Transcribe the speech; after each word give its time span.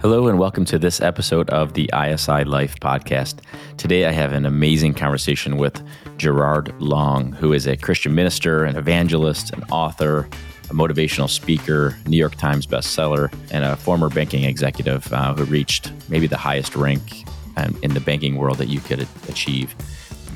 Hello, 0.00 0.28
and 0.28 0.38
welcome 0.38 0.64
to 0.66 0.78
this 0.78 1.00
episode 1.00 1.50
of 1.50 1.72
the 1.72 1.90
ISI 1.92 2.44
Life 2.44 2.78
podcast. 2.78 3.40
Today, 3.78 4.06
I 4.06 4.12
have 4.12 4.32
an 4.32 4.46
amazing 4.46 4.94
conversation 4.94 5.56
with 5.56 5.82
Gerard 6.18 6.72
Long, 6.80 7.32
who 7.32 7.52
is 7.52 7.66
a 7.66 7.76
Christian 7.76 8.14
minister, 8.14 8.62
an 8.62 8.76
evangelist, 8.76 9.52
an 9.52 9.64
author, 9.72 10.28
a 10.70 10.72
motivational 10.72 11.28
speaker, 11.28 11.96
New 12.06 12.16
York 12.16 12.36
Times 12.36 12.64
bestseller, 12.64 13.34
and 13.50 13.64
a 13.64 13.74
former 13.74 14.08
banking 14.08 14.44
executive 14.44 15.12
uh, 15.12 15.34
who 15.34 15.42
reached 15.46 15.90
maybe 16.08 16.28
the 16.28 16.36
highest 16.36 16.76
rank 16.76 17.24
um, 17.56 17.76
in 17.82 17.92
the 17.92 18.00
banking 18.00 18.36
world 18.36 18.58
that 18.58 18.68
you 18.68 18.78
could 18.78 19.00
achieve, 19.28 19.74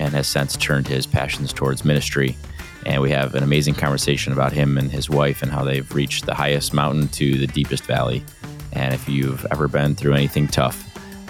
and 0.01 0.13
has 0.13 0.27
since 0.27 0.57
turned 0.57 0.89
his 0.89 1.07
passions 1.07 1.53
towards 1.53 1.85
ministry. 1.85 2.37
And 2.85 3.01
we 3.01 3.13
have 3.13 3.37
an 3.37 3.45
amazing 3.45 3.75
conversation 3.75 4.33
about 4.33 4.53
him 4.53 4.77
and 4.77 4.91
his 4.91 5.09
wife 5.09 5.41
and 5.41 5.53
how 5.53 5.63
they've 5.63 5.95
reached 5.95 6.27
the 6.27 6.35
highest 6.35 6.75
mountain 6.75 7.07
to 7.11 7.39
the 7.39 7.47
deepest 7.47 7.85
valley 7.85 8.25
and 8.73 8.95
if 8.95 9.09
you've 9.09 9.47
ever 9.51 9.69
been 9.69 9.95
through 9.95 10.15
anything 10.15 10.49
tough, 10.49 10.89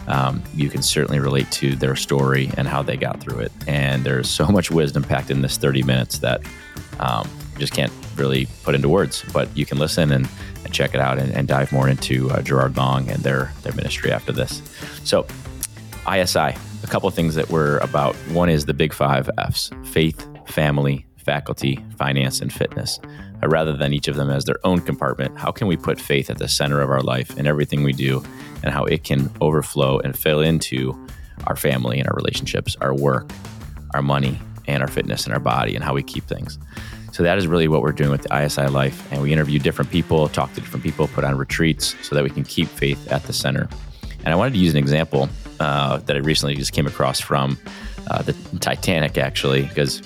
um, 0.08 0.42
you 0.54 0.68
can 0.68 0.82
certainly 0.82 1.20
relate 1.20 1.50
to 1.52 1.76
their 1.76 1.96
story 1.96 2.50
and 2.56 2.66
how 2.66 2.82
they 2.82 2.96
got 2.96 3.20
through 3.20 3.40
it. 3.40 3.52
And 3.66 4.04
there's 4.04 4.28
so 4.28 4.46
much 4.46 4.70
wisdom 4.70 5.02
packed 5.02 5.30
in 5.30 5.42
this 5.42 5.56
30 5.56 5.82
minutes 5.82 6.18
that 6.18 6.42
um, 6.98 7.28
just 7.58 7.72
can't 7.72 7.92
really 8.16 8.46
put 8.64 8.74
into 8.74 8.88
words. 8.88 9.24
But 9.32 9.54
you 9.56 9.64
can 9.64 9.78
listen 9.78 10.12
and, 10.12 10.28
and 10.64 10.72
check 10.72 10.94
it 10.94 11.00
out 11.00 11.18
and, 11.18 11.32
and 11.32 11.46
dive 11.46 11.72
more 11.72 11.88
into 11.88 12.30
uh, 12.30 12.42
Gerard 12.42 12.76
Long 12.76 13.08
and 13.08 13.22
their 13.22 13.52
their 13.62 13.72
ministry 13.74 14.12
after 14.12 14.32
this. 14.32 14.62
So, 15.04 15.26
ISI, 16.12 16.38
a 16.38 16.86
couple 16.88 17.08
of 17.08 17.14
things 17.14 17.34
that 17.34 17.48
we're 17.50 17.78
about. 17.78 18.14
One 18.30 18.48
is 18.48 18.66
the 18.66 18.74
big 18.74 18.92
five 18.92 19.30
F's: 19.38 19.70
faith, 19.84 20.26
family, 20.48 21.06
faculty, 21.16 21.84
finance, 21.96 22.40
and 22.40 22.52
fitness. 22.52 22.98
Uh, 23.42 23.48
rather 23.48 23.72
than 23.72 23.92
each 23.92 24.08
of 24.08 24.16
them 24.16 24.30
as 24.30 24.44
their 24.44 24.58
own 24.64 24.80
compartment, 24.80 25.36
how 25.38 25.50
can 25.50 25.66
we 25.66 25.76
put 25.76 26.00
faith 26.00 26.30
at 26.30 26.38
the 26.38 26.48
center 26.48 26.80
of 26.80 26.90
our 26.90 27.00
life 27.00 27.36
in 27.38 27.46
everything 27.46 27.82
we 27.82 27.92
do 27.92 28.22
and 28.62 28.72
how 28.72 28.84
it 28.84 29.04
can 29.04 29.30
overflow 29.40 29.98
and 30.00 30.16
fill 30.16 30.40
into 30.40 30.94
our 31.46 31.56
family 31.56 31.98
and 31.98 32.08
our 32.08 32.14
relationships, 32.14 32.76
our 32.80 32.94
work, 32.94 33.30
our 33.94 34.02
money, 34.02 34.38
and 34.66 34.82
our 34.82 34.88
fitness 34.88 35.24
and 35.24 35.34
our 35.34 35.40
body 35.40 35.74
and 35.74 35.82
how 35.82 35.94
we 35.94 36.02
keep 36.02 36.24
things. 36.24 36.58
So 37.12 37.22
that 37.24 37.36
is 37.36 37.46
really 37.46 37.68
what 37.68 37.82
we're 37.82 37.92
doing 37.92 38.10
with 38.10 38.22
the 38.22 38.44
ISI 38.44 38.68
Life. 38.68 39.12
And 39.12 39.20
we 39.20 39.32
interview 39.32 39.58
different 39.58 39.90
people, 39.90 40.28
talk 40.28 40.54
to 40.54 40.60
different 40.60 40.82
people, 40.82 41.08
put 41.08 41.24
on 41.24 41.36
retreats 41.36 41.94
so 42.02 42.14
that 42.14 42.24
we 42.24 42.30
can 42.30 42.44
keep 42.44 42.68
faith 42.68 43.10
at 43.10 43.22
the 43.24 43.32
center. 43.32 43.68
And 44.24 44.28
I 44.28 44.34
wanted 44.34 44.54
to 44.54 44.58
use 44.60 44.72
an 44.72 44.78
example 44.78 45.28
uh, 45.60 45.98
that 45.98 46.16
I 46.16 46.20
recently 46.20 46.54
just 46.54 46.72
came 46.72 46.86
across 46.86 47.20
from 47.20 47.58
uh, 48.10 48.22
the 48.22 48.32
Titanic, 48.60 49.18
actually, 49.18 49.62
because 49.62 50.00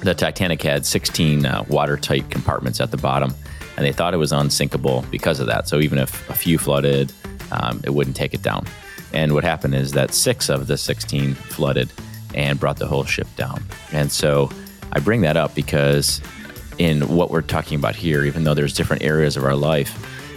the 0.00 0.14
Titanic 0.14 0.62
had 0.62 0.86
16 0.86 1.44
uh, 1.44 1.64
watertight 1.68 2.30
compartments 2.30 2.80
at 2.80 2.90
the 2.90 2.96
bottom, 2.96 3.34
and 3.76 3.84
they 3.84 3.92
thought 3.92 4.14
it 4.14 4.18
was 4.18 4.32
unsinkable 4.32 5.04
because 5.10 5.40
of 5.40 5.46
that. 5.46 5.68
So 5.68 5.80
even 5.80 5.98
if 5.98 6.28
a 6.30 6.34
few 6.34 6.58
flooded, 6.58 7.12
um, 7.50 7.80
it 7.84 7.90
wouldn't 7.90 8.16
take 8.16 8.34
it 8.34 8.42
down. 8.42 8.66
And 9.12 9.34
what 9.34 9.44
happened 9.44 9.74
is 9.74 9.92
that 9.92 10.12
six 10.12 10.48
of 10.48 10.66
the 10.66 10.76
16 10.76 11.34
flooded 11.34 11.90
and 12.34 12.60
brought 12.60 12.76
the 12.76 12.86
whole 12.86 13.04
ship 13.04 13.26
down. 13.36 13.64
And 13.92 14.12
so 14.12 14.50
I 14.92 15.00
bring 15.00 15.22
that 15.22 15.36
up 15.36 15.54
because 15.54 16.20
in 16.78 17.08
what 17.08 17.30
we're 17.30 17.42
talking 17.42 17.78
about 17.78 17.96
here, 17.96 18.24
even 18.24 18.44
though 18.44 18.54
there's 18.54 18.74
different 18.74 19.02
areas 19.02 19.36
of 19.36 19.44
our 19.44 19.56
life, 19.56 19.96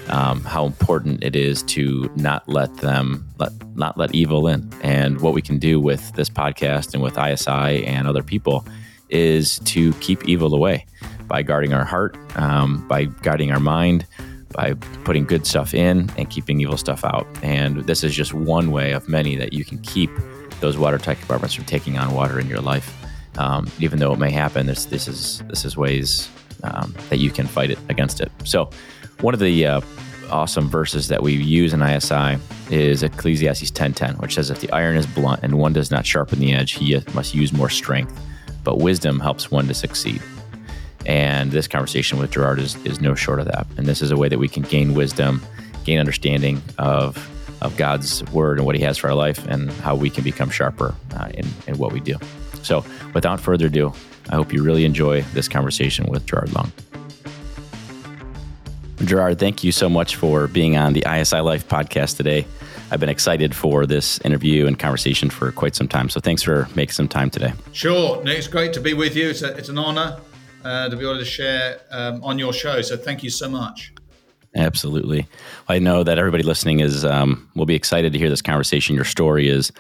um, 0.10 0.44
how 0.44 0.66
important 0.66 1.24
it 1.24 1.36
is 1.36 1.64
to 1.64 2.12
not 2.16 2.48
let 2.50 2.76
them 2.78 3.28
let 3.38 3.52
not 3.76 3.98
let 3.98 4.14
evil 4.14 4.48
in. 4.48 4.70
And 4.82 5.22
what 5.22 5.34
we 5.34 5.42
can 5.42 5.58
do 5.58 5.80
with 5.80 6.14
this 6.14 6.30
podcast 6.30 6.94
and 6.94 7.04
with 7.04 7.18
ISI 7.18 7.86
and 7.86 8.08
other 8.08 8.24
people 8.24 8.66
is 9.12 9.60
to 9.60 9.94
keep 9.94 10.28
evil 10.28 10.54
away 10.54 10.86
by 11.28 11.42
guarding 11.42 11.74
our 11.74 11.86
heart, 11.86 12.18
um, 12.36 12.86
by 12.88 13.06
guiding 13.06 13.52
our 13.52 13.60
mind, 13.60 14.06
by 14.54 14.74
putting 15.04 15.26
good 15.26 15.46
stuff 15.46 15.74
in 15.74 16.10
and 16.18 16.30
keeping 16.30 16.60
evil 16.60 16.78
stuff 16.78 17.06
out. 17.06 17.26
And 17.42 17.78
this 17.86 18.04
is 18.04 18.14
just 18.14 18.34
one 18.34 18.72
way 18.72 18.92
of 18.92 19.08
many 19.08 19.36
that 19.36 19.54
you 19.54 19.64
can 19.64 19.78
keep 19.80 20.10
those 20.60 20.78
watertight 20.78 21.20
compartments 21.20 21.56
from 21.56 21.66
taking 21.66 21.98
on 21.98 22.14
water 22.14 22.40
in 22.40 22.48
your 22.48 22.60
life. 22.60 22.98
Um, 23.38 23.72
even 23.80 24.00
though 24.00 24.12
it 24.14 24.20
may 24.20 24.32
happen, 24.32 24.66
this 24.66 24.86
this 24.86 25.08
is 25.08 25.42
this 25.48 25.64
is 25.64 25.78
ways 25.78 26.30
um, 26.64 26.94
that 27.10 27.20
you 27.20 27.32
can 27.32 27.48
fight 27.48 27.72
it 27.72 27.80
against 27.90 28.20
it. 28.20 28.30
So, 28.44 28.70
one 29.22 29.34
of 29.34 29.40
the 29.40 29.66
uh, 29.66 29.82
awesome 30.30 30.70
verses 30.70 31.08
that 31.08 31.24
we 31.24 31.34
use 31.34 31.74
in 31.74 31.82
ISI 31.82 32.38
is 32.70 33.04
Ecclesiastes 33.04 33.72
10:10, 33.72 34.20
which 34.20 34.36
says, 34.36 34.50
"If 34.50 34.60
the 34.60 34.72
iron 34.72 34.98
is 34.98 35.06
blunt 35.06 35.42
and 35.44 35.56
one 35.56 35.72
does 35.72 35.92
not 35.92 36.06
sharpen 36.06 36.40
the 36.40 36.54
edge, 36.54 36.74
he 36.74 37.02
must 37.14 37.34
use 37.34 37.54
more 37.54 37.70
strength." 37.70 38.20
But 38.64 38.78
wisdom 38.78 39.20
helps 39.20 39.52
one 39.52 39.68
to 39.68 39.74
succeed. 39.74 40.22
And 41.06 41.52
this 41.52 41.68
conversation 41.68 42.20
with 42.20 42.32
Gerard 42.32 42.60
is, 42.60 42.76
is 42.86 43.02
no 43.02 43.16
short 43.16 43.40
of 43.40 43.46
that. 43.46 43.68
And 43.78 43.88
this 43.88 44.02
is 44.02 44.12
a 44.12 44.18
way 44.18 44.30
that 44.30 44.40
we 44.40 44.48
can 44.48 44.64
gain 44.64 44.94
wisdom, 44.94 45.42
gain 45.84 46.00
understanding 46.00 46.62
of, 46.78 47.30
of 47.62 47.76
God's 47.76 48.24
word 48.32 48.58
and 48.58 48.66
what 48.66 48.76
he 48.76 48.82
has 48.84 48.98
for 48.98 49.10
our 49.10 49.16
life 49.16 49.46
and 49.48 49.72
how 49.72 49.96
we 49.96 50.10
can 50.10 50.24
become 50.24 50.50
sharper 50.50 50.94
uh, 51.16 51.30
in, 51.34 51.48
in 51.68 51.78
what 51.78 51.92
we 51.92 52.00
do. 52.00 52.18
So, 52.62 52.86
without 53.14 53.40
further 53.40 53.66
ado, 53.66 53.94
I 54.30 54.36
hope 54.36 54.54
you 54.54 54.64
really 54.64 54.86
enjoy 54.86 55.22
this 55.34 55.48
conversation 55.48 56.06
with 56.06 56.26
Gerard 56.28 56.54
Long. 56.54 56.72
Gerard, 59.04 59.40
thank 59.40 59.64
you 59.64 59.72
so 59.72 59.90
much 59.90 60.16
for 60.16 60.48
being 60.48 60.78
on 60.78 60.94
the 60.94 61.04
ISI 61.08 61.40
Life 61.40 61.68
podcast 61.68 62.18
today. 62.18 62.46
I've 62.92 63.00
been 63.00 63.10
excited 63.10 63.56
for 63.56 63.86
this 63.86 64.20
interview 64.20 64.68
and 64.68 64.78
conversation 64.78 65.30
for 65.30 65.52
quite 65.54 65.76
some 65.76 65.88
time. 65.88 66.10
So 66.10 66.20
thanks 66.20 66.44
for 66.44 66.68
making 66.76 66.92
some 66.92 67.08
time 67.08 67.30
today. 67.30 67.54
Sure, 67.72 68.22
Nick, 68.22 68.38
it's 68.38 68.48
great 68.48 68.74
to 68.74 68.82
be 68.82 68.94
with 68.94 69.16
you. 69.16 69.30
It's, 69.30 69.42
a, 69.42 69.56
it's 69.56 69.70
an 69.70 69.78
honor 69.78 70.20
uh, 70.66 70.90
to 70.90 70.98
be 70.98 71.04
able 71.04 71.18
to 71.18 71.26
share 71.26 71.80
um, 71.90 72.22
on 72.22 72.38
your 72.38 72.52
show. 72.52 72.82
So 72.82 72.98
thank 72.98 73.24
you 73.24 73.30
so 73.30 73.50
much. 73.50 73.94
Absolutely. 74.56 75.26
I 75.70 75.80
know 75.80 76.04
that 76.04 76.18
everybody 76.18 76.44
listening 76.44 76.82
is 76.82 77.06
um, 77.06 77.50
will 77.56 77.66
be 77.66 77.76
excited 77.76 78.12
to 78.12 78.20
hear 78.20 78.30
this 78.30 78.42
conversation. 78.42 78.94
Your 78.94 79.06
story 79.06 79.48
is 79.48 79.72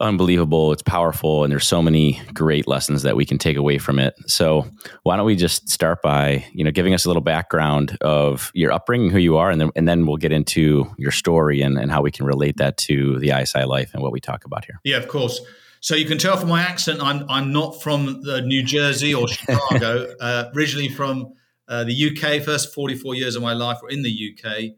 unbelievable. 0.00 0.72
It's 0.72 0.82
powerful, 0.82 1.44
and 1.44 1.50
there's 1.50 1.66
so 1.66 1.82
many 1.82 2.20
great 2.34 2.66
lessons 2.66 3.02
that 3.02 3.16
we 3.16 3.24
can 3.24 3.38
take 3.38 3.56
away 3.56 3.78
from 3.78 3.98
it. 3.98 4.14
So, 4.26 4.66
why 5.02 5.16
don't 5.16 5.26
we 5.26 5.36
just 5.36 5.68
start 5.68 6.02
by 6.02 6.44
you 6.52 6.64
know 6.64 6.70
giving 6.70 6.94
us 6.94 7.04
a 7.04 7.08
little 7.08 7.22
background 7.22 7.96
of 8.00 8.50
your 8.54 8.72
upbringing, 8.72 9.10
who 9.10 9.18
you 9.18 9.36
are, 9.36 9.50
and 9.50 9.60
then 9.60 9.70
and 9.76 9.88
then 9.88 10.06
we'll 10.06 10.16
get 10.16 10.32
into 10.32 10.86
your 10.98 11.10
story 11.10 11.60
and, 11.60 11.78
and 11.78 11.90
how 11.90 12.02
we 12.02 12.10
can 12.10 12.26
relate 12.26 12.56
that 12.58 12.76
to 12.78 13.18
the 13.18 13.30
ISI 13.30 13.64
life 13.64 13.92
and 13.94 14.02
what 14.02 14.12
we 14.12 14.20
talk 14.20 14.44
about 14.44 14.64
here. 14.64 14.80
Yeah, 14.84 14.98
of 14.98 15.08
course. 15.08 15.40
So 15.80 15.94
you 15.94 16.06
can 16.06 16.18
tell 16.18 16.36
from 16.36 16.48
my 16.48 16.62
accent, 16.62 17.00
I'm 17.02 17.28
I'm 17.28 17.52
not 17.52 17.82
from 17.82 18.22
the 18.22 18.40
New 18.42 18.62
Jersey 18.62 19.14
or 19.14 19.28
Chicago. 19.28 20.14
uh, 20.20 20.50
originally 20.54 20.88
from 20.88 21.34
uh, 21.68 21.84
the 21.84 22.10
UK. 22.10 22.42
First 22.42 22.74
44 22.74 23.14
years 23.14 23.36
of 23.36 23.42
my 23.42 23.52
life 23.52 23.78
were 23.82 23.90
in 23.90 24.02
the 24.02 24.34
UK 24.34 24.76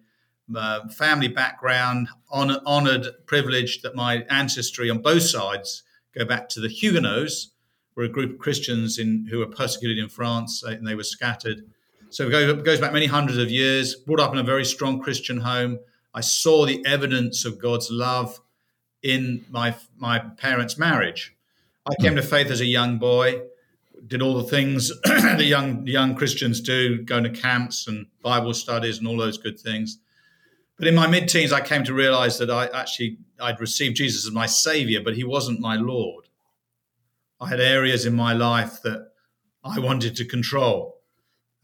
uh, 0.55 0.89
family 0.89 1.29
background, 1.29 2.09
honor, 2.31 2.61
honored, 2.65 3.07
privileged 3.27 3.83
that 3.83 3.95
my 3.95 4.25
ancestry 4.31 4.91
on 4.91 4.99
both 4.99 5.23
sides 5.23 5.83
go 6.17 6.25
back 6.25 6.49
to 6.51 6.61
the 6.61 6.69
Huguenots, 6.69 7.51
were 7.95 8.05
a 8.05 8.09
group 8.09 8.35
of 8.35 8.39
Christians 8.39 8.99
in, 8.99 9.27
who 9.29 9.39
were 9.39 9.47
persecuted 9.47 9.99
in 9.99 10.09
France 10.09 10.63
and 10.63 10.87
they 10.87 10.95
were 10.95 11.03
scattered. 11.03 11.65
So 12.11 12.29
it 12.29 12.65
goes 12.65 12.81
back 12.81 12.93
many 12.93 13.07
hundreds 13.07 13.39
of 13.39 13.51
years, 13.51 13.97
brought 13.97 14.21
up 14.21 14.33
in 14.33 14.39
a 14.39 14.45
very 14.45 14.65
strong 14.65 15.01
Christian 15.01 15.39
home. 15.39 15.81
I 16.15 16.21
saw 16.21 16.65
the 16.65 16.85
evidence 16.87 17.45
of 17.45 17.59
God's 17.59 17.91
love 17.91 18.41
in 19.03 19.45
my, 19.51 19.75
my 19.97 20.21
parents' 20.21 20.79
marriage. 20.79 21.35
I 21.91 22.01
came 22.01 22.15
to 22.17 22.23
faith 22.23 22.51
as 22.51 22.61
a 22.61 22.67
young 22.67 22.99
boy, 22.99 23.43
did 24.07 24.23
all 24.23 24.37
the 24.37 24.49
things 24.49 24.93
the 25.05 25.45
young 25.45 25.87
young 25.87 26.15
Christians 26.15 26.61
do, 26.61 27.03
going 27.03 27.25
to 27.25 27.31
camps 27.31 27.89
and 27.89 28.07
Bible 28.23 28.55
studies 28.55 28.99
and 28.99 29.09
all 29.09 29.17
those 29.17 29.39
good 29.39 29.59
things. 29.59 29.99
But 30.79 30.87
in 30.87 30.95
my 30.95 31.09
mid-teens, 31.09 31.53
I 31.53 31.61
came 31.61 31.83
to 31.85 31.93
realize 31.93 32.39
that 32.39 32.51
I 32.51 32.67
actually 32.69 33.19
I'd 33.41 33.61
received 33.61 33.97
Jesus 33.97 34.27
as 34.27 34.33
my 34.33 34.47
savior, 34.47 35.01
but 35.03 35.17
he 35.17 35.25
wasn't 35.25 35.61
my 35.61 35.77
Lord. 35.77 36.29
I 37.41 37.49
had 37.49 37.61
areas 37.61 38.07
in 38.07 38.15
my 38.15 38.33
life 38.33 38.81
that 38.83 39.11
I 39.65 39.81
wanted 39.81 40.15
to 40.17 40.25
control: 40.25 41.01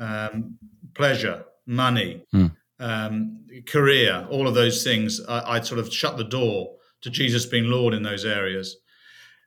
um, 0.01 0.59
pleasure, 0.95 1.45
money, 1.65 2.25
hmm. 2.33 2.47
um, 2.81 3.47
career, 3.67 4.27
all 4.31 4.49
of 4.49 4.55
those 4.55 4.83
things. 4.83 5.21
I, 5.29 5.55
I'd 5.55 5.67
sort 5.67 5.79
of 5.79 5.93
shut 5.93 6.17
the 6.17 6.25
door 6.25 6.75
to 7.03 7.11
Jesus 7.11 7.47
being 7.47 7.67
Lord 7.67 7.95
in 7.95 8.03
those 8.03 8.25
areas, 8.25 8.79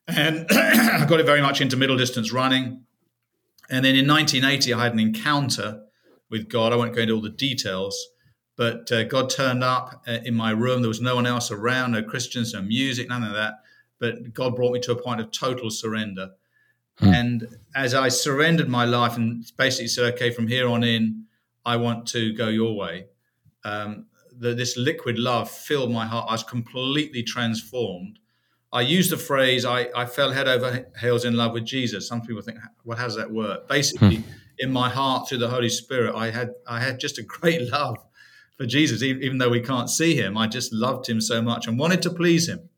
and 0.08 0.48
I 0.52 1.06
got 1.10 1.20
it 1.20 1.26
very 1.26 1.42
much 1.42 1.60
into 1.60 1.76
middle 1.76 1.98
distance 1.98 2.32
running. 2.32 2.84
And 3.70 3.84
then 3.84 3.98
in 3.98 4.08
1980, 4.08 4.74
I 4.74 4.82
had 4.82 4.94
an 4.94 5.00
encounter 5.00 5.82
with 6.30 6.48
God. 6.48 6.72
I 6.72 6.78
won't 6.78 6.96
go 6.96 7.02
into 7.02 7.16
all 7.16 7.22
the 7.22 7.30
details 7.30 8.02
but 8.58 8.92
uh, 8.92 9.04
God 9.04 9.30
turned 9.30 9.64
up 9.64 10.04
uh, 10.08 10.18
in 10.26 10.34
my 10.34 10.52
room. 10.52 10.82
There 10.82 10.90
was 10.90 11.00
no 11.00 11.16
one 11.16 11.28
else 11.28 11.52
around, 11.52 11.92
no 11.92 12.02
Christians, 12.02 12.54
no 12.54 12.62
music, 12.62 13.08
none 13.08 13.24
of 13.24 13.34
that. 13.34 13.60
But 14.00 14.34
God 14.34 14.56
brought 14.56 14.74
me 14.74 14.80
to 14.82 14.92
a 14.92 15.02
point 15.02 15.22
of 15.22 15.32
total 15.32 15.70
surrender. 15.70 16.32
Hmm. 16.98 17.14
And 17.14 17.48
as 17.76 17.94
I 17.94 18.10
surrendered 18.10 18.68
my 18.68 18.84
life 18.84 19.16
and 19.16 19.46
basically 19.58 19.88
said, 19.88 20.14
okay, 20.16 20.32
from 20.32 20.48
here 20.48 20.68
on 20.68 20.84
in, 20.84 21.26
I 21.66 21.78
want 21.78 22.08
to 22.08 22.34
go 22.34 22.48
your 22.48 22.76
way, 22.76 23.06
um, 23.64 24.08
the, 24.36 24.56
this 24.56 24.76
liquid 24.76 25.20
love 25.20 25.50
filled 25.52 25.92
my 25.92 26.08
heart. 26.08 26.26
I 26.28 26.34
was 26.34 26.44
completely 26.44 27.22
transformed. 27.22 28.18
I 28.74 28.82
used 28.82 29.12
the 29.12 29.18
phrase, 29.18 29.66
I, 29.66 29.90
I 29.96 30.06
fell 30.06 30.32
head 30.32 30.48
over 30.48 30.88
heels 31.00 31.26
in 31.26 31.36
love 31.36 31.54
with 31.54 31.66
Jesus. 31.66 32.08
Some 32.08 32.22
people 32.22 32.42
think, 32.42 32.58
well, 32.84 32.98
how 32.98 33.06
does 33.06 33.16
that 33.16 33.32
work? 33.32 33.68
Basically, 33.68 34.18
hmm. 34.18 34.32
in 34.58 34.74
my 34.74 34.90
heart, 34.90 35.30
through 35.30 35.38
the 35.38 35.50
Holy 35.50 35.70
Spirit, 35.70 36.16
I 36.16 36.32
had 36.32 36.56
I 36.68 36.80
had 36.80 37.00
just 37.00 37.18
a 37.18 37.24
great 37.40 37.72
love 37.72 37.98
for 38.58 38.66
Jesus, 38.66 39.04
even 39.04 39.38
though 39.38 39.50
we 39.50 39.62
can't 39.62 39.90
see 39.90 40.16
him. 40.16 40.38
I 40.38 40.48
just 40.48 40.74
loved 40.74 41.08
him 41.08 41.22
so 41.22 41.42
much 41.42 41.68
and 41.68 41.78
wanted 41.78 42.02
to 42.04 42.10
please 42.10 42.50
him. 42.50 42.70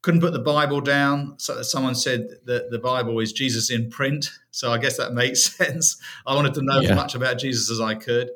Couldn't 0.00 0.20
put 0.20 0.32
the 0.32 0.40
Bible 0.40 0.80
down. 0.80 1.34
So 1.38 1.62
someone 1.62 1.94
said 1.94 2.28
that 2.46 2.70
the 2.70 2.78
Bible 2.78 3.20
is 3.20 3.32
Jesus 3.32 3.70
in 3.70 3.90
print. 3.90 4.30
So 4.50 4.72
I 4.72 4.78
guess 4.78 4.96
that 4.96 5.12
makes 5.22 5.44
sense. 5.44 6.00
I 6.26 6.34
wanted 6.34 6.54
to 6.54 6.62
know 6.62 6.80
yeah. 6.80 6.90
as 6.90 6.96
much 6.96 7.14
about 7.14 7.38
Jesus 7.38 7.70
as 7.70 7.80
I 7.80 7.94
could. 7.94 8.30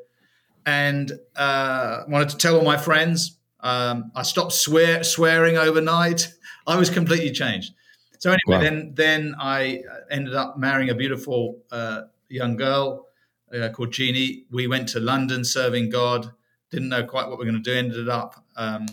And 0.64 1.12
uh, 1.34 2.02
wanted 2.08 2.28
to 2.30 2.36
tell 2.36 2.56
all 2.56 2.64
my 2.64 2.76
friends. 2.76 3.38
Um, 3.60 4.12
I 4.14 4.22
stopped 4.22 4.52
swear, 4.52 5.02
swearing 5.02 5.56
overnight. 5.56 6.32
I 6.66 6.76
was 6.76 6.90
completely 6.90 7.30
changed. 7.30 7.72
So 8.18 8.30
anyway, 8.30 8.56
wow. 8.56 8.60
then 8.60 8.92
then 8.94 9.34
I 9.38 9.82
ended 10.10 10.34
up 10.34 10.58
marrying 10.58 10.90
a 10.90 10.94
beautiful 10.94 11.58
uh, 11.70 12.02
young 12.28 12.56
girl 12.56 13.06
uh, 13.54 13.68
called 13.68 13.92
Jeannie. 13.92 14.44
We 14.50 14.66
went 14.66 14.88
to 14.90 15.00
London 15.00 15.44
serving 15.44 15.90
God. 15.90 16.32
Didn't 16.70 16.88
know 16.88 17.04
quite 17.04 17.28
what 17.28 17.38
we 17.38 17.46
are 17.46 17.50
going 17.50 17.62
to 17.62 17.70
do. 17.70 17.76
Ended 17.76 18.08
up 18.08 18.44
um, 18.56 18.86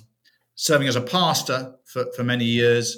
serving 0.55 0.87
as 0.87 0.95
a 0.95 1.01
pastor 1.01 1.75
for, 1.85 2.05
for 2.15 2.23
many 2.23 2.45
years, 2.45 2.97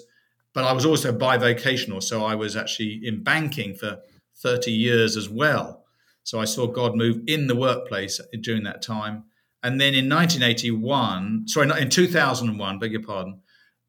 but 0.54 0.64
I 0.64 0.74
was 0.74 0.86
also 0.86 1.18
bivocational. 1.18 2.04
So 2.04 2.26
I 2.26 2.36
was 2.36 2.56
actually 2.56 3.02
in 3.04 3.24
banking 3.24 3.76
for 3.76 4.00
30 4.38 4.72
years 4.72 5.18
as 5.18 5.30
well. 5.30 5.86
So 6.24 6.40
I 6.40 6.46
saw 6.46 6.68
God 6.68 6.96
move 6.96 7.22
in 7.28 7.48
the 7.48 7.56
workplace 7.56 8.20
during 8.42 8.64
that 8.64 8.82
time. 8.82 9.26
And 9.64 9.80
then 9.80 9.94
in 9.94 10.10
1981, 10.10 11.48
sorry, 11.48 11.68
not 11.68 11.80
in 11.80 11.90
2001, 11.90 12.80
beg 12.80 12.92
your 12.92 13.02
pardon, 13.02 13.42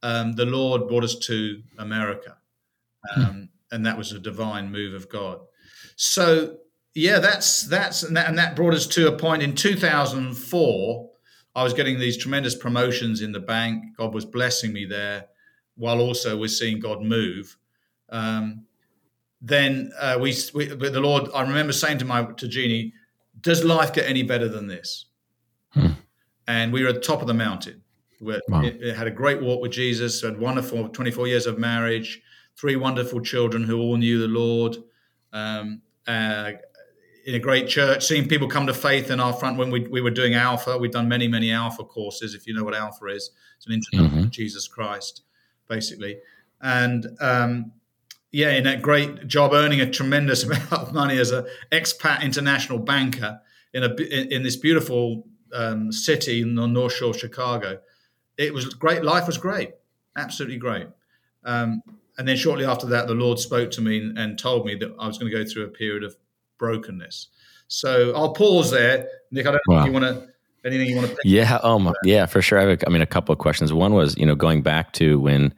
um, 0.02 0.32
the 0.32 0.46
Lord 0.46 0.88
brought 0.88 1.04
us 1.04 1.16
to 1.26 1.62
America. 1.78 2.36
Hmm. 3.10 3.20
Um, 3.20 3.48
and 3.72 3.84
that 3.86 3.98
was 3.98 4.12
a 4.12 4.18
divine 4.18 4.70
move 4.70 4.94
of 4.94 5.08
God. 5.08 5.40
So 5.96 6.58
yeah, 6.96 7.18
that's 7.18 7.62
that's 7.64 8.04
and 8.04 8.16
that, 8.16 8.26
and 8.26 8.38
that 8.38 8.56
brought 8.56 8.72
us 8.72 8.86
to 8.88 9.08
a 9.08 9.12
point 9.12 9.42
in 9.42 9.54
2004. 9.54 11.10
I 11.54 11.62
was 11.62 11.74
getting 11.74 11.98
these 11.98 12.16
tremendous 12.16 12.54
promotions 12.54 13.20
in 13.20 13.32
the 13.32 13.40
bank. 13.40 13.96
God 13.98 14.14
was 14.14 14.24
blessing 14.24 14.72
me 14.72 14.86
there, 14.86 15.26
while 15.76 16.00
also 16.00 16.38
we're 16.38 16.48
seeing 16.48 16.80
God 16.80 17.02
move. 17.02 17.54
Um, 18.08 18.64
then 19.42 19.92
uh, 20.00 20.16
we, 20.18 20.34
we, 20.54 20.66
the 20.68 21.00
Lord. 21.00 21.28
I 21.34 21.42
remember 21.42 21.74
saying 21.74 21.98
to 21.98 22.06
my 22.06 22.24
to 22.24 22.48
Jeannie, 22.48 22.94
"Does 23.42 23.62
life 23.62 23.92
get 23.92 24.08
any 24.08 24.22
better 24.22 24.48
than 24.48 24.66
this?" 24.66 25.04
Hmm. 25.72 25.88
And 26.48 26.72
we 26.72 26.82
were 26.82 26.88
at 26.88 26.94
the 26.94 27.00
top 27.00 27.20
of 27.20 27.26
the 27.26 27.34
mountain. 27.34 27.82
We 28.22 28.40
wow. 28.48 28.62
had 28.62 29.06
a 29.06 29.10
great 29.10 29.42
walk 29.42 29.60
with 29.60 29.72
Jesus. 29.72 30.22
Had 30.22 30.40
wonderful 30.40 30.88
24 30.88 31.28
years 31.28 31.46
of 31.46 31.58
marriage, 31.58 32.22
three 32.56 32.76
wonderful 32.76 33.20
children 33.20 33.64
who 33.64 33.80
all 33.80 33.98
knew 33.98 34.18
the 34.18 34.28
Lord. 34.28 34.78
Um, 35.34 35.82
uh, 36.06 36.52
in 37.26 37.34
a 37.34 37.40
great 37.40 37.66
church, 37.66 38.06
seeing 38.06 38.28
people 38.28 38.46
come 38.46 38.68
to 38.68 38.72
faith 38.72 39.10
in 39.10 39.18
our 39.18 39.32
front 39.32 39.58
when 39.58 39.68
we, 39.68 39.80
we 39.88 40.00
were 40.00 40.12
doing 40.12 40.34
Alpha. 40.34 40.78
We've 40.78 40.92
done 40.92 41.08
many, 41.08 41.26
many 41.26 41.50
Alpha 41.50 41.82
courses, 41.82 42.34
if 42.34 42.46
you 42.46 42.54
know 42.54 42.62
what 42.62 42.74
Alpha 42.74 43.06
is. 43.06 43.32
It's 43.56 43.66
an 43.66 43.72
introduction 43.72 44.10
mm-hmm. 44.10 44.24
to 44.26 44.30
Jesus 44.30 44.68
Christ, 44.68 45.22
basically. 45.68 46.20
And 46.62 47.04
um, 47.20 47.72
yeah, 48.30 48.50
in 48.50 48.68
a 48.68 48.76
great 48.76 49.26
job 49.26 49.52
earning 49.52 49.80
a 49.80 49.90
tremendous 49.90 50.44
amount 50.44 50.72
of 50.72 50.92
money 50.94 51.18
as 51.18 51.32
an 51.32 51.46
expat 51.72 52.22
international 52.22 52.78
banker 52.78 53.40
in 53.74 53.82
a 53.82 53.92
in, 53.96 54.32
in 54.32 54.42
this 54.44 54.56
beautiful 54.56 55.26
um, 55.52 55.90
city 55.90 56.42
in 56.42 56.54
the 56.54 56.66
North 56.66 56.92
Shore 56.92 57.10
of 57.10 57.18
Chicago. 57.18 57.80
It 58.38 58.54
was 58.54 58.72
great. 58.72 59.02
Life 59.02 59.26
was 59.26 59.36
great, 59.36 59.72
absolutely 60.16 60.58
great. 60.58 60.86
Um, 61.44 61.82
and 62.18 62.28
then 62.28 62.36
shortly 62.36 62.64
after 62.64 62.86
that, 62.86 63.08
the 63.08 63.14
Lord 63.14 63.40
spoke 63.40 63.72
to 63.72 63.80
me 63.80 63.98
and, 63.98 64.16
and 64.16 64.38
told 64.38 64.64
me 64.64 64.76
that 64.76 64.94
I 64.96 65.08
was 65.08 65.18
going 65.18 65.30
to 65.30 65.36
go 65.36 65.48
through 65.48 65.64
a 65.64 65.68
period 65.68 66.04
of 66.04 66.16
brokenness. 66.58 67.28
So 67.68 68.12
I'll 68.14 68.32
pause 68.32 68.70
there, 68.70 69.08
Nick. 69.30 69.46
I 69.46 69.52
don't 69.52 69.60
wow. 69.66 69.76
know 69.76 69.80
if 69.80 69.86
you 69.86 69.92
want 69.92 70.04
to 70.04 70.28
anything 70.66 70.88
you 70.88 70.96
want 70.96 71.08
to. 71.08 71.16
Yeah. 71.24 71.58
Um. 71.62 71.92
Yeah, 72.04 72.26
for 72.26 72.42
sure. 72.42 72.58
I 72.58 72.62
have. 72.62 72.82
A, 72.82 72.86
I 72.86 72.90
mean, 72.90 73.02
a 73.02 73.06
couple 73.06 73.32
of 73.32 73.38
questions. 73.38 73.72
One 73.72 73.94
was, 73.94 74.16
you 74.16 74.26
know, 74.26 74.34
going 74.34 74.62
back 74.62 74.92
to 74.94 75.18
when 75.20 75.54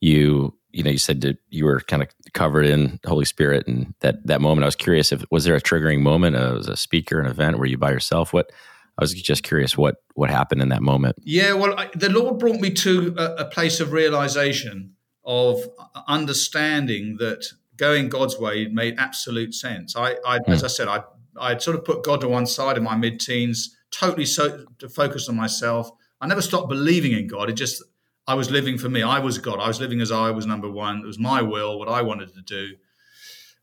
you, 0.00 0.54
you 0.72 0.82
know, 0.82 0.90
you 0.90 0.98
said 0.98 1.20
that 1.22 1.38
you 1.48 1.64
were 1.64 1.80
kind 1.80 2.02
of 2.02 2.08
covered 2.34 2.66
in 2.66 2.98
Holy 3.06 3.24
Spirit, 3.24 3.66
and 3.66 3.94
that 4.00 4.26
that 4.26 4.40
moment. 4.40 4.64
I 4.64 4.66
was 4.66 4.76
curious 4.76 5.12
if 5.12 5.24
was 5.30 5.44
there 5.44 5.54
a 5.54 5.60
triggering 5.60 6.00
moment 6.00 6.36
as 6.36 6.68
a 6.68 6.76
speaker, 6.76 7.20
an 7.20 7.26
event, 7.26 7.58
were 7.58 7.66
you 7.66 7.78
by 7.78 7.90
yourself? 7.90 8.32
What 8.32 8.50
I 8.98 9.02
was 9.02 9.12
just 9.12 9.42
curious 9.42 9.76
what 9.76 9.96
what 10.14 10.30
happened 10.30 10.62
in 10.62 10.70
that 10.70 10.82
moment. 10.82 11.16
Yeah, 11.22 11.52
well, 11.52 11.78
I, 11.78 11.90
the 11.94 12.08
Lord 12.08 12.38
brought 12.38 12.60
me 12.60 12.70
to 12.70 13.14
a, 13.18 13.42
a, 13.42 13.44
place 13.44 13.80
of 13.80 13.92
realization 13.92 14.94
of 15.24 15.60
understanding 16.08 17.16
that 17.18 17.46
going 17.76 18.08
God's 18.08 18.38
way 18.38 18.66
made 18.68 18.96
absolute 18.98 19.54
sense. 19.54 19.96
I, 19.96 20.16
I 20.26 20.38
mm. 20.38 20.48
as 20.48 20.64
I 20.64 20.68
said, 20.68 20.88
I 20.88 21.02
I 21.38 21.56
sort 21.58 21.76
of 21.76 21.84
put 21.84 22.02
God 22.02 22.20
to 22.22 22.28
one 22.28 22.46
side 22.46 22.76
in 22.76 22.82
my 22.82 22.96
mid-teens, 22.96 23.76
totally 23.90 24.24
so 24.24 24.64
to 24.78 24.88
focus 24.88 25.28
on 25.28 25.36
myself. 25.36 25.90
I 26.20 26.26
never 26.26 26.42
stopped 26.42 26.68
believing 26.68 27.12
in 27.12 27.26
God. 27.26 27.50
It 27.50 27.54
just 27.54 27.82
I 28.26 28.34
was 28.34 28.50
living 28.50 28.78
for 28.78 28.88
me. 28.88 29.02
I 29.02 29.18
was 29.18 29.38
God. 29.38 29.60
I 29.60 29.68
was 29.68 29.80
living 29.80 30.00
as 30.00 30.10
I 30.10 30.30
was 30.30 30.46
number 30.46 30.70
one. 30.70 30.98
It 30.98 31.06
was 31.06 31.18
my 31.18 31.42
will, 31.42 31.78
what 31.78 31.88
I 31.88 32.02
wanted 32.02 32.34
to 32.34 32.42
do. 32.42 32.74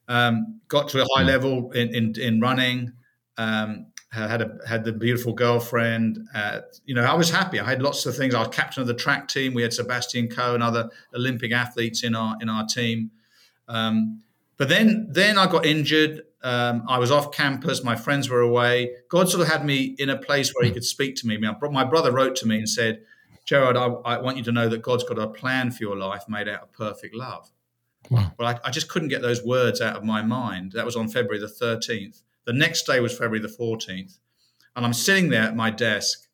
Um, 0.07 0.61
got 0.67 0.89
to 0.89 1.01
a 1.01 1.05
high 1.15 1.23
mm. 1.23 1.27
level 1.27 1.71
in 1.71 1.93
in, 1.93 2.19
in 2.19 2.39
running. 2.39 2.93
Um, 3.37 3.87
had 4.11 4.43
a 4.43 4.57
had 4.67 4.83
the 4.83 4.91
beautiful 4.91 5.33
girlfriend. 5.33 6.19
Uh, 6.35 6.59
you 6.85 6.93
know, 6.93 7.03
I 7.03 7.15
was 7.15 7.31
happy. 7.31 7.59
I 7.59 7.67
had 7.67 7.81
lots 7.81 8.05
of 8.05 8.15
things. 8.15 8.35
I 8.35 8.39
was 8.39 8.49
captain 8.49 8.81
of 8.81 8.87
the 8.87 8.93
track 8.93 9.27
team. 9.27 9.53
We 9.53 9.63
had 9.63 9.73
Sebastian 9.73 10.27
Coe 10.27 10.53
and 10.53 10.61
other 10.61 10.89
Olympic 11.15 11.51
athletes 11.51 12.03
in 12.03 12.15
our 12.15 12.37
in 12.39 12.47
our 12.49 12.65
team. 12.65 13.11
Um, 13.67 14.21
but 14.57 14.69
then, 14.69 15.07
then 15.09 15.37
I 15.37 15.47
got 15.47 15.65
injured. 15.65 16.23
Um, 16.43 16.83
I 16.87 16.99
was 16.99 17.11
off 17.11 17.31
campus. 17.31 17.83
My 17.83 17.95
friends 17.95 18.29
were 18.29 18.41
away. 18.41 18.91
God 19.09 19.29
sort 19.29 19.41
of 19.41 19.47
had 19.47 19.65
me 19.65 19.95
in 19.97 20.09
a 20.09 20.17
place 20.17 20.53
where 20.53 20.65
He 20.65 20.71
could 20.71 20.83
speak 20.83 21.15
to 21.17 21.27
me. 21.27 21.37
My 21.37 21.83
brother 21.83 22.11
wrote 22.11 22.35
to 22.37 22.47
me 22.47 22.57
and 22.57 22.69
said, 22.69 23.01
"Gerard, 23.45 23.77
I, 23.77 23.85
I 23.85 24.21
want 24.21 24.37
you 24.37 24.43
to 24.43 24.51
know 24.51 24.69
that 24.69 24.81
God's 24.81 25.03
got 25.03 25.17
a 25.17 25.27
plan 25.27 25.71
for 25.71 25.83
your 25.83 25.95
life 25.95 26.23
made 26.27 26.47
out 26.47 26.63
of 26.63 26.71
perfect 26.73 27.15
love." 27.15 27.49
Wow. 28.09 28.31
But 28.37 28.45
I, 28.65 28.67
I, 28.67 28.71
just 28.71 28.89
couldn't 28.89 29.07
get 29.07 29.21
those 29.21 29.43
words 29.43 29.81
out 29.81 29.95
of 29.95 30.03
my 30.03 30.21
mind. 30.21 30.73
That 30.73 30.85
was 30.85 30.95
on 30.95 31.07
February 31.07 31.39
the 31.39 31.47
13th. 31.47 32.21
The 32.45 32.53
next 32.53 32.85
day 32.85 32.99
was 32.99 33.13
February 33.13 33.39
the 33.39 33.47
14th. 33.47 34.17
And 34.75 34.85
I'm 34.85 34.93
sitting 34.93 35.29
there 35.29 35.43
at 35.43 35.55
my 35.55 35.69
desk, 35.69 36.27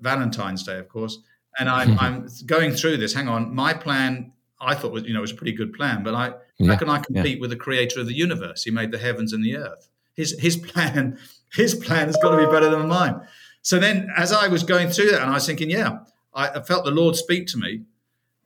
Valentine's 0.00 0.62
Day, 0.62 0.78
of 0.78 0.88
course, 0.88 1.18
and 1.58 1.68
I'm, 1.68 1.98
I'm 2.00 2.28
going 2.46 2.72
through 2.72 2.98
this. 2.98 3.14
Hang 3.14 3.28
on, 3.28 3.54
my 3.54 3.74
plan 3.74 4.32
I 4.60 4.74
thought 4.74 4.92
was 4.92 5.04
you 5.04 5.14
know 5.14 5.20
was 5.20 5.32
a 5.32 5.36
pretty 5.36 5.52
good 5.52 5.72
plan. 5.72 6.02
But 6.02 6.14
I 6.14 6.34
yeah, 6.58 6.72
how 6.72 6.78
can 6.78 6.88
I 6.88 6.98
compete 6.98 7.36
yeah. 7.36 7.40
with 7.40 7.50
the 7.50 7.56
creator 7.56 8.00
of 8.00 8.06
the 8.06 8.14
universe? 8.14 8.64
He 8.64 8.70
made 8.70 8.90
the 8.90 8.98
heavens 8.98 9.32
and 9.32 9.44
the 9.44 9.56
earth. 9.56 9.88
His 10.14 10.38
his 10.38 10.56
plan 10.56 11.18
his 11.52 11.74
plan 11.74 12.06
has 12.06 12.16
got 12.22 12.36
to 12.36 12.44
be 12.44 12.50
better 12.50 12.70
than 12.70 12.88
mine. 12.88 13.20
So 13.62 13.78
then, 13.78 14.08
as 14.16 14.32
I 14.32 14.48
was 14.48 14.62
going 14.62 14.88
through 14.88 15.10
that, 15.10 15.20
and 15.22 15.30
I 15.30 15.34
was 15.34 15.46
thinking, 15.46 15.70
yeah, 15.70 15.98
I, 16.32 16.48
I 16.48 16.62
felt 16.62 16.84
the 16.84 16.90
Lord 16.90 17.16
speak 17.16 17.46
to 17.48 17.58
me, 17.58 17.82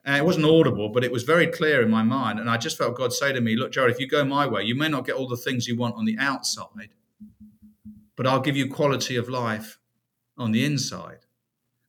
and 0.03 0.17
it 0.17 0.25
wasn't 0.25 0.45
audible, 0.45 0.89
but 0.89 1.03
it 1.03 1.11
was 1.11 1.23
very 1.23 1.47
clear 1.47 1.81
in 1.81 1.89
my 1.89 2.03
mind. 2.03 2.39
And 2.39 2.49
I 2.49 2.57
just 2.57 2.77
felt 2.77 2.95
God 2.95 3.13
say 3.13 3.31
to 3.31 3.41
me, 3.41 3.55
"Look, 3.55 3.71
Gerard, 3.71 3.91
if 3.91 3.99
you 3.99 4.07
go 4.07 4.23
my 4.25 4.45
way, 4.45 4.63
you 4.63 4.75
may 4.75 4.89
not 4.89 5.05
get 5.05 5.15
all 5.15 5.27
the 5.27 5.37
things 5.37 5.67
you 5.67 5.77
want 5.77 5.95
on 5.95 6.05
the 6.05 6.17
outside, 6.19 6.89
but 8.15 8.27
I'll 8.27 8.41
give 8.41 8.57
you 8.57 8.69
quality 8.69 9.15
of 9.15 9.29
life 9.29 9.79
on 10.37 10.51
the 10.51 10.65
inside." 10.65 11.19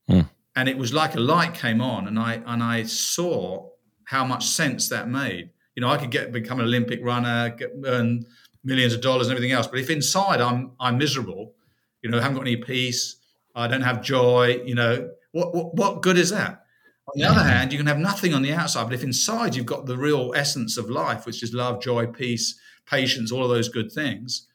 Mm. 0.08 0.28
And 0.56 0.68
it 0.68 0.78
was 0.78 0.92
like 0.92 1.14
a 1.14 1.20
light 1.20 1.54
came 1.54 1.80
on, 1.80 2.06
and 2.06 2.18
I 2.18 2.42
and 2.46 2.62
I 2.62 2.84
saw 2.84 3.70
how 4.04 4.24
much 4.24 4.46
sense 4.46 4.88
that 4.88 5.08
made. 5.08 5.50
You 5.74 5.80
know, 5.80 5.88
I 5.88 5.96
could 5.96 6.10
get 6.10 6.32
become 6.32 6.60
an 6.60 6.66
Olympic 6.66 7.00
runner, 7.02 7.50
get, 7.50 7.72
earn 7.84 8.26
millions 8.62 8.92
of 8.92 9.00
dollars 9.00 9.26
and 9.26 9.36
everything 9.36 9.52
else, 9.52 9.66
but 9.66 9.78
if 9.78 9.90
inside 9.90 10.40
I'm 10.40 10.72
I'm 10.80 10.98
miserable, 10.98 11.54
you 12.02 12.10
know, 12.10 12.18
I 12.18 12.22
haven't 12.22 12.36
got 12.36 12.46
any 12.46 12.56
peace, 12.56 13.16
I 13.54 13.66
don't 13.66 13.82
have 13.82 14.02
joy, 14.02 14.62
you 14.64 14.74
know, 14.74 15.10
what 15.32 15.54
what, 15.54 15.74
what 15.74 16.02
good 16.02 16.18
is 16.18 16.30
that? 16.30 16.64
On 17.08 17.20
the 17.20 17.24
other 17.24 17.42
hand, 17.42 17.70
you 17.70 17.78
can 17.78 17.86
have 17.86 17.98
nothing 17.98 18.32
on 18.32 18.42
the 18.42 18.52
outside, 18.52 18.84
but 18.84 18.94
if 18.94 19.04
inside 19.04 19.54
you've 19.54 19.66
got 19.66 19.84
the 19.84 19.96
real 19.96 20.32
essence 20.34 20.78
of 20.78 20.88
life, 20.88 21.26
which 21.26 21.42
is 21.42 21.52
love, 21.52 21.82
joy, 21.82 22.06
peace, 22.06 22.58
patience, 22.86 23.30
all 23.30 23.44
of 23.44 23.50
those 23.50 23.68
good 23.68 23.92
things, 23.92 24.46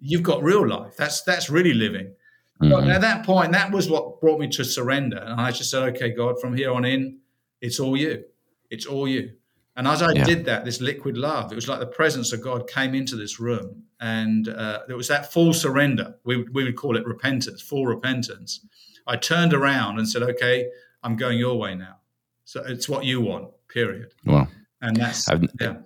you've 0.00 0.22
got 0.22 0.42
real 0.42 0.66
life. 0.66 0.96
That's 0.96 1.22
that's 1.22 1.48
really 1.50 1.74
living. 1.74 2.14
Mm-hmm. 2.62 2.88
at 2.88 3.00
that 3.00 3.26
point, 3.26 3.52
that 3.52 3.72
was 3.72 3.90
what 3.90 4.20
brought 4.20 4.38
me 4.38 4.48
to 4.48 4.64
surrender. 4.64 5.18
And 5.18 5.40
I 5.40 5.50
just 5.50 5.70
said, 5.70 5.82
okay, 5.94 6.10
God, 6.10 6.40
from 6.40 6.56
here 6.56 6.72
on 6.72 6.84
in, 6.84 7.18
it's 7.60 7.80
all 7.80 7.96
you. 7.96 8.24
It's 8.70 8.86
all 8.86 9.06
you. 9.06 9.32
And 9.76 9.88
as 9.88 10.02
I 10.02 10.12
yeah. 10.12 10.24
did 10.24 10.44
that, 10.44 10.64
this 10.64 10.80
liquid 10.80 11.16
love, 11.16 11.50
it 11.50 11.56
was 11.56 11.68
like 11.68 11.80
the 11.80 11.86
presence 11.86 12.32
of 12.32 12.40
God 12.40 12.68
came 12.68 12.94
into 12.94 13.16
this 13.16 13.40
room. 13.40 13.82
And 14.00 14.48
uh, 14.48 14.80
it 14.88 14.94
was 14.94 15.08
that 15.08 15.32
full 15.32 15.52
surrender. 15.52 16.14
We, 16.24 16.44
we 16.52 16.62
would 16.62 16.76
call 16.76 16.96
it 16.96 17.04
repentance, 17.04 17.60
full 17.60 17.86
repentance. 17.86 18.60
I 19.06 19.16
turned 19.16 19.52
around 19.52 19.98
and 19.98 20.08
said, 20.08 20.22
okay, 20.22 20.68
I'm 21.02 21.16
going 21.16 21.38
your 21.38 21.58
way 21.58 21.74
now. 21.74 21.96
So 22.44 22.62
it's 22.64 22.88
what 22.88 23.04
you 23.04 23.20
want, 23.20 23.48
period. 23.68 24.12
Wow. 24.24 24.46
And 24.80 24.96
that's, 24.96 25.28
I've, 25.28 25.44
yeah. 25.60 25.76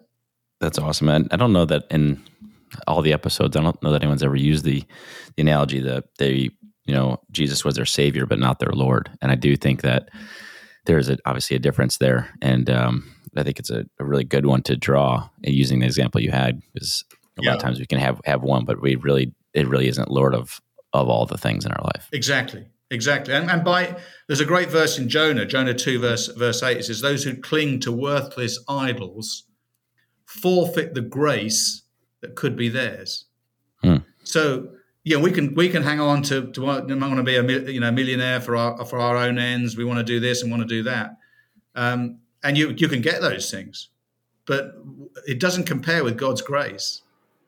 That's 0.61 0.79
awesome. 0.79 1.09
And 1.09 1.29
I 1.33 1.37
don't 1.37 1.53
know 1.53 1.65
that 1.65 1.85
in 1.91 2.23
all 2.87 3.01
the 3.01 3.13
episodes, 3.13 3.57
I 3.57 3.63
don't 3.63 3.83
know 3.83 3.93
that 3.93 4.03
anyone's 4.03 4.23
ever 4.23 4.37
used 4.37 4.65
the, 4.65 4.85
the 5.37 5.43
analogy 5.43 5.81
that 5.81 6.05
they, 6.19 6.51
you 6.85 6.95
know, 6.95 7.21
Jesus 7.31 7.65
was 7.65 7.77
their 7.77 7.87
savior, 7.87 8.27
but 8.27 8.39
not 8.39 8.59
their 8.59 8.73
Lord. 8.73 9.11
And 9.23 9.31
I 9.33 9.35
do 9.35 9.57
think 9.57 9.83
that 9.83 10.11
there's 10.88 11.09
a, 11.09 11.18
obviously 11.25 11.57
a 11.57 11.61
difference 11.61 11.99
there, 11.99 12.35
and 12.42 12.68
um, 12.68 13.14
I 13.37 13.45
think 13.45 13.61
it's 13.61 13.71
a, 13.71 13.85
a, 14.00 14.04
really 14.04 14.25
good 14.25 14.47
one 14.47 14.62
to 14.62 14.76
draw. 14.76 15.28
using 15.45 15.78
the 15.78 15.87
example 15.87 16.21
you 16.21 16.33
had, 16.33 16.61
because 16.73 17.04
a 17.11 17.42
yeah. 17.42 17.50
lot 17.50 17.57
of 17.57 17.62
times 17.62 17.78
we 17.78 17.87
can 17.87 18.00
have 18.00 18.21
have 18.25 18.42
one, 18.42 18.64
but 18.64 18.83
we 18.83 18.97
really 18.97 19.33
it 19.54 19.68
really 19.68 19.87
isn't 19.87 20.11
Lord 20.11 20.35
of 20.35 20.61
of 20.92 21.09
all 21.09 21.26
the 21.26 21.38
things 21.38 21.64
in 21.64 21.73
our 21.73 21.85
life. 21.85 22.09
Exactly, 22.12 22.66
Exactly. 22.90 23.35
And, 23.35 23.50
and 23.50 23.64
by 23.64 23.99
there's 24.26 24.40
a 24.40 24.47
great 24.47 24.71
verse 24.71 24.99
in 24.99 25.09
Jonah, 25.09 25.45
Jonah 25.45 25.75
2, 25.75 26.00
verse 26.00 26.28
verse 26.28 26.62
8. 26.62 26.78
It 26.78 26.85
says, 26.85 27.00
Those 27.00 27.25
who 27.25 27.37
cling 27.37 27.80
to 27.80 27.92
worthless 27.92 28.59
idols 28.68 29.45
forfeit 30.25 30.95
the 30.95 31.02
grace 31.02 31.83
that 32.23 32.35
could 32.35 32.57
be 32.57 32.68
theirs. 32.68 33.26
Hmm. 33.83 33.99
So 34.25 34.71
yeah, 35.09 35.17
we 35.17 35.31
can 35.31 35.55
we 35.55 35.71
can 35.71 35.83
hang 35.83 36.00
on 36.00 36.23
to 36.25 36.53
to 36.53 36.61
want, 36.61 36.88
want 36.91 37.17
to 37.17 37.23
be 37.23 37.37
a 37.37 37.43
you 37.73 37.81
know 37.81 37.91
millionaire 37.91 38.43
for 38.43 38.55
our 38.55 38.85
for 38.85 38.99
our 38.99 39.17
own 39.17 39.38
ends. 39.38 39.75
We 39.75 39.85
want 39.85 39.99
to 39.99 40.05
do 40.05 40.21
this 40.21 40.43
and 40.43 40.50
want 40.50 40.62
to 40.62 40.69
do 40.69 40.83
that, 40.83 41.17
um, 41.75 42.19
and 42.45 42.59
you 42.59 42.75
you 42.77 42.88
can 42.88 43.00
get 43.00 43.23
those 43.23 43.50
things, 43.50 43.88
but 44.45 44.75
it 45.27 45.41
doesn't 45.41 45.65
compare 45.65 46.05
with 46.05 46.19
God's 46.19 46.43
grace. 46.43 47.00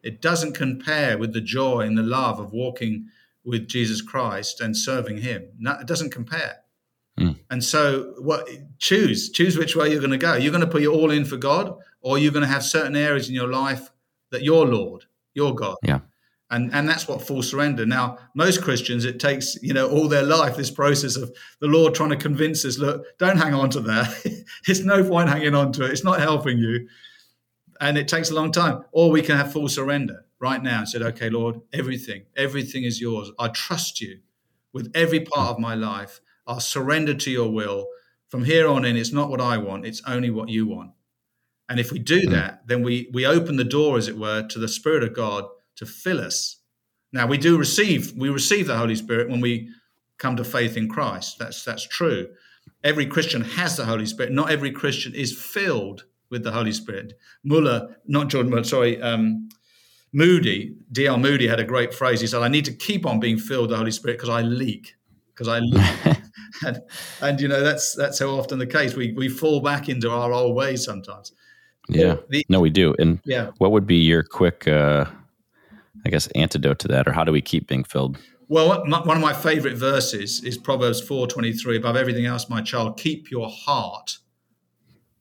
It 0.02 0.23
doesn't 0.23 0.55
compare 0.55 1.19
with 1.19 1.35
the 1.35 1.43
joy 1.43 1.81
and 1.81 1.99
the 1.99 2.02
love 2.02 2.40
of 2.40 2.55
walking 2.55 3.11
with 3.45 3.69
Jesus 3.69 4.00
Christ 4.00 4.62
and 4.62 4.75
serving 4.75 5.19
Him. 5.19 5.50
No, 5.59 5.73
it 5.73 5.87
doesn't 5.87 6.12
compare. 6.12 6.61
Mm. 7.19 7.37
And 7.50 7.62
so, 7.62 8.14
what 8.21 8.49
choose 8.79 9.29
choose 9.29 9.59
which 9.59 9.76
way 9.76 9.90
you're 9.90 10.00
going 10.00 10.19
to 10.19 10.26
go. 10.31 10.35
You're 10.35 10.52
going 10.52 10.64
to 10.64 10.71
put 10.71 10.81
your 10.81 10.95
all 10.95 11.11
in 11.11 11.26
for 11.26 11.37
God, 11.37 11.76
or 12.00 12.17
you're 12.17 12.33
going 12.33 12.47
to 12.47 12.52
have 12.52 12.64
certain 12.64 12.97
areas 12.97 13.29
in 13.29 13.35
your 13.35 13.49
life 13.49 13.90
that 14.31 14.43
you're 14.43 14.64
Lord, 14.64 15.05
your 15.35 15.55
God. 15.55 15.76
Yeah. 15.83 16.00
And, 16.50 16.75
and 16.75 16.88
that's 16.88 17.07
what 17.07 17.23
full 17.23 17.42
surrender. 17.42 17.87
Now, 17.87 18.19
most 18.35 18.62
Christians, 18.62 19.04
it 19.04 19.21
takes 19.21 19.57
you 19.62 19.73
know 19.73 19.88
all 19.88 20.09
their 20.09 20.25
life 20.25 20.57
this 20.57 20.71
process 20.71 21.16
of 21.16 21.30
the 21.61 21.69
Lord 21.69 21.95
trying 21.95 22.11
to 22.11 22.16
convince 22.16 22.64
us, 22.64 22.78
look, 22.78 23.04
don't 23.19 23.37
hang 23.37 23.54
on 23.54 23.71
to 23.71 23.80
that. 23.80 24.45
it's 24.66 24.80
no 24.80 25.09
point 25.09 25.28
hanging 25.28 25.54
on 25.54 25.73
to 25.73 25.85
it. 25.85 25.92
It's 25.92 26.04
not 26.04 26.19
helping 26.19 26.59
you, 26.59 26.88
and 27.80 27.97
it 27.97 28.09
takes 28.09 28.30
a 28.30 28.35
long 28.35 28.50
time. 28.50 28.85
Or 28.90 29.11
we 29.11 29.23
can 29.23 29.37
have 29.37 29.52
full 29.52 29.69
surrender 29.69 30.25
right 30.40 30.62
now 30.62 30.78
and 30.78 30.88
said, 30.88 31.02
okay, 31.02 31.30
Lord, 31.30 31.61
everything, 31.73 32.25
everything 32.37 32.83
is 32.83 33.00
yours. 33.00 33.30
I 33.38 33.49
trust 33.49 34.00
you 34.00 34.19
with 34.73 34.90
every 34.95 35.21
part 35.21 35.50
of 35.50 35.59
my 35.59 35.75
life. 35.75 36.21
I'll 36.47 36.61
surrender 36.61 37.14
to 37.14 37.30
your 37.30 37.50
will. 37.52 37.87
From 38.26 38.45
here 38.45 38.69
on 38.69 38.85
in, 38.85 38.97
it's 38.97 39.12
not 39.12 39.28
what 39.28 39.40
I 39.40 39.59
want, 39.59 39.87
it's 39.87 40.02
only 40.07 40.30
what 40.30 40.49
you 40.49 40.66
want. 40.66 40.92
And 41.69 41.78
if 41.78 41.92
we 41.92 42.00
do 42.00 42.23
hmm. 42.23 42.33
that, 42.33 42.66
then 42.66 42.83
we, 42.83 43.09
we 43.12 43.25
open 43.25 43.57
the 43.57 43.64
door, 43.64 43.97
as 43.97 44.09
it 44.09 44.19
were, 44.19 44.42
to 44.49 44.59
the 44.59 44.66
Spirit 44.66 45.04
of 45.04 45.14
God 45.14 45.45
to 45.81 45.87
fill 45.87 46.21
us. 46.21 46.57
Now 47.13 47.27
we 47.27 47.39
do 47.39 47.59
receive, 47.59 48.13
we 48.17 48.29
receive 48.29 48.67
the 48.67 48.77
Holy 48.77 48.95
Spirit 48.95 49.31
when 49.31 49.41
we 49.41 49.71
come 50.19 50.37
to 50.37 50.45
faith 50.45 50.77
in 50.77 50.89
Christ. 50.89 51.39
That's 51.39 51.65
that's 51.65 51.89
true. 51.89 52.29
Every 52.85 53.07
Christian 53.07 53.41
has 53.41 53.77
the 53.77 53.87
Holy 53.87 54.07
Spirit. 54.07 54.33
Not 54.33 54.51
every 54.51 54.71
Christian 54.71 55.15
is 55.15 55.37
filled 55.37 56.05
with 56.29 56.45
the 56.45 56.53
Holy 56.53 56.73
Spirit. 56.73 57.15
Muller, 57.43 57.97
not 58.07 58.29
George 58.29 58.47
Muller, 58.47 58.63
sorry, 58.63 59.01
um, 59.03 59.49
Moody, 60.13 60.77
D.L. 60.93 61.19
Moody 61.19 61.49
had 61.49 61.59
a 61.59 61.65
great 61.65 61.95
phrase. 61.95 62.21
He 62.21 62.27
said, 62.27 62.43
I 62.43 62.49
need 62.49 62.67
to 62.67 62.73
keep 62.73 63.07
on 63.07 63.19
being 63.19 63.39
filled 63.39 63.63
with 63.63 63.71
the 63.71 63.77
Holy 63.77 63.91
Spirit 63.91 64.19
because 64.19 64.29
I 64.29 64.43
leak. 64.43 64.95
Because 65.35 65.49
I 65.49 65.61
leak. 65.61 66.19
and, 66.67 66.83
and, 67.23 67.41
you 67.41 67.49
know, 67.49 67.63
that's 67.63 67.95
that's 67.95 68.19
so 68.19 68.39
often 68.39 68.59
the 68.59 68.67
case. 68.67 68.95
We, 68.95 69.13
we 69.13 69.29
fall 69.29 69.61
back 69.61 69.89
into 69.89 70.11
our 70.11 70.33
old 70.33 70.55
ways 70.55 70.85
sometimes. 70.85 71.33
Yeah. 71.89 72.17
The, 72.29 72.45
no, 72.49 72.61
we 72.61 72.71
do. 72.71 72.95
And 72.99 73.21
yeah. 73.25 73.51
what 73.59 73.73
would 73.73 73.87
be 73.87 73.97
your 73.97 74.23
quick, 74.23 74.69
uh, 74.69 75.07
I 76.04 76.11
guess, 76.11 76.26
antidote 76.28 76.78
to 76.80 76.88
that? 76.88 77.07
Or 77.07 77.12
how 77.12 77.25
do 77.25 77.33
we 77.33 77.40
keep 77.40 77.66
being 77.66 77.85
filled? 77.85 78.19
Well, 78.49 78.85
one 78.88 79.16
of 79.16 79.23
my 79.23 79.33
favorite 79.33 79.76
verses 79.76 80.42
is 80.42 80.59
Proverbs 80.59 81.00
4.23. 81.00 81.76
Above 81.76 81.97
everything 81.97 82.26
else, 82.26 82.49
my 82.49 82.61
child, 82.61 82.99
keep 82.99 83.30
your 83.30 83.49
heart 83.49 84.19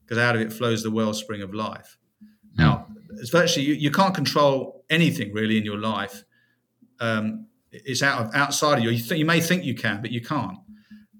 because 0.09 0.17
out 0.17 0.35
of 0.35 0.41
it 0.41 0.51
flows 0.51 0.81
the 0.81 0.89
wellspring 0.89 1.43
of 1.43 1.53
life. 1.53 1.97
Now, 2.57 2.87
it's 3.19 3.29
virtually 3.29 3.65
you, 3.65 3.75
you 3.75 3.91
can't 3.91 4.15
control 4.15 4.83
anything 4.89 5.31
really 5.31 5.57
in 5.57 5.63
your 5.63 5.77
life. 5.77 6.23
Um, 6.99 7.45
it's 7.71 8.01
out 8.01 8.25
of 8.25 8.35
outside 8.35 8.79
of 8.79 8.83
you. 8.83 8.89
You, 8.89 9.03
th- 9.03 9.19
you, 9.19 9.25
may 9.25 9.39
think 9.39 9.63
you 9.63 9.75
can, 9.75 10.01
but 10.01 10.11
you 10.11 10.21
can't. 10.21 10.57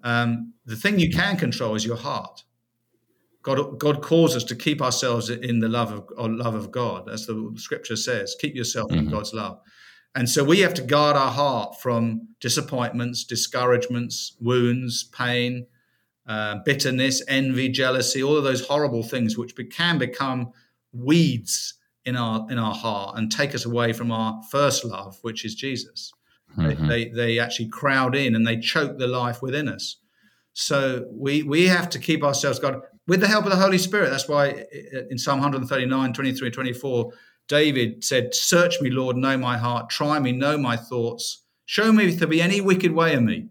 Um, 0.02 0.54
the 0.66 0.74
thing 0.74 0.98
you 0.98 1.10
can 1.10 1.36
control 1.36 1.76
is 1.76 1.84
your 1.84 1.96
heart. 1.96 2.42
God, 3.42 3.78
God 3.78 4.02
calls 4.02 4.36
us 4.36 4.44
to 4.44 4.54
keep 4.54 4.82
ourselves 4.82 5.30
in 5.30 5.60
the 5.60 5.68
love 5.68 5.92
of 5.92 6.30
love 6.30 6.54
of 6.54 6.70
God, 6.70 7.08
as 7.08 7.26
the 7.26 7.52
Scripture 7.56 7.96
says. 7.96 8.36
Keep 8.38 8.54
yourself 8.54 8.90
mm-hmm. 8.90 9.06
in 9.06 9.10
God's 9.10 9.32
love, 9.32 9.60
and 10.14 10.28
so 10.28 10.44
we 10.44 10.60
have 10.60 10.74
to 10.74 10.82
guard 10.82 11.16
our 11.16 11.30
heart 11.30 11.80
from 11.80 12.28
disappointments, 12.40 13.24
discouragements, 13.24 14.36
wounds, 14.40 15.04
pain, 15.04 15.66
uh, 16.26 16.56
bitterness, 16.64 17.22
envy, 17.28 17.68
jealousy, 17.68 18.22
all 18.22 18.36
of 18.36 18.44
those 18.44 18.66
horrible 18.66 19.02
things 19.02 19.38
which 19.38 19.54
can 19.70 19.98
become 19.98 20.52
weeds 20.92 21.74
in 22.04 22.16
our 22.16 22.46
in 22.50 22.58
our 22.58 22.74
heart 22.74 23.18
and 23.18 23.30
take 23.30 23.54
us 23.54 23.64
away 23.64 23.92
from 23.92 24.10
our 24.10 24.40
first 24.50 24.84
love, 24.84 25.18
which 25.22 25.44
is 25.44 25.54
Jesus. 25.54 26.12
Mm-hmm. 26.56 26.88
They, 26.88 27.04
they, 27.04 27.10
they 27.10 27.38
actually 27.38 27.68
crowd 27.68 28.16
in 28.16 28.34
and 28.34 28.46
they 28.46 28.58
choke 28.58 28.98
the 28.98 29.06
life 29.06 29.40
within 29.42 29.68
us. 29.68 29.96
So 30.52 31.06
we 31.12 31.42
we 31.42 31.66
have 31.68 31.88
to 31.90 31.98
keep 31.98 32.24
ourselves 32.24 32.58
God 32.58 32.80
with 33.10 33.18
the 33.18 33.26
help 33.26 33.44
of 33.44 33.50
the 33.50 33.56
Holy 33.56 33.76
Spirit. 33.76 34.08
That's 34.08 34.28
why 34.28 34.66
in 35.10 35.18
Psalm 35.18 35.40
139, 35.40 36.12
23, 36.12 36.48
24, 36.48 37.12
David 37.48 38.04
said, 38.04 38.32
Search 38.32 38.80
me, 38.80 38.88
Lord, 38.88 39.16
know 39.16 39.36
my 39.36 39.58
heart, 39.58 39.90
try 39.90 40.20
me, 40.20 40.30
know 40.30 40.56
my 40.56 40.76
thoughts, 40.76 41.42
show 41.66 41.90
me 41.92 42.04
if 42.04 42.20
there 42.20 42.28
be 42.28 42.40
any 42.40 42.60
wicked 42.60 42.92
way 42.92 43.12
in 43.12 43.24
me, 43.24 43.48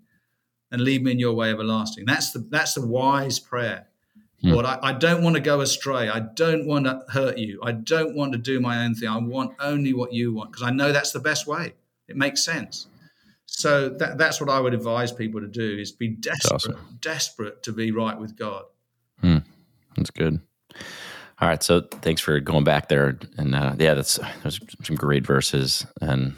and 0.72 0.80
lead 0.80 1.04
me 1.04 1.12
in 1.12 1.20
your 1.20 1.34
way 1.34 1.52
everlasting. 1.52 2.06
That's 2.06 2.32
the 2.32 2.40
that's 2.50 2.76
the 2.76 2.88
wise 2.88 3.38
prayer. 3.38 3.88
Hmm. 4.42 4.52
Lord, 4.52 4.66
I, 4.66 4.80
I, 4.82 4.94
don't 4.94 5.22
want 5.22 5.36
to 5.36 5.42
go 5.42 5.60
astray. 5.60 6.08
I 6.08 6.22
don't 6.22 6.66
want 6.66 6.86
to 6.86 7.04
hurt 7.10 7.38
you. 7.38 7.60
I 7.62 7.74
don't 7.74 8.16
want 8.16 8.32
to 8.32 8.38
do 8.38 8.62
my 8.62 8.86
own 8.86 8.96
thing. 8.96 9.10
I 9.10 9.18
want 9.18 9.56
only 9.60 9.94
what 9.94 10.14
you 10.14 10.34
want 10.34 10.54
because 10.54 10.66
I 10.66 10.72
know 10.72 10.94
that's 10.94 11.12
the 11.12 11.20
best 11.20 11.48
way. 11.48 11.74
It 12.08 12.16
makes 12.16 12.46
sense. 12.46 12.88
So 13.46 13.90
that, 13.90 14.18
that's 14.18 14.40
what 14.40 14.50
I 14.50 14.62
would 14.62 14.74
advise 14.74 15.12
people 15.12 15.42
to 15.42 15.48
do 15.48 15.78
is 15.78 15.92
be 15.92 16.08
desperate, 16.08 16.56
awesome. 16.56 16.98
desperate 17.02 17.62
to 17.64 17.74
be 17.74 17.92
right 17.92 18.18
with 18.18 18.38
God. 18.38 18.64
Hmm. 19.22 19.40
That's 20.00 20.12
good. 20.12 20.40
All 21.42 21.48
right. 21.48 21.62
So 21.62 21.82
thanks 21.82 22.22
for 22.22 22.40
going 22.40 22.64
back 22.64 22.90
there. 22.90 23.18
And 23.38 23.56
uh, 23.56 23.76
yeah, 23.78 23.94
that's 23.94 24.20
there's 24.42 24.60
some 24.84 24.96
great 24.96 25.26
verses 25.26 25.86
and 26.02 26.36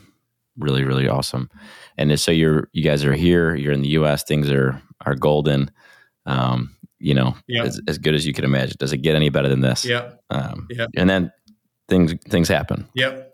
really, 0.57 0.83
really 0.83 1.07
awesome. 1.07 1.49
And 1.97 2.19
so 2.19 2.31
you're, 2.31 2.69
you 2.73 2.83
guys 2.83 3.05
are 3.05 3.13
here, 3.13 3.55
you're 3.55 3.73
in 3.73 3.81
the 3.81 3.89
U 3.89 4.05
S 4.05 4.23
things 4.23 4.51
are, 4.51 4.81
are 5.05 5.15
golden. 5.15 5.71
Um, 6.25 6.75
you 6.99 7.15
know, 7.15 7.35
yep. 7.47 7.65
as, 7.65 7.81
as, 7.87 7.97
good 7.97 8.13
as 8.13 8.27
you 8.27 8.33
can 8.33 8.45
imagine. 8.45 8.75
Does 8.77 8.93
it 8.93 8.97
get 8.97 9.15
any 9.15 9.29
better 9.29 9.49
than 9.49 9.61
this? 9.61 9.83
Yeah. 9.83 10.11
Um, 10.29 10.67
yep. 10.69 10.89
And 10.95 11.09
then 11.09 11.31
things 11.89 12.13
things 12.29 12.47
happen. 12.47 12.87
Yep. 12.93 13.33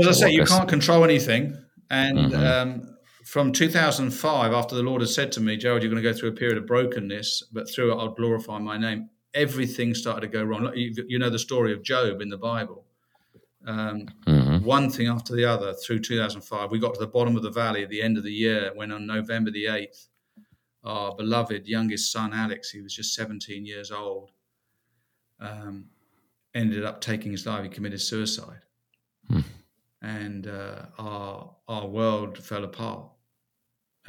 As 0.00 0.08
I 0.08 0.12
say, 0.12 0.30
you 0.30 0.44
can't 0.44 0.68
control 0.68 1.04
anything. 1.04 1.58
And 1.90 2.18
mm-hmm. 2.18 2.34
um, 2.34 2.91
from 3.32 3.50
2005, 3.50 4.52
after 4.52 4.74
the 4.74 4.82
Lord 4.82 5.00
had 5.00 5.08
said 5.08 5.32
to 5.32 5.40
me, 5.40 5.56
Gerard, 5.56 5.82
you're 5.82 5.90
going 5.90 6.02
to 6.02 6.06
go 6.06 6.14
through 6.14 6.28
a 6.28 6.32
period 6.32 6.58
of 6.58 6.66
brokenness, 6.66 7.44
but 7.50 7.66
through 7.66 7.90
it, 7.90 7.94
I'll 7.94 8.10
glorify 8.10 8.58
my 8.58 8.76
name. 8.76 9.08
Everything 9.32 9.94
started 9.94 10.20
to 10.20 10.26
go 10.26 10.44
wrong. 10.44 10.70
You, 10.74 11.18
know 11.18 11.30
the 11.30 11.38
story 11.38 11.72
of 11.72 11.82
Job 11.82 12.20
in 12.20 12.28
the 12.28 12.36
Bible. 12.36 12.84
Um, 13.66 14.06
mm-hmm. 14.26 14.62
One 14.66 14.90
thing 14.90 15.06
after 15.06 15.34
the 15.34 15.46
other 15.46 15.72
through 15.72 16.00
2005. 16.00 16.70
We 16.70 16.78
got 16.78 16.92
to 16.92 17.00
the 17.00 17.06
bottom 17.06 17.34
of 17.34 17.42
the 17.42 17.50
valley 17.50 17.82
at 17.82 17.88
the 17.88 18.02
end 18.02 18.18
of 18.18 18.22
the 18.22 18.30
year 18.30 18.70
when 18.74 18.92
on 18.92 19.06
November 19.06 19.50
the 19.50 19.64
8th, 19.64 20.08
our 20.84 21.14
beloved 21.14 21.66
youngest 21.66 22.12
son, 22.12 22.34
Alex, 22.34 22.68
he 22.68 22.82
was 22.82 22.94
just 22.94 23.14
17 23.14 23.64
years 23.64 23.90
old, 23.90 24.30
um, 25.40 25.86
ended 26.54 26.84
up 26.84 27.00
taking 27.00 27.32
his 27.32 27.46
life. 27.46 27.62
He 27.62 27.70
committed 27.70 28.02
suicide. 28.02 28.60
Hmm. 29.28 29.40
And 30.02 30.48
uh, 30.48 30.82
our, 30.98 31.50
our 31.66 31.86
world 31.86 32.36
fell 32.36 32.64
apart. 32.64 33.08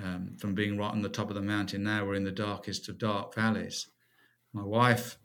Um, 0.01 0.35
from 0.39 0.55
being 0.55 0.77
right 0.77 0.91
on 0.91 1.03
the 1.03 1.09
top 1.09 1.29
of 1.29 1.35
the 1.35 1.41
mountain, 1.41 1.83
now 1.83 2.05
we're 2.05 2.15
in 2.15 2.23
the 2.23 2.31
darkest 2.31 2.89
of 2.89 2.97
dark 2.97 3.35
valleys. 3.35 3.88
My 4.51 4.63
wife 4.63 5.17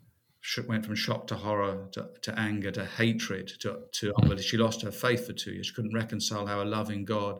went 0.67 0.85
from 0.85 0.95
shock 0.95 1.27
to 1.27 1.35
horror 1.35 1.87
to, 1.91 2.09
to 2.21 2.39
anger 2.39 2.71
to 2.71 2.85
hatred 2.85 3.51
to, 3.59 3.79
to 3.93 4.13
unbelief. 4.21 4.45
She 4.45 4.57
lost 4.57 4.81
her 4.83 4.91
faith 4.91 5.25
for 5.25 5.33
two 5.33 5.51
years. 5.51 5.67
She 5.67 5.73
couldn't 5.73 5.93
reconcile 5.93 6.45
how 6.45 6.61
a 6.61 6.65
loving 6.65 7.03
God 7.03 7.39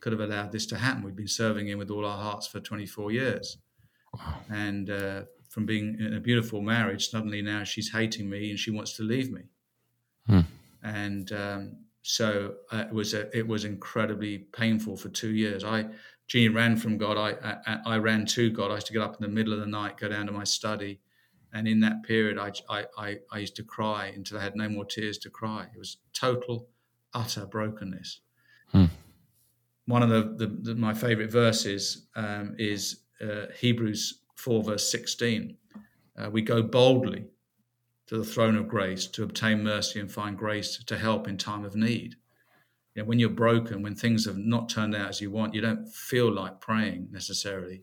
could 0.00 0.12
have 0.12 0.20
allowed 0.20 0.52
this 0.52 0.66
to 0.66 0.76
happen. 0.76 1.02
We've 1.02 1.16
been 1.16 1.28
serving 1.28 1.68
Him 1.68 1.78
with 1.78 1.90
all 1.90 2.04
our 2.04 2.18
hearts 2.18 2.46
for 2.46 2.60
24 2.60 3.12
years. 3.12 3.58
And 4.50 4.90
uh, 4.90 5.22
from 5.48 5.66
being 5.66 5.96
in 5.98 6.14
a 6.14 6.20
beautiful 6.20 6.60
marriage, 6.60 7.08
suddenly 7.08 7.42
now 7.42 7.64
she's 7.64 7.90
hating 7.90 8.28
me 8.28 8.50
and 8.50 8.58
she 8.58 8.70
wants 8.70 8.96
to 8.96 9.02
leave 9.02 9.30
me. 9.30 9.42
Hmm. 10.26 10.40
And 10.82 11.32
um, 11.32 11.76
so 12.02 12.56
uh, 12.70 12.84
it 12.88 12.92
was 12.92 13.14
a, 13.14 13.36
it 13.36 13.46
was 13.46 13.64
incredibly 13.64 14.38
painful 14.38 14.96
for 14.96 15.08
two 15.08 15.34
years. 15.34 15.64
I 15.64 15.86
Jeannie 16.26 16.48
ran 16.48 16.76
from 16.76 16.96
God. 16.96 17.16
I, 17.16 17.58
I, 17.66 17.94
I 17.94 17.98
ran 17.98 18.26
to 18.26 18.50
God. 18.50 18.70
I 18.70 18.74
used 18.74 18.86
to 18.88 18.92
get 18.92 19.02
up 19.02 19.16
in 19.20 19.22
the 19.22 19.34
middle 19.34 19.52
of 19.52 19.60
the 19.60 19.66
night, 19.66 19.98
go 19.98 20.08
down 20.08 20.26
to 20.26 20.32
my 20.32 20.44
study, 20.44 21.00
and 21.52 21.68
in 21.68 21.80
that 21.80 22.02
period, 22.02 22.38
I, 22.38 22.52
I, 22.68 23.18
I, 23.30 23.38
used 23.38 23.56
to 23.56 23.62
cry 23.62 24.12
until 24.14 24.38
I 24.38 24.42
had 24.42 24.56
no 24.56 24.68
more 24.68 24.84
tears 24.84 25.18
to 25.18 25.30
cry. 25.30 25.66
It 25.72 25.78
was 25.78 25.98
total, 26.12 26.68
utter 27.14 27.46
brokenness. 27.46 28.20
Hmm 28.68 28.86
one 29.86 30.02
of 30.02 30.08
the, 30.08 30.46
the, 30.46 30.56
the 30.62 30.74
my 30.74 30.94
favorite 30.94 31.30
verses 31.30 32.06
um, 32.16 32.54
is 32.58 33.00
uh, 33.20 33.46
Hebrews 33.58 34.22
4, 34.36 34.62
verse 34.64 34.90
16. 34.90 35.56
Uh, 36.16 36.30
we 36.30 36.42
go 36.42 36.62
boldly 36.62 37.26
to 38.06 38.18
the 38.18 38.24
throne 38.24 38.56
of 38.56 38.68
grace 38.68 39.06
to 39.08 39.22
obtain 39.22 39.62
mercy 39.62 40.00
and 40.00 40.10
find 40.10 40.36
grace 40.36 40.82
to 40.84 40.96
help 40.96 41.28
in 41.28 41.36
time 41.36 41.64
of 41.64 41.74
need. 41.74 42.16
You 42.94 43.02
know, 43.02 43.08
when 43.08 43.18
you're 43.18 43.30
broken, 43.30 43.82
when 43.82 43.94
things 43.94 44.24
have 44.26 44.38
not 44.38 44.68
turned 44.68 44.94
out 44.94 45.08
as 45.08 45.20
you 45.20 45.30
want, 45.30 45.54
you 45.54 45.60
don't 45.60 45.88
feel 45.88 46.32
like 46.32 46.60
praying 46.60 47.08
necessarily. 47.10 47.82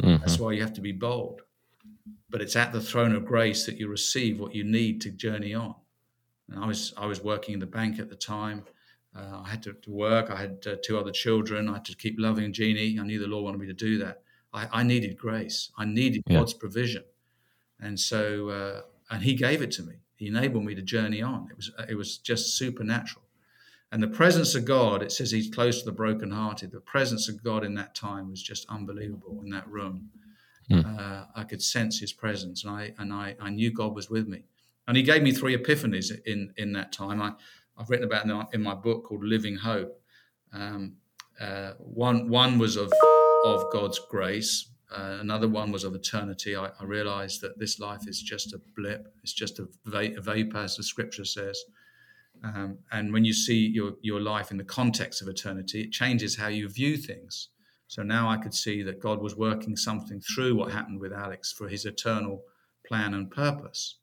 Mm-hmm. 0.00 0.20
That's 0.20 0.38
why 0.38 0.52
you 0.52 0.60
have 0.60 0.74
to 0.74 0.80
be 0.80 0.92
bold. 0.92 1.42
But 2.28 2.42
it's 2.42 2.56
at 2.56 2.72
the 2.72 2.80
throne 2.80 3.14
of 3.14 3.24
grace 3.24 3.64
that 3.66 3.78
you 3.78 3.88
receive 3.88 4.38
what 4.38 4.54
you 4.54 4.64
need 4.64 5.00
to 5.02 5.10
journey 5.10 5.54
on. 5.54 5.74
And 6.50 6.62
I 6.62 6.66
was 6.66 6.92
I 6.96 7.06
was 7.06 7.22
working 7.22 7.54
in 7.54 7.60
the 7.60 7.66
bank 7.66 7.98
at 7.98 8.10
the 8.10 8.16
time. 8.16 8.64
Uh, 9.16 9.42
I 9.44 9.48
had 9.48 9.62
to, 9.62 9.72
to, 9.72 9.90
work. 9.90 10.30
I 10.30 10.36
had 10.36 10.64
uh, 10.66 10.74
two 10.82 10.98
other 10.98 11.12
children. 11.12 11.68
I 11.68 11.74
had 11.74 11.84
to 11.86 11.96
keep 11.96 12.16
loving 12.18 12.52
Jeannie. 12.52 12.98
I 12.98 13.04
knew 13.04 13.20
the 13.20 13.28
Lord 13.28 13.44
wanted 13.44 13.60
me 13.60 13.66
to 13.68 13.72
do 13.72 13.98
that. 13.98 14.22
I, 14.52 14.68
I 14.72 14.82
needed 14.82 15.16
grace. 15.16 15.70
I 15.78 15.84
needed 15.84 16.22
yeah. 16.26 16.38
God's 16.38 16.52
provision, 16.52 17.04
and 17.80 17.98
so 17.98 18.48
uh, 18.48 18.80
and 19.10 19.22
He 19.22 19.34
gave 19.34 19.62
it 19.62 19.70
to 19.72 19.82
me. 19.82 19.94
He 20.16 20.26
enabled 20.26 20.64
me 20.64 20.74
to 20.74 20.82
journey 20.82 21.22
on. 21.22 21.48
It 21.50 21.56
was 21.56 21.70
it 21.88 21.94
was 21.94 22.18
just 22.18 22.56
supernatural. 22.56 23.23
And 23.94 24.02
the 24.02 24.08
presence 24.08 24.56
of 24.56 24.64
God, 24.64 25.04
it 25.04 25.12
says 25.12 25.30
He's 25.30 25.48
close 25.48 25.78
to 25.78 25.84
the 25.84 25.92
brokenhearted. 25.92 26.72
The 26.72 26.80
presence 26.80 27.28
of 27.28 27.44
God 27.44 27.62
in 27.62 27.74
that 27.76 27.94
time 27.94 28.28
was 28.28 28.42
just 28.42 28.66
unbelievable 28.68 29.40
in 29.40 29.50
that 29.50 29.68
room. 29.68 30.10
Mm. 30.68 31.28
I 31.36 31.44
could 31.44 31.62
sense 31.62 32.00
His 32.00 32.12
presence, 32.12 32.64
and 32.64 32.74
I 32.74 32.92
and 32.98 33.12
I, 33.12 33.36
I 33.40 33.50
knew 33.50 33.70
God 33.70 33.94
was 33.94 34.10
with 34.10 34.26
me. 34.26 34.42
And 34.88 34.96
He 34.96 35.04
gave 35.04 35.22
me 35.22 35.30
three 35.30 35.56
epiphanies 35.56 36.10
in 36.26 36.52
in 36.56 36.72
that 36.72 36.90
time. 36.90 37.22
I 37.22 37.34
I've 37.78 37.88
written 37.88 38.04
about 38.04 38.24
in, 38.24 38.46
in 38.52 38.62
my 38.64 38.74
book 38.74 39.04
called 39.04 39.22
Living 39.22 39.54
Hope. 39.54 39.96
Um, 40.52 40.96
uh, 41.40 41.74
one 41.78 42.28
one 42.28 42.58
was 42.58 42.74
of 42.74 42.92
of 43.44 43.70
God's 43.70 44.00
grace. 44.10 44.70
Uh, 44.90 45.18
another 45.20 45.46
one 45.46 45.70
was 45.70 45.84
of 45.84 45.94
eternity. 45.94 46.56
I, 46.56 46.70
I, 46.80 46.84
realized 46.84 47.40
that 47.42 47.60
this 47.60 47.78
life 47.78 48.08
is 48.08 48.20
just 48.20 48.54
a 48.54 48.60
blip. 48.76 49.14
It's 49.22 49.32
just 49.32 49.58
a, 49.58 49.68
va- 49.86 50.16
a 50.16 50.20
vapor, 50.20 50.58
as 50.58 50.76
the 50.76 50.84
Scripture 50.84 51.24
says. 51.24 51.64
Um, 52.44 52.78
and 52.92 53.12
when 53.12 53.24
you 53.24 53.32
see 53.32 53.66
your 53.66 53.92
your 54.02 54.20
life 54.20 54.50
in 54.50 54.58
the 54.58 54.64
context 54.64 55.22
of 55.22 55.28
eternity, 55.28 55.80
it 55.80 55.92
changes 55.92 56.36
how 56.36 56.48
you 56.48 56.68
view 56.68 56.96
things. 56.96 57.48
So 57.86 58.02
now 58.02 58.28
I 58.28 58.36
could 58.36 58.54
see 58.54 58.82
that 58.82 59.00
God 59.00 59.20
was 59.20 59.36
working 59.36 59.76
something 59.76 60.20
through 60.20 60.54
what 60.54 60.72
happened 60.72 61.00
with 61.00 61.12
Alex 61.12 61.52
for 61.52 61.68
His 61.68 61.86
eternal 61.86 62.42
plan 62.86 63.14
and 63.14 63.30
purpose. 63.30 63.98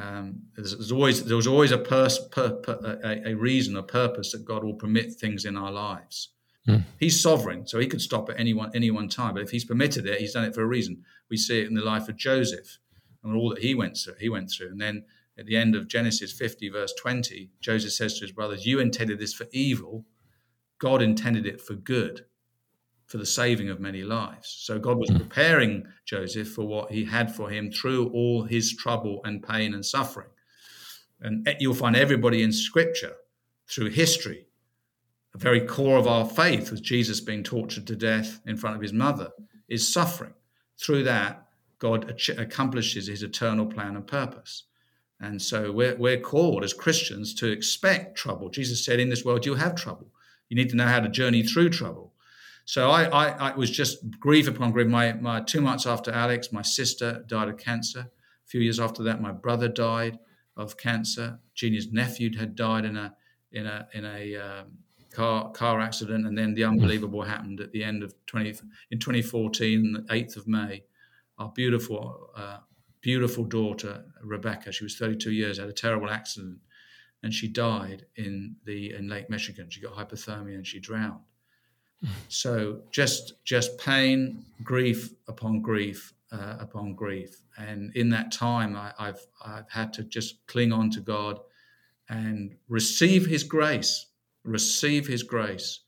Um, 0.00 0.42
there's, 0.54 0.72
there's, 0.72 0.92
always 0.92 1.24
there 1.24 1.36
was 1.36 1.46
always 1.46 1.72
a, 1.72 1.78
pers- 1.78 2.28
per, 2.30 2.50
per, 2.50 3.00
a, 3.02 3.30
a, 3.30 3.34
reason, 3.34 3.76
a 3.76 3.82
purpose 3.82 4.32
that 4.32 4.44
God 4.44 4.62
will 4.62 4.74
permit 4.74 5.14
things 5.14 5.44
in 5.44 5.56
our 5.56 5.72
lives. 5.72 6.30
Mm. 6.68 6.84
He's 7.00 7.20
sovereign, 7.20 7.66
so 7.66 7.80
He 7.80 7.86
could 7.86 8.00
stop 8.00 8.28
at 8.30 8.38
any 8.38 8.54
one 8.54 8.70
any 8.74 8.90
one 8.90 9.08
time. 9.08 9.34
But 9.34 9.42
if 9.42 9.50
He's 9.50 9.64
permitted 9.64 10.06
it, 10.06 10.20
He's 10.20 10.34
done 10.34 10.44
it 10.44 10.54
for 10.54 10.62
a 10.62 10.66
reason. 10.66 11.02
We 11.30 11.36
see 11.36 11.60
it 11.60 11.66
in 11.66 11.74
the 11.74 11.84
life 11.84 12.08
of 12.08 12.16
Joseph 12.16 12.78
and 13.26 13.36
all 13.36 13.50
that 13.50 13.58
he 13.58 13.74
went 13.74 13.96
through. 13.96 14.14
He 14.20 14.28
went 14.28 14.50
through, 14.50 14.68
and 14.68 14.80
then 14.80 15.04
at 15.38 15.46
the 15.46 15.56
end 15.56 15.74
of 15.74 15.88
Genesis 15.88 16.32
50, 16.32 16.68
verse 16.70 16.94
20, 16.94 17.50
Joseph 17.60 17.92
says 17.92 18.14
to 18.14 18.24
his 18.24 18.32
brothers, 18.32 18.66
"You 18.66 18.80
intended 18.80 19.18
this 19.18 19.34
for 19.34 19.46
evil; 19.52 20.06
God 20.78 21.02
intended 21.02 21.46
it 21.46 21.60
for 21.60 21.74
good." 21.74 22.26
for 23.06 23.18
the 23.18 23.26
saving 23.26 23.70
of 23.70 23.80
many 23.80 24.02
lives. 24.02 24.48
So 24.48 24.78
God 24.78 24.98
was 24.98 25.10
preparing 25.10 25.86
Joseph 26.04 26.48
for 26.48 26.66
what 26.66 26.90
he 26.90 27.04
had 27.04 27.34
for 27.34 27.48
him 27.48 27.70
through 27.70 28.08
all 28.10 28.42
his 28.42 28.76
trouble 28.76 29.20
and 29.24 29.42
pain 29.42 29.74
and 29.74 29.86
suffering. 29.86 30.28
And 31.20 31.48
you'll 31.60 31.74
find 31.74 31.96
everybody 31.96 32.42
in 32.42 32.52
scripture 32.52 33.14
through 33.68 33.90
history. 33.90 34.46
The 35.32 35.38
very 35.38 35.60
core 35.60 35.98
of 35.98 36.06
our 36.06 36.28
faith 36.28 36.70
was 36.70 36.80
Jesus 36.80 37.20
being 37.20 37.42
tortured 37.42 37.86
to 37.86 37.96
death 37.96 38.40
in 38.44 38.56
front 38.56 38.76
of 38.76 38.82
his 38.82 38.92
mother, 38.92 39.30
is 39.68 39.90
suffering. 39.90 40.34
Through 40.78 41.04
that, 41.04 41.46
God 41.78 42.20
accomplishes 42.36 43.06
his 43.06 43.22
eternal 43.22 43.66
plan 43.66 43.96
and 43.96 44.06
purpose. 44.06 44.64
And 45.20 45.40
so 45.40 45.72
we're, 45.72 45.96
we're 45.96 46.20
called 46.20 46.62
as 46.62 46.74
Christians 46.74 47.34
to 47.34 47.50
expect 47.50 48.16
trouble. 48.16 48.50
Jesus 48.50 48.84
said, 48.84 49.00
In 49.00 49.08
this 49.08 49.24
world, 49.24 49.46
you'll 49.46 49.56
have 49.56 49.74
trouble. 49.74 50.12
You 50.48 50.56
need 50.56 50.70
to 50.70 50.76
know 50.76 50.86
how 50.86 51.00
to 51.00 51.08
journey 51.08 51.42
through 51.42 51.70
trouble. 51.70 52.12
So 52.66 52.90
I, 52.90 53.04
I, 53.04 53.50
I, 53.50 53.56
was 53.56 53.70
just 53.70 54.18
grief 54.18 54.48
upon 54.48 54.72
grief. 54.72 54.88
My, 54.88 55.12
my 55.12 55.40
two 55.40 55.60
months 55.60 55.86
after 55.86 56.10
Alex, 56.10 56.52
my 56.52 56.62
sister 56.62 57.24
died 57.28 57.48
of 57.48 57.58
cancer. 57.58 58.00
A 58.00 58.48
few 58.48 58.60
years 58.60 58.80
after 58.80 59.04
that, 59.04 59.20
my 59.20 59.30
brother 59.30 59.68
died 59.68 60.18
of 60.56 60.76
cancer. 60.76 61.38
Jeannie's 61.54 61.92
nephew 61.92 62.36
had 62.36 62.56
died 62.56 62.84
in 62.84 62.96
a 62.96 63.14
in 63.52 63.66
a 63.66 63.88
in 63.92 64.04
a 64.04 64.36
um, 64.36 64.66
car 65.12 65.50
car 65.52 65.80
accident, 65.80 66.26
and 66.26 66.36
then 66.36 66.54
the 66.54 66.64
unbelievable 66.64 67.22
happened 67.22 67.60
at 67.60 67.70
the 67.72 67.84
end 67.84 68.02
of 68.02 68.14
twenty 68.26 68.50
in 68.90 68.98
2014, 68.98 69.92
the 69.92 70.14
8th 70.14 70.36
of 70.36 70.48
May. 70.48 70.84
Our 71.38 71.50
beautiful 71.50 72.30
uh, 72.34 72.58
beautiful 73.06 73.44
daughter 73.44 74.04
Rebecca, 74.20 74.72
she 74.72 74.82
was 74.82 74.96
32 74.98 75.30
years, 75.30 75.58
had 75.58 75.68
a 75.68 75.72
terrible 75.72 76.10
accident, 76.10 76.58
and 77.22 77.32
she 77.32 77.46
died 77.46 78.04
in 78.16 78.56
the 78.64 78.92
in 78.94 79.08
Lake 79.08 79.30
Michigan. 79.30 79.70
She 79.70 79.80
got 79.80 79.94
hypothermia 79.94 80.56
and 80.56 80.66
she 80.66 80.80
drowned. 80.80 81.20
So 82.28 82.80
just 82.90 83.44
just 83.44 83.78
pain, 83.78 84.44
grief 84.64 85.14
upon 85.28 85.60
grief 85.60 86.14
uh, 86.32 86.56
upon 86.58 86.94
grief, 86.94 87.42
and 87.56 87.94
in 87.94 88.08
that 88.10 88.32
time, 88.32 88.74
I, 88.74 88.92
have 88.98 89.20
I've 89.40 89.70
had 89.70 89.92
to 89.94 90.02
just 90.02 90.44
cling 90.48 90.72
on 90.72 90.90
to 90.90 91.00
God 91.00 91.38
and 92.08 92.56
receive 92.68 93.26
His 93.26 93.44
grace, 93.44 94.06
receive 94.42 95.06
His 95.06 95.22
grace. 95.22 95.80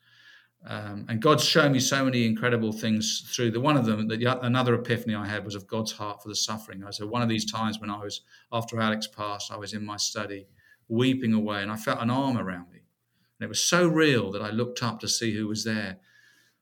Um, 0.66 1.06
and 1.08 1.22
God's 1.22 1.44
shown 1.44 1.72
me 1.72 1.80
so 1.80 2.04
many 2.04 2.26
incredible 2.26 2.72
things 2.72 3.30
through 3.34 3.52
the 3.52 3.60
one 3.60 3.76
of 3.76 3.86
them. 3.86 4.08
That 4.08 4.40
another 4.42 4.74
epiphany 4.74 5.14
I 5.14 5.26
had 5.26 5.44
was 5.44 5.54
of 5.54 5.66
God's 5.66 5.92
heart 5.92 6.22
for 6.22 6.28
the 6.28 6.34
suffering. 6.34 6.84
I 6.84 6.90
said 6.90 7.08
one 7.08 7.22
of 7.22 7.28
these 7.28 7.50
times 7.50 7.80
when 7.80 7.90
I 7.90 7.98
was 7.98 8.22
after 8.52 8.80
Alex 8.80 9.06
passed, 9.06 9.52
I 9.52 9.56
was 9.56 9.72
in 9.72 9.84
my 9.84 9.96
study 9.96 10.46
weeping 10.88 11.32
away, 11.32 11.62
and 11.62 11.70
I 11.70 11.76
felt 11.76 12.00
an 12.00 12.10
arm 12.10 12.36
around 12.36 12.70
me. 12.70 12.80
And 13.38 13.46
it 13.46 13.48
was 13.48 13.62
so 13.62 13.86
real 13.86 14.32
that 14.32 14.42
I 14.42 14.50
looked 14.50 14.82
up 14.82 14.98
to 15.00 15.08
see 15.08 15.32
who 15.32 15.46
was 15.46 15.64
there. 15.64 15.96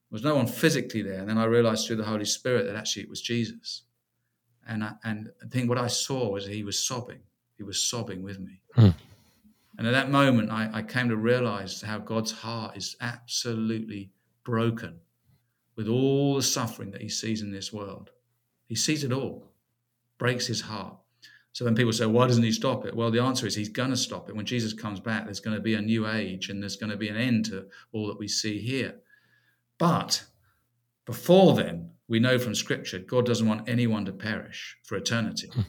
There 0.09 0.13
was 0.13 0.23
no 0.23 0.37
one 0.37 0.47
physically 0.47 1.03
there. 1.03 1.21
And 1.21 1.29
then 1.29 1.39
I 1.39 1.45
realized 1.45 1.87
through 1.87 1.97
the 1.97 2.05
Holy 2.05 2.25
Spirit 2.25 2.67
that 2.67 2.77
actually 2.77 3.05
it 3.05 3.09
was 3.09 3.23
Jesus. 3.23 3.83
And 4.69 4.85
I, 4.85 4.93
and 5.05 5.31
I 5.43 5.49
think 5.49 5.69
what 5.69 5.79
I 5.79 5.87
saw 5.87 6.31
was 6.31 6.47
he 6.47 6.65
was 6.65 6.79
sobbing. 6.79 7.21
He 7.57 7.63
was 7.63 7.81
sobbing 7.81 8.23
with 8.23 8.39
me. 8.39 8.61
Hmm. 8.75 8.91
And 9.79 9.87
at 9.87 9.93
that 9.93 10.11
moment, 10.11 10.51
I, 10.51 10.71
I 10.73 10.83
came 10.83 11.09
to 11.09 11.17
realize 11.17 11.83
how 11.83 11.99
God's 11.99 12.33
heart 12.33 12.77
is 12.77 12.97
absolutely 13.01 14.11
broken 14.45 15.01
with 15.77 15.89
all 15.89 16.37
the 16.37 16.43
suffering 16.43 16.91
that 16.93 17.03
he 17.03 17.09
sees 17.09 17.43
in 17.43 17.51
this 17.51 17.73
world. 17.73 18.11
He 18.67 18.75
sees 18.75 19.05
it 19.05 19.12
all, 19.12 19.53
breaks 20.19 20.47
his 20.47 20.62
heart. 20.62 20.97
So 21.53 21.65
then 21.65 21.75
people 21.75 21.93
say, 21.93 22.07
why 22.07 22.27
doesn't 22.27 22.43
he 22.43 22.53
stop 22.53 22.85
it? 22.85 22.95
Well, 22.95 23.11
the 23.11 23.23
answer 23.23 23.47
is 23.47 23.55
he's 23.55 23.69
going 23.69 23.91
to 23.91 23.97
stop 23.97 24.29
it. 24.29 24.37
When 24.37 24.45
Jesus 24.47 24.73
comes 24.73 25.01
back, 25.01 25.25
there's 25.25 25.41
going 25.41 25.57
to 25.57 25.62
be 25.62 25.75
a 25.75 25.81
new 25.81 26.07
age 26.07 26.49
and 26.49 26.61
there's 26.61 26.77
going 26.77 26.91
to 26.91 26.97
be 26.97 27.09
an 27.09 27.17
end 27.17 27.47
to 27.47 27.67
all 27.93 28.07
that 28.09 28.19
we 28.19 28.29
see 28.29 28.59
here. 28.59 28.97
But 29.79 30.25
before 31.07 31.55
then, 31.55 31.93
we 32.09 32.21
know 32.21 32.39
from 32.39 32.55
scripture, 32.55 32.99
God 32.99 33.27
doesn't 33.27 33.49
want 33.49 33.69
anyone 33.69 34.05
to 34.05 34.12
perish 34.12 34.77
for 34.85 34.97
eternity. 34.97 35.49
Hmm. 35.53 35.62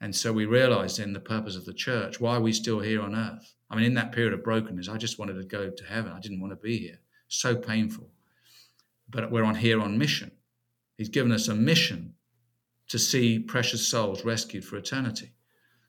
And 0.00 0.14
so 0.14 0.32
we 0.32 0.44
realized 0.44 0.98
in 0.98 1.12
the 1.12 1.20
purpose 1.20 1.56
of 1.56 1.64
the 1.64 1.72
church, 1.72 2.20
why 2.20 2.36
are 2.36 2.40
we 2.40 2.52
still 2.52 2.80
here 2.80 3.00
on 3.00 3.14
earth? 3.14 3.54
I 3.70 3.76
mean, 3.76 3.86
in 3.86 3.94
that 3.94 4.12
period 4.12 4.34
of 4.34 4.44
brokenness, 4.44 4.88
I 4.88 4.98
just 4.98 5.18
wanted 5.18 5.34
to 5.34 5.44
go 5.44 5.70
to 5.70 5.84
heaven. 5.84 6.12
I 6.12 6.20
didn't 6.20 6.40
want 6.40 6.52
to 6.52 6.56
be 6.56 6.78
here. 6.78 7.00
So 7.28 7.56
painful. 7.56 8.10
But 9.08 9.30
we're 9.30 9.44
on 9.44 9.54
here 9.54 9.80
on 9.80 9.98
mission. 9.98 10.32
He's 10.96 11.08
given 11.08 11.32
us 11.32 11.48
a 11.48 11.54
mission 11.54 12.14
to 12.88 12.98
see 12.98 13.38
precious 13.38 13.86
souls 13.86 14.24
rescued 14.24 14.64
for 14.64 14.76
eternity. 14.76 15.32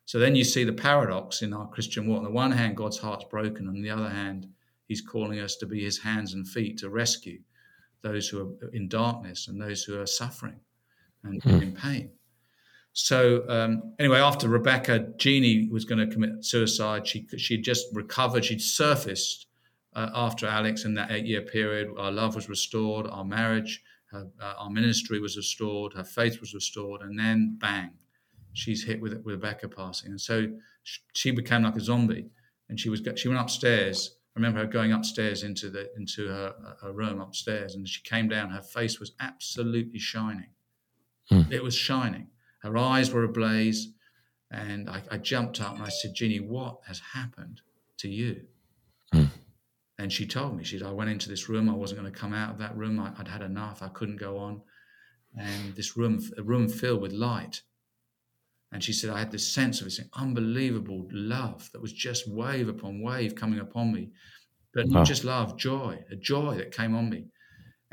So 0.06 0.20
then 0.20 0.36
you 0.36 0.44
see 0.44 0.64
the 0.64 0.74
paradox 0.74 1.42
in 1.42 1.54
our 1.54 1.68
Christian 1.68 2.08
walk. 2.08 2.20
On 2.20 2.24
the 2.24 2.32
one 2.32 2.52
hand, 2.52 2.78
God's 2.78 3.00
heart's 3.00 3.26
broken. 3.26 3.68
On 3.68 3.82
the 3.82 3.90
other 3.90 4.10
hand, 4.10 4.48
He's 4.88 5.02
calling 5.02 5.40
us 5.40 5.56
to 5.58 5.66
be 5.66 5.84
His 5.84 6.00
hands 6.00 6.34
and 6.34 6.48
feet 6.48 6.78
to 6.80 6.90
rescue 6.90 7.40
those 8.02 8.30
who 8.30 8.42
are 8.42 8.70
in 8.70 8.88
darkness 8.88 9.48
and 9.48 9.60
those 9.60 9.84
who 9.84 10.00
are 10.00 10.06
suffering 10.06 10.60
and 11.24 11.42
mm. 11.42 11.62
in 11.62 11.72
pain. 11.74 12.12
So 12.98 13.44
um, 13.50 13.94
anyway, 14.00 14.20
after 14.20 14.48
Rebecca, 14.48 15.08
Jeannie 15.18 15.68
was 15.70 15.84
going 15.84 16.00
to 16.00 16.12
commit 16.12 16.46
suicide. 16.46 17.06
She 17.06 17.28
she'd 17.38 17.64
just 17.64 17.88
recovered. 17.94 18.46
She'd 18.46 18.62
surfaced 18.62 19.48
uh, 19.94 20.10
after 20.16 20.48
Alex 20.48 20.86
in 20.86 20.94
that 20.96 21.12
eight-year 21.12 21.42
period. 21.42 21.90
Our 21.98 22.12
love 22.12 22.36
was 22.36 22.48
restored. 22.48 23.06
Our 23.08 23.26
marriage 23.26 23.84
her, 24.12 24.28
uh, 24.42 24.54
our 24.58 24.70
ministry 24.70 25.20
was 25.20 25.36
restored, 25.36 25.94
her 25.94 26.04
faith 26.04 26.40
was 26.40 26.54
restored, 26.54 27.02
and 27.02 27.20
then 27.20 27.58
bang, 27.60 27.92
she's 28.54 28.84
hit 28.84 29.02
with 29.02 29.14
with 29.24 29.36
Rebecca 29.36 29.68
passing, 29.68 30.12
and 30.12 30.22
so 30.22 30.48
she 31.14 31.32
became 31.32 31.64
like 31.64 31.76
a 31.76 31.82
zombie. 31.82 32.28
And 32.68 32.80
she 32.80 32.90
was 32.90 33.02
she 33.16 33.28
went 33.28 33.40
upstairs. 33.40 34.16
I 34.36 34.40
remember 34.40 34.60
her 34.60 34.66
going 34.66 34.92
upstairs 34.92 35.44
into 35.44 35.70
the 35.70 35.92
into 35.96 36.28
her, 36.28 36.76
her 36.82 36.94
room 36.94 37.22
upstairs, 37.22 37.76
and 37.76 37.88
she 37.88 38.02
came 38.02 38.28
down. 38.28 38.50
Her 38.50 38.62
face 38.62 39.00
was 39.00 39.12
absolutely 39.20 40.00
shining. 40.00 40.50
Hmm. 41.30 41.42
It 41.52 41.64
was 41.64 41.76
shining. 41.76 42.28
Her 42.66 42.78
eyes 42.78 43.12
were 43.12 43.24
ablaze, 43.24 43.90
and 44.50 44.90
I, 44.90 45.04
I, 45.12 45.18
jumped 45.18 45.62
up 45.62 45.76
and 45.76 45.84
I 45.84 45.90
said, 45.90 46.16
Ginny, 46.16 46.40
what 46.40 46.80
has 46.88 47.00
happened 47.14 47.62
to 47.98 48.10
you?" 48.10 48.48
Hmm. 49.14 49.26
And 50.00 50.12
she 50.12 50.26
told 50.26 50.58
me, 50.58 50.64
she 50.64 50.80
said, 50.80 50.88
I 50.88 50.92
went 50.92 51.12
into 51.12 51.30
this 51.30 51.48
room. 51.48 51.70
I 51.70 51.74
wasn't 51.74 52.02
going 52.02 52.12
to 52.12 52.20
come 52.20 52.34
out 52.34 52.52
of 52.52 52.58
that 52.58 52.76
room. 52.76 53.00
I, 53.00 53.14
would 53.18 53.28
had 53.28 53.42
enough. 53.42 53.82
I 53.82 53.88
couldn't 53.90 54.18
go 54.18 54.38
on. 54.38 54.62
And 55.38 55.76
this 55.76 55.96
room, 55.96 56.20
a 56.38 56.44
room 56.44 56.68
filled 56.68 57.02
with 57.02 57.14
light. 57.14 57.62
And 58.72 58.84
she 58.84 58.94
said, 58.94 59.12
I 59.12 59.20
had 59.20 59.32
this 59.32 59.48
sense 59.48 59.80
of 59.80 59.86
this 59.86 60.02
unbelievable 60.16 61.08
love 61.12 61.70
that 61.72 61.82
was 61.82 61.94
just 61.94 62.28
wave 62.28 62.68
upon 62.68 63.02
wave 63.02 63.36
coming 63.36 63.60
upon 63.60 63.94
me. 63.94 64.10
but 64.74 64.90
not 64.90 65.06
just 65.06 65.24
love, 65.24 65.58
joy, 65.58 66.04
a 66.12 66.16
joy 66.16 66.56
that 66.56 66.72
came 66.74 66.96
on 66.96 67.10
me. 67.10 67.28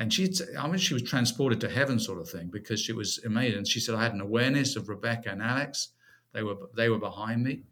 And 0.03 0.13
she, 0.13 0.29
I 0.59 0.67
mean, 0.67 0.79
she 0.79 0.95
was 0.95 1.05
transported 1.05 1.61
to 1.61 1.71
heaven, 1.71 1.97
sort 2.01 2.19
of 2.19 2.29
thing, 2.29 2.49
because 2.49 2.81
she 2.81 2.93
was 2.93 3.21
amazing. 3.25 3.67
She 3.67 3.79
said, 3.79 3.95
I 3.95 4.03
had 4.03 4.13
an 4.13 4.21
awareness 4.21 4.75
of 4.75 4.89
Rebecca 4.89 5.31
and 5.31 5.41
Alex. 5.41 5.91
They 6.33 6.43
were 6.43 6.57
they 6.77 6.89
were 6.89 6.99
behind 6.99 7.45
me. 7.45 7.63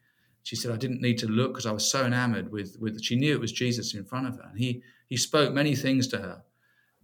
She 0.44 0.54
said, 0.54 0.70
I 0.70 0.76
didn't 0.76 1.02
need 1.02 1.18
to 1.18 1.26
look 1.26 1.50
because 1.50 1.66
I 1.66 1.72
was 1.72 1.90
so 1.90 2.04
enamored 2.04 2.52
with 2.52 2.76
with. 2.78 3.02
She 3.02 3.16
knew 3.16 3.32
it 3.32 3.40
was 3.40 3.50
Jesus 3.50 3.94
in 3.94 4.04
front 4.04 4.28
of 4.28 4.36
her, 4.36 4.48
and 4.48 4.56
he 4.56 4.80
he 5.08 5.16
spoke 5.16 5.52
many 5.52 5.74
things 5.74 6.06
to 6.06 6.18
her. 6.18 6.42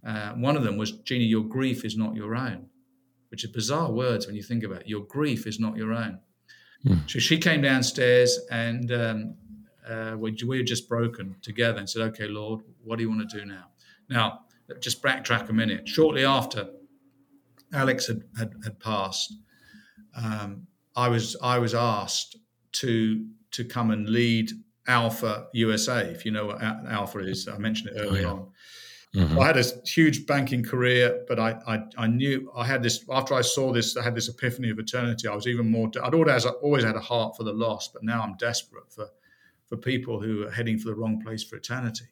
Uh, 0.05 0.31
one 0.35 0.55
of 0.55 0.63
them 0.63 0.77
was, 0.77 0.91
Jeannie, 0.99 1.25
your 1.25 1.43
grief 1.43 1.83
is 1.83 1.97
not 1.97 2.15
your 2.15 2.33
own, 2.33 2.67
which 3.27 3.43
is 3.43 3.51
bizarre 3.51 3.91
words 3.91 4.27
when 4.27 4.35
you 4.37 4.43
think 4.43 4.63
about 4.63 4.83
it. 4.83 4.87
Your 4.87 5.01
grief 5.01 5.45
is 5.45 5.59
not 5.59 5.75
your 5.75 5.91
own. 5.91 6.19
Mm. 6.85 7.09
So 7.11 7.19
she 7.19 7.37
came 7.37 7.61
downstairs 7.61 8.39
and 8.49 8.91
um, 8.93 9.35
uh, 9.89 10.15
we, 10.17 10.37
we 10.47 10.57
had 10.59 10.67
just 10.67 10.87
broken 10.87 11.35
together 11.41 11.79
and 11.79 11.89
said, 11.89 12.03
okay, 12.03 12.27
Lord, 12.27 12.61
what 12.85 12.95
do 12.95 13.03
you 13.03 13.09
want 13.09 13.29
to 13.29 13.39
do 13.39 13.45
now? 13.45 13.65
Now, 14.09 14.45
just 14.79 15.01
backtrack 15.01 15.49
a 15.49 15.53
minute. 15.53 15.87
Shortly 15.87 16.25
after 16.25 16.69
Alex 17.73 18.07
had, 18.07 18.23
had, 18.37 18.53
had 18.63 18.79
passed, 18.79 19.33
um, 20.15 20.67
I 20.95 21.09
was 21.09 21.35
I 21.41 21.59
was 21.59 21.73
asked 21.73 22.37
to 22.73 23.25
to 23.51 23.63
come 23.65 23.91
and 23.91 24.09
lead 24.09 24.51
Alpha 24.87 25.47
USA. 25.53 26.01
If 26.01 26.25
you 26.25 26.31
know 26.31 26.47
what 26.47 26.61
Alpha 26.61 27.19
is, 27.19 27.47
I 27.47 27.57
mentioned 27.57 27.95
it 27.95 27.99
earlier 27.99 28.27
oh, 28.27 28.29
yeah. 28.29 28.31
on. 28.31 28.47
Mm-hmm. 29.15 29.39
I 29.39 29.47
had 29.47 29.57
a 29.57 29.63
huge 29.85 30.25
banking 30.25 30.63
career, 30.63 31.23
but 31.27 31.39
I, 31.39 31.57
I, 31.65 31.79
I 31.97 32.07
knew 32.07 32.51
I 32.55 32.65
had 32.65 32.83
this. 32.83 33.05
After 33.09 33.33
I 33.33 33.41
saw 33.41 33.71
this, 33.71 33.95
I 33.95 34.03
had 34.03 34.13
this 34.13 34.27
epiphany 34.27 34.69
of 34.69 34.79
eternity. 34.79 35.27
I 35.27 35.35
was 35.35 35.47
even 35.47 35.71
more. 35.71 35.89
I'd 36.03 36.13
always 36.13 36.45
always 36.45 36.83
had 36.83 36.95
a 36.95 37.01
heart 37.01 37.37
for 37.37 37.43
the 37.43 37.53
lost, 37.53 37.93
but 37.93 38.03
now 38.03 38.21
I'm 38.21 38.35
desperate 38.37 38.91
for 38.91 39.07
for 39.67 39.77
people 39.77 40.19
who 40.21 40.47
are 40.47 40.51
heading 40.51 40.77
for 40.77 40.89
the 40.89 40.95
wrong 40.95 41.21
place 41.21 41.43
for 41.43 41.55
eternity. 41.55 42.05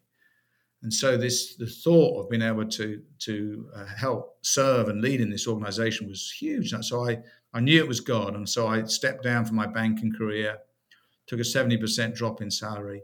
And 0.85 0.93
so 0.93 1.17
this 1.17 1.55
the 1.55 1.65
thought 1.65 2.19
of 2.19 2.29
being 2.29 2.43
able 2.43 2.63
to 2.63 3.01
to 3.17 3.69
uh, 3.75 3.87
help 3.87 4.37
serve 4.43 4.87
and 4.87 5.01
lead 5.01 5.19
in 5.19 5.31
this 5.31 5.47
organization 5.47 6.07
was 6.07 6.29
huge. 6.29 6.73
And 6.73 6.85
so 6.85 7.09
I 7.09 7.23
I 7.55 7.59
knew 7.59 7.79
it 7.79 7.87
was 7.87 8.01
God, 8.01 8.35
and 8.35 8.47
so 8.47 8.67
I 8.67 8.83
stepped 8.83 9.23
down 9.23 9.45
from 9.45 9.55
my 9.55 9.65
banking 9.65 10.13
career, 10.13 10.59
took 11.25 11.39
a 11.39 11.43
seventy 11.43 11.75
percent 11.75 12.13
drop 12.13 12.39
in 12.39 12.51
salary, 12.51 13.01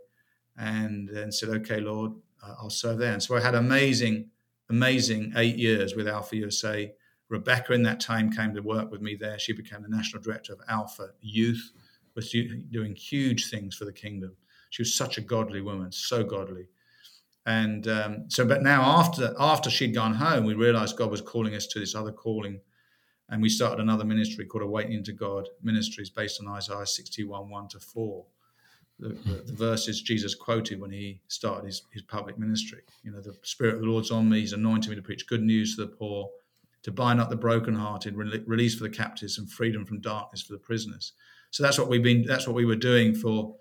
and 0.55 1.09
then 1.11 1.31
said, 1.31 1.49
"Okay, 1.49 1.79
Lord, 1.79 2.11
uh, 2.43 2.53
I'll 2.61 2.69
serve 2.69 2.99
there." 2.99 3.13
And 3.13 3.23
so 3.23 3.35
I 3.35 3.39
had 3.41 3.55
amazing, 3.55 4.29
amazing 4.69 5.33
eight 5.35 5.57
years 5.57 5.95
with 5.95 6.07
Alpha 6.07 6.35
USA. 6.35 6.93
Rebecca, 7.29 7.73
in 7.73 7.81
that 7.81 7.99
time, 7.99 8.29
came 8.31 8.53
to 8.53 8.61
work 8.61 8.91
with 8.91 9.01
me 9.01 9.15
there. 9.15 9.39
She 9.39 9.53
became 9.53 9.81
the 9.81 9.89
national 9.89 10.21
director 10.21 10.53
of 10.53 10.61
Alpha 10.67 11.13
Youth, 11.19 11.71
was 12.13 12.29
doing 12.29 12.93
huge 12.93 13.49
things 13.49 13.75
for 13.75 13.85
the 13.85 13.91
kingdom. 13.91 14.35
She 14.69 14.83
was 14.83 14.93
such 14.93 15.17
a 15.17 15.21
godly 15.21 15.61
woman, 15.61 15.91
so 15.91 16.23
godly 16.23 16.67
and 17.45 17.87
um, 17.87 18.25
so, 18.29 18.45
but 18.45 18.61
now 18.61 18.83
after 18.83 19.33
after 19.39 19.69
she'd 19.69 19.95
gone 19.95 20.13
home, 20.13 20.45
we 20.45 20.53
realized 20.53 20.97
God 20.97 21.09
was 21.09 21.21
calling 21.21 21.55
us 21.55 21.65
to 21.67 21.79
this 21.79 21.95
other 21.95 22.11
calling, 22.11 22.61
and 23.29 23.41
we 23.41 23.49
started 23.49 23.79
another 23.79 24.05
ministry 24.05 24.45
called 24.45 24.63
Awakening 24.63 25.03
to 25.05 25.13
God 25.13 25.49
Ministries, 25.63 26.09
based 26.09 26.39
on 26.39 26.47
Isaiah 26.47 26.85
sixty-one 26.85 27.49
one 27.49 27.67
to 27.69 27.79
four. 27.79 28.25
The, 28.99 29.17
the, 29.47 29.53
verses 29.53 30.03
Jesus 30.03 30.35
quoted 30.35 30.79
when 30.79 30.91
he 30.91 31.21
started 31.27 31.65
his, 31.65 31.81
his 31.91 32.03
public 32.03 32.37
ministry. 32.37 32.81
You 33.01 33.09
know, 33.09 33.19
the 33.19 33.35
Spirit 33.41 33.73
of 33.73 33.81
the 33.81 33.87
Lord's 33.87 34.11
on 34.11 34.29
me; 34.29 34.41
He's 34.41 34.53
anointed 34.53 34.91
me 34.91 34.95
to 34.95 35.01
preach 35.01 35.25
good 35.25 35.41
news 35.41 35.75
to 35.75 35.85
the 35.85 35.87
poor, 35.87 36.29
to 36.83 36.91
bind 36.91 37.19
up 37.19 37.31
the 37.31 37.35
brokenhearted, 37.35 38.15
re- 38.15 38.43
release 38.45 38.75
for 38.75 38.83
the 38.83 38.91
captives, 38.91 39.39
and 39.39 39.49
freedom 39.49 39.87
from 39.87 40.01
darkness 40.01 40.43
for 40.43 40.53
the 40.53 40.59
prisoners. 40.59 41.13
So 41.49 41.63
that's 41.63 41.79
what 41.79 41.89
we've 41.89 42.03
been. 42.03 42.23
That's 42.23 42.45
what 42.45 42.55
we 42.55 42.65
were 42.65 42.75
doing 42.75 43.15
for 43.15 43.55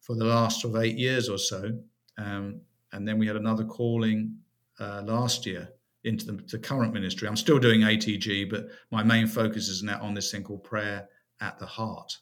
for 0.00 0.14
the 0.14 0.24
last 0.24 0.60
sort 0.60 0.76
of 0.76 0.82
eight 0.84 0.96
years 0.96 1.28
or 1.28 1.38
so. 1.38 1.72
Um, 2.16 2.60
and 2.92 3.06
then 3.06 3.18
we 3.18 3.26
had 3.26 3.36
another 3.36 3.64
calling 3.64 4.36
uh, 4.80 5.02
last 5.04 5.46
year 5.46 5.68
into 6.04 6.26
the, 6.26 6.32
the, 6.50 6.58
current 6.58 6.92
ministry. 6.92 7.26
I'm 7.26 7.36
still 7.36 7.58
doing 7.58 7.80
ATG, 7.80 8.48
but 8.48 8.68
my 8.90 9.02
main 9.02 9.26
focus 9.26 9.68
is 9.68 9.82
now 9.82 10.00
on 10.00 10.14
this 10.14 10.30
thing 10.30 10.44
called 10.44 10.62
prayer 10.62 11.08
at 11.40 11.58
the 11.58 11.66
heart. 11.66 12.16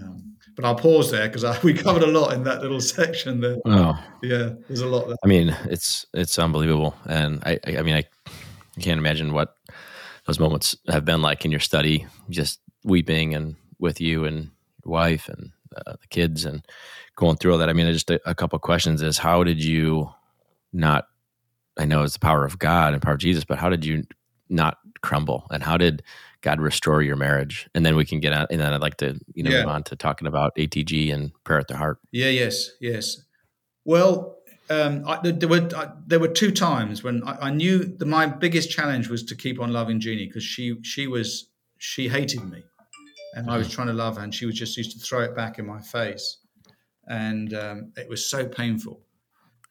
Um, 0.00 0.36
but 0.56 0.64
I'll 0.64 0.74
pause 0.74 1.10
there 1.10 1.28
because 1.28 1.62
we 1.62 1.72
covered 1.72 2.02
a 2.02 2.06
lot 2.06 2.32
in 2.32 2.42
that 2.44 2.62
little 2.62 2.80
section 2.96 3.40
there. 3.40 3.56
Oh, 3.64 4.02
yeah, 4.22 4.50
there's 4.66 4.80
a 4.80 4.86
lot. 4.86 5.06
There. 5.06 5.16
I 5.24 5.28
mean, 5.28 5.56
it's 5.64 6.06
it's 6.12 6.38
unbelievable, 6.38 6.96
and 7.06 7.42
I 7.44 7.58
I 7.66 7.82
mean 7.82 7.94
I, 7.94 8.04
I 8.76 8.80
can't 8.80 8.98
imagine 8.98 9.32
what 9.32 9.56
those 10.26 10.40
moments 10.40 10.76
have 10.88 11.04
been 11.04 11.22
like 11.22 11.44
in 11.44 11.52
your 11.52 11.60
study, 11.60 12.06
just 12.30 12.60
weeping 12.82 13.34
and 13.34 13.54
with 13.78 14.00
you 14.00 14.24
and 14.24 14.50
your 14.84 14.92
wife 14.92 15.28
and 15.28 15.52
uh, 15.86 15.92
the 16.00 16.06
kids 16.08 16.44
and 16.44 16.64
going 17.16 17.36
through 17.36 17.52
all 17.52 17.58
that. 17.58 17.68
I 17.68 17.72
mean, 17.72 17.90
just 17.92 18.10
a, 18.10 18.20
a 18.28 18.34
couple 18.34 18.58
questions 18.58 19.02
is 19.02 19.18
how 19.18 19.44
did 19.44 19.62
you 19.62 20.10
not, 20.72 21.06
I 21.78 21.84
know 21.84 22.02
it's 22.02 22.14
the 22.14 22.20
power 22.20 22.44
of 22.44 22.58
God 22.58 22.92
and 22.92 23.02
power 23.02 23.14
of 23.14 23.20
Jesus, 23.20 23.44
but 23.44 23.58
how 23.58 23.68
did 23.68 23.84
you 23.84 24.04
not 24.48 24.78
crumble 25.02 25.46
and 25.50 25.62
how 25.62 25.76
did 25.76 26.02
God 26.40 26.60
restore 26.60 27.02
your 27.02 27.16
marriage? 27.16 27.68
And 27.74 27.84
then 27.84 27.96
we 27.96 28.04
can 28.04 28.20
get 28.20 28.32
on, 28.32 28.46
and 28.50 28.60
then 28.60 28.72
I'd 28.72 28.80
like 28.80 28.96
to, 28.98 29.18
you 29.34 29.42
know, 29.42 29.50
yeah. 29.50 29.60
move 29.60 29.68
on 29.68 29.82
to 29.84 29.96
talking 29.96 30.28
about 30.28 30.54
ATG 30.56 31.12
and 31.12 31.32
prayer 31.44 31.58
at 31.58 31.68
the 31.68 31.76
heart. 31.76 31.98
Yeah, 32.12 32.28
yes, 32.28 32.70
yes. 32.80 33.22
Well, 33.84 34.36
um, 34.68 35.04
I, 35.06 35.20
there 35.22 35.48
were 35.48 35.68
I, 35.76 35.92
there 36.06 36.18
were 36.18 36.28
two 36.28 36.50
times 36.50 37.02
when 37.02 37.22
I, 37.22 37.46
I 37.46 37.50
knew 37.50 37.84
that 37.84 38.06
my 38.06 38.26
biggest 38.26 38.70
challenge 38.70 39.08
was 39.08 39.22
to 39.24 39.36
keep 39.36 39.60
on 39.60 39.72
loving 39.72 40.00
Jeannie 40.00 40.26
because 40.26 40.42
she 40.42 40.76
she 40.82 41.06
was 41.06 41.48
she 41.78 42.08
hated 42.08 42.50
me, 42.50 42.64
and 43.36 43.48
I 43.48 43.56
was 43.56 43.68
mm-hmm. 43.68 43.74
trying 43.74 43.86
to 43.88 43.92
love 43.92 44.16
her, 44.16 44.24
and 44.24 44.34
she 44.34 44.46
was 44.46 44.56
just 44.56 44.76
used 44.76 44.92
to 44.92 44.98
throw 44.98 45.20
it 45.20 45.36
back 45.36 45.58
in 45.60 45.66
my 45.66 45.80
face 45.80 46.38
and 47.06 47.54
um, 47.54 47.92
it 47.96 48.08
was 48.08 48.24
so 48.24 48.46
painful. 48.46 49.00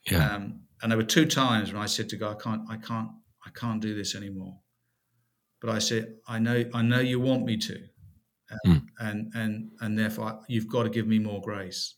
Yeah. 0.10 0.36
Um, 0.36 0.62
and 0.82 0.92
there 0.92 0.98
were 0.98 1.04
two 1.04 1.26
times 1.26 1.74
when 1.74 1.82
I 1.82 1.86
said 1.86 2.10
to 2.10 2.18
God, 2.18 2.38
"I 2.40 2.44
can't, 2.44 2.62
I 2.70 2.78
can't, 2.78 3.10
I 3.46 3.50
can't 3.52 3.82
do 3.82 3.96
this 3.96 4.16
anymore." 4.16 4.60
But 5.62 5.72
I 5.72 5.80
said, 5.80 6.16
"I 6.28 6.40
know, 6.40 6.66
I 6.74 6.82
know 6.82 7.00
you 7.00 7.20
want 7.20 7.46
me 7.46 7.58
to, 7.58 7.80
mm. 8.68 8.84
and 9.00 9.32
and 9.34 9.72
and 9.82 9.98
therefore 9.98 10.42
you've 10.48 10.68
got 10.68 10.84
to 10.84 10.90
give 10.90 11.08
me 11.08 11.20
more 11.20 11.42
grace. 11.42 11.96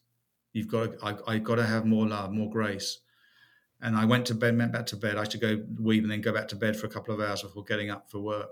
You've 0.54 0.70
got, 0.70 1.00
to, 1.00 1.06
I, 1.06 1.36
I 1.36 1.38
got 1.38 1.56
to 1.56 1.66
have 1.66 1.86
more 1.86 2.08
love, 2.08 2.32
more 2.32 2.50
grace." 2.50 3.00
And 3.80 3.96
I 3.96 4.06
went 4.06 4.26
to 4.28 4.34
bed, 4.34 4.58
went 4.58 4.72
back 4.72 4.88
to 4.88 4.96
bed. 4.96 5.18
I 5.18 5.20
had 5.20 5.32
to 5.32 5.38
go 5.38 5.64
weep 5.80 6.02
and 6.02 6.12
then 6.12 6.22
go 6.22 6.34
back 6.34 6.48
to 6.48 6.56
bed 6.56 6.76
for 6.76 6.88
a 6.88 6.90
couple 6.90 7.14
of 7.14 7.22
hours 7.22 7.44
before 7.44 7.64
getting 7.64 7.92
up 7.92 8.10
for 8.10 8.20
work. 8.20 8.50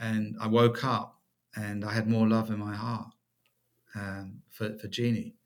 And 0.00 0.34
I 0.40 0.46
woke 0.46 0.82
up 0.82 1.15
and 1.56 1.84
I 1.84 1.92
had 1.92 2.08
more 2.08 2.28
love 2.28 2.50
in 2.50 2.58
my 2.58 2.74
heart 2.74 3.08
um, 3.94 4.42
for 4.50 4.76
for 4.78 4.88
Jeannie 4.88 5.36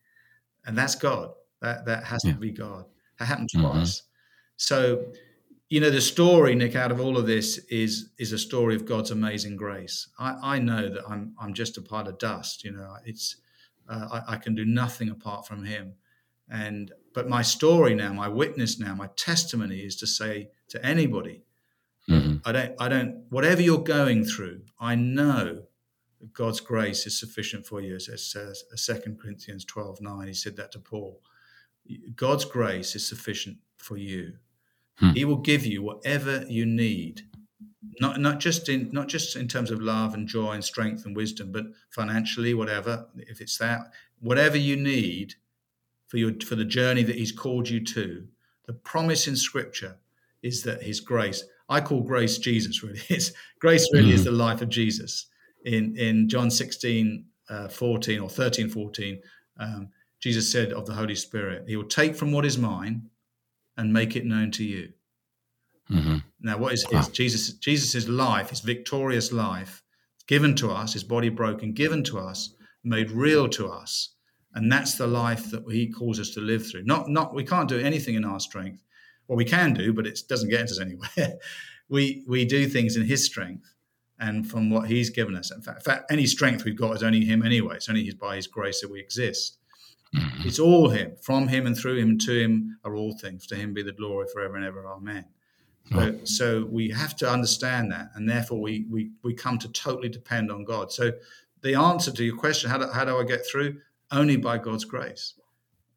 and 0.64 0.76
that's 0.76 0.94
God. 0.94 1.30
That 1.60 1.84
that 1.86 2.04
has 2.04 2.20
yeah. 2.24 2.32
to 2.32 2.38
be 2.38 2.50
God. 2.50 2.84
That 3.18 3.26
happened 3.26 3.50
mm-hmm. 3.54 3.66
twice. 3.66 4.02
So, 4.56 5.06
you 5.68 5.80
know, 5.80 5.90
the 5.90 6.00
story, 6.00 6.54
Nick, 6.54 6.76
out 6.76 6.90
of 6.90 7.00
all 7.00 7.16
of 7.16 7.26
this 7.26 7.58
is 7.68 8.10
is 8.18 8.32
a 8.32 8.38
story 8.38 8.74
of 8.74 8.86
God's 8.86 9.10
amazing 9.10 9.56
grace. 9.56 10.08
I, 10.18 10.54
I 10.54 10.58
know 10.58 10.88
that 10.88 11.04
I'm 11.08 11.34
I'm 11.40 11.54
just 11.54 11.78
a 11.78 11.82
pile 11.82 12.08
of 12.08 12.18
dust. 12.18 12.64
You 12.64 12.72
know, 12.72 12.96
it's 13.04 13.36
uh, 13.88 14.20
I, 14.28 14.34
I 14.34 14.36
can 14.36 14.54
do 14.54 14.64
nothing 14.64 15.10
apart 15.10 15.46
from 15.46 15.64
Him. 15.64 15.94
And 16.48 16.92
but 17.14 17.28
my 17.28 17.42
story 17.42 17.94
now, 17.94 18.12
my 18.12 18.28
witness 18.28 18.78
now, 18.78 18.94
my 18.94 19.08
testimony 19.16 19.80
is 19.80 19.96
to 19.96 20.06
say 20.06 20.50
to 20.68 20.84
anybody, 20.84 21.42
mm-hmm. 22.08 22.36
I 22.44 22.52
don't 22.52 22.74
I 22.80 22.88
don't 22.88 23.24
whatever 23.28 23.60
you're 23.60 23.78
going 23.78 24.24
through, 24.24 24.62
I 24.80 24.94
know 24.94 25.64
God's 26.32 26.60
grace 26.60 27.06
is 27.06 27.18
sufficient 27.18 27.66
for 27.66 27.80
you, 27.80 27.94
as 27.94 28.08
it 28.08 28.20
says, 28.20 28.64
Second 28.74 29.18
Corinthians 29.20 29.64
12 29.64 30.00
9. 30.00 30.26
He 30.26 30.34
said 30.34 30.56
that 30.56 30.72
to 30.72 30.78
Paul. 30.78 31.20
God's 32.14 32.44
grace 32.44 32.94
is 32.94 33.06
sufficient 33.06 33.56
for 33.78 33.96
you. 33.96 34.34
Hmm. 34.96 35.10
He 35.10 35.24
will 35.24 35.36
give 35.36 35.64
you 35.64 35.82
whatever 35.82 36.44
you 36.46 36.66
need. 36.66 37.22
Not, 38.00 38.20
not 38.20 38.38
just 38.38 38.68
in 38.68 38.90
not 38.92 39.08
just 39.08 39.36
in 39.36 39.48
terms 39.48 39.70
of 39.70 39.80
love 39.80 40.14
and 40.14 40.28
joy 40.28 40.52
and 40.52 40.64
strength 40.64 41.06
and 41.06 41.16
wisdom, 41.16 41.52
but 41.52 41.66
financially, 41.90 42.54
whatever. 42.54 43.06
If 43.16 43.40
it's 43.40 43.56
that, 43.58 43.92
whatever 44.20 44.58
you 44.58 44.76
need 44.76 45.34
for 46.08 46.18
your 46.18 46.32
for 46.44 46.54
the 46.54 46.64
journey 46.64 47.02
that 47.02 47.16
He's 47.16 47.32
called 47.32 47.68
you 47.68 47.82
to, 47.86 48.26
the 48.66 48.74
promise 48.74 49.26
in 49.26 49.36
Scripture 49.36 49.96
is 50.42 50.62
that 50.64 50.82
His 50.82 51.00
grace. 51.00 51.44
I 51.68 51.80
call 51.80 52.02
grace 52.02 52.36
Jesus. 52.36 52.82
Really, 52.82 53.00
it's 53.08 53.32
grace. 53.58 53.88
Really 53.92 54.10
mm. 54.10 54.14
is 54.14 54.20
hmm. 54.20 54.26
the 54.26 54.32
life 54.32 54.60
of 54.60 54.68
Jesus 54.68 55.29
in, 55.64 55.96
in 55.96 56.28
John 56.28 56.50
16, 56.50 57.24
uh, 57.48 57.68
14 57.68 58.20
or 58.20 58.28
13, 58.28 58.68
14, 58.68 59.20
um, 59.58 59.88
Jesus 60.20 60.50
said 60.50 60.72
of 60.72 60.86
the 60.86 60.92
Holy 60.92 61.14
Spirit, 61.14 61.64
He 61.66 61.76
will 61.76 61.84
take 61.84 62.14
from 62.14 62.32
what 62.32 62.44
is 62.44 62.58
mine 62.58 63.10
and 63.76 63.92
make 63.92 64.16
it 64.16 64.24
known 64.24 64.50
to 64.52 64.64
you. 64.64 64.92
Mm-hmm. 65.90 66.18
Now, 66.40 66.58
what 66.58 66.72
is 66.72 66.86
wow. 66.90 66.98
his? 66.98 67.08
Jesus, 67.08 67.52
Jesus' 67.54 68.08
life, 68.08 68.50
his 68.50 68.60
victorious 68.60 69.32
life, 69.32 69.82
given 70.26 70.54
to 70.56 70.70
us, 70.70 70.92
his 70.92 71.04
body 71.04 71.28
broken, 71.28 71.72
given 71.72 72.04
to 72.04 72.18
us, 72.18 72.54
made 72.84 73.10
real 73.10 73.48
to 73.48 73.68
us. 73.68 74.14
And 74.54 74.70
that's 74.70 74.94
the 74.94 75.06
life 75.06 75.50
that 75.50 75.64
he 75.70 75.88
calls 75.88 76.20
us 76.20 76.30
to 76.30 76.40
live 76.40 76.66
through. 76.66 76.84
Not, 76.84 77.08
not 77.08 77.34
we 77.34 77.44
can't 77.44 77.68
do 77.68 77.78
anything 77.78 78.14
in 78.14 78.24
our 78.24 78.40
strength. 78.40 78.82
Well, 79.26 79.36
we 79.36 79.44
can 79.44 79.74
do, 79.74 79.92
but 79.92 80.06
it 80.06 80.20
doesn't 80.28 80.50
get 80.50 80.64
us 80.64 80.80
anywhere. 80.80 81.38
we 81.88 82.24
we 82.28 82.44
do 82.44 82.68
things 82.68 82.96
in 82.96 83.04
his 83.04 83.24
strength 83.24 83.72
and 84.20 84.48
from 84.48 84.70
what 84.70 84.88
he's 84.88 85.10
given 85.10 85.34
us. 85.34 85.50
In 85.50 85.60
fact, 85.60 85.78
in 85.78 85.82
fact, 85.82 86.12
any 86.12 86.26
strength 86.26 86.64
we've 86.64 86.76
got 86.76 86.94
is 86.94 87.02
only 87.02 87.24
him 87.24 87.44
anyway. 87.44 87.76
It's 87.76 87.88
only 87.88 88.10
by 88.12 88.36
his 88.36 88.46
grace 88.46 88.80
that 88.80 88.90
we 88.90 89.00
exist. 89.00 89.58
Mm-hmm. 90.14 90.48
It's 90.48 90.58
all 90.58 90.88
Him. 90.88 91.12
From 91.22 91.46
Him 91.46 91.66
and 91.66 91.76
through 91.76 91.98
Him 91.98 92.10
and 92.10 92.20
to 92.22 92.32
Him 92.32 92.78
are 92.84 92.94
all 92.94 93.16
things. 93.18 93.46
To 93.48 93.54
Him 93.56 93.72
be 93.72 93.82
the 93.82 93.92
glory 93.92 94.26
forever 94.32 94.56
and 94.56 94.64
ever. 94.64 94.86
Amen. 94.86 95.24
So, 95.92 96.18
so 96.24 96.68
we 96.70 96.90
have 96.90 97.16
to 97.16 97.30
understand 97.30 97.90
that, 97.92 98.10
and 98.14 98.28
therefore 98.28 98.60
we, 98.60 98.86
we 98.88 99.10
we 99.24 99.34
come 99.34 99.58
to 99.58 99.68
totally 99.72 100.08
depend 100.08 100.50
on 100.50 100.64
God. 100.64 100.92
So 100.92 101.12
the 101.62 101.74
answer 101.74 102.12
to 102.12 102.24
your 102.24 102.36
question, 102.36 102.70
how 102.70 102.78
do, 102.78 102.86
how 102.92 103.04
do 103.04 103.16
I 103.18 103.24
get 103.24 103.46
through? 103.46 103.80
Only 104.12 104.36
by 104.36 104.58
God's 104.58 104.84
grace. 104.84 105.34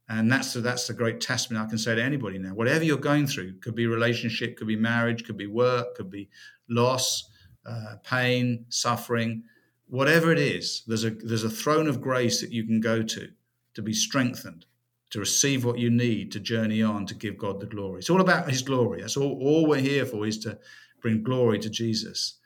And 0.10 0.32
that's 0.32 0.54
the, 0.54 0.62
that's 0.62 0.88
the 0.88 0.94
great 0.94 1.22
testament 1.22 1.66
I 1.66 1.70
can 1.70 1.78
say 1.78 1.96
to 1.96 2.04
anybody 2.04 2.38
now. 2.38 2.54
Whatever 2.54 2.84
you're 2.84 2.98
going 2.98 3.26
through, 3.26 3.60
could 3.60 3.74
be 3.74 3.88
relationship, 3.88 4.58
could 4.58 4.68
be 4.68 4.76
marriage, 4.76 5.24
could 5.24 5.38
be 5.38 5.48
work, 5.48 5.96
could 5.96 6.12
be 6.12 6.30
loss, 6.70 7.30
uh, 7.65 7.95
pain, 8.04 8.65
suffering, 8.69 9.43
whatever 9.88 10.32
it 10.32 10.39
is. 10.39 10.84
There's 10.88 11.04
a 11.04 11.12
there's 11.12 11.43
a 11.43 11.49
throne 11.49 11.88
of 11.88 12.02
grace 12.02 12.41
that 12.41 12.52
you 12.52 12.65
can 12.65 12.82
go 12.82 13.04
to 13.04 13.30
to 13.73 13.82
be 13.82 13.93
strengthened, 13.93 14.65
to 15.12 15.19
receive 15.19 15.65
what 15.65 15.80
you 15.80 15.89
need 15.89 16.32
to 16.32 16.39
journey 16.39 16.82
on 16.82 17.06
to 17.08 17.15
give 17.15 17.38
God 17.38 17.60
the 17.60 17.65
glory. 17.65 17.99
It's 17.99 18.10
all 18.10 18.21
about 18.21 18.49
His 18.49 18.62
glory. 18.62 19.02
That's 19.02 19.17
all. 19.17 19.39
All 19.41 19.67
we're 19.67 19.80
here 19.80 20.06
for 20.06 20.26
is 20.26 20.38
to 20.39 20.58
bring 21.02 21.23
glory 21.23 21.60
to 21.60 21.69
Jesus 21.69 22.39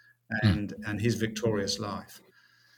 and 0.44 0.74
mm. 0.74 0.90
and 0.90 1.02
His 1.02 1.16
victorious 1.16 1.80
life. 1.80 2.22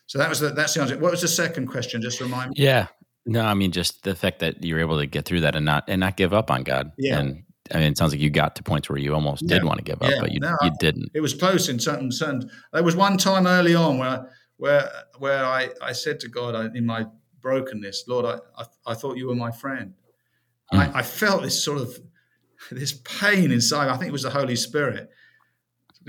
So 0.05 0.17
that 0.17 0.29
was 0.29 0.39
the, 0.39 0.49
that's 0.49 0.73
the 0.73 0.81
answer. 0.81 0.97
What 0.97 1.11
was 1.11 1.21
the 1.21 1.27
second 1.27 1.67
question? 1.67 2.01
Just 2.01 2.19
remind 2.19 2.51
me. 2.51 2.55
Yeah, 2.57 2.87
no, 3.25 3.41
I 3.45 3.53
mean 3.53 3.71
just 3.71 4.03
the 4.03 4.15
fact 4.15 4.39
that 4.39 4.63
you're 4.63 4.79
able 4.79 4.97
to 4.97 5.05
get 5.05 5.25
through 5.25 5.41
that 5.41 5.55
and 5.55 5.65
not 5.65 5.83
and 5.87 5.99
not 5.99 6.17
give 6.17 6.33
up 6.33 6.49
on 6.49 6.63
God. 6.63 6.91
Yeah. 6.97 7.19
And 7.19 7.43
I 7.73 7.77
mean, 7.79 7.91
it 7.91 7.97
sounds 7.97 8.11
like 8.11 8.21
you 8.21 8.29
got 8.29 8.55
to 8.55 8.63
points 8.63 8.89
where 8.89 8.97
you 8.97 9.13
almost 9.13 9.43
yeah. 9.43 9.55
did 9.55 9.63
want 9.63 9.77
to 9.77 9.83
give 9.83 10.01
up, 10.01 10.09
yeah. 10.09 10.19
but 10.19 10.31
you, 10.31 10.39
no, 10.39 10.55
you 10.61 10.71
didn't. 10.79 11.11
It 11.13 11.21
was 11.21 11.33
close 11.33 11.69
in 11.69 11.79
certain 11.79 12.11
certain. 12.11 12.49
There 12.73 12.83
was 12.83 12.95
one 12.95 13.17
time 13.17 13.47
early 13.47 13.75
on 13.75 13.97
where 13.97 14.29
where 14.57 14.89
where 15.17 15.45
I, 15.45 15.69
I 15.81 15.91
said 15.91 16.19
to 16.21 16.29
God 16.29 16.55
I, 16.55 16.65
in 16.75 16.85
my 16.85 17.05
brokenness, 17.41 18.05
Lord, 18.07 18.25
I, 18.25 18.61
I, 18.61 18.65
I 18.87 18.93
thought 18.93 19.17
you 19.17 19.27
were 19.27 19.35
my 19.35 19.51
friend. 19.51 19.93
Mm. 20.73 20.93
I, 20.93 20.99
I 20.99 21.01
felt 21.01 21.43
this 21.43 21.63
sort 21.63 21.79
of 21.79 21.97
this 22.71 22.93
pain 22.93 23.51
inside. 23.51 23.89
I 23.89 23.97
think 23.97 24.09
it 24.09 24.13
was 24.13 24.23
the 24.23 24.29
Holy 24.29 24.55
Spirit, 24.55 25.09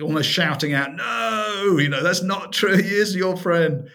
almost 0.00 0.28
shouting 0.28 0.72
out, 0.72 0.94
"No, 0.94 1.78
you 1.78 1.88
know 1.88 2.02
that's 2.02 2.22
not 2.22 2.52
true. 2.52 2.76
He 2.76 2.88
is 2.88 3.14
your 3.14 3.36
friend." 3.36 3.88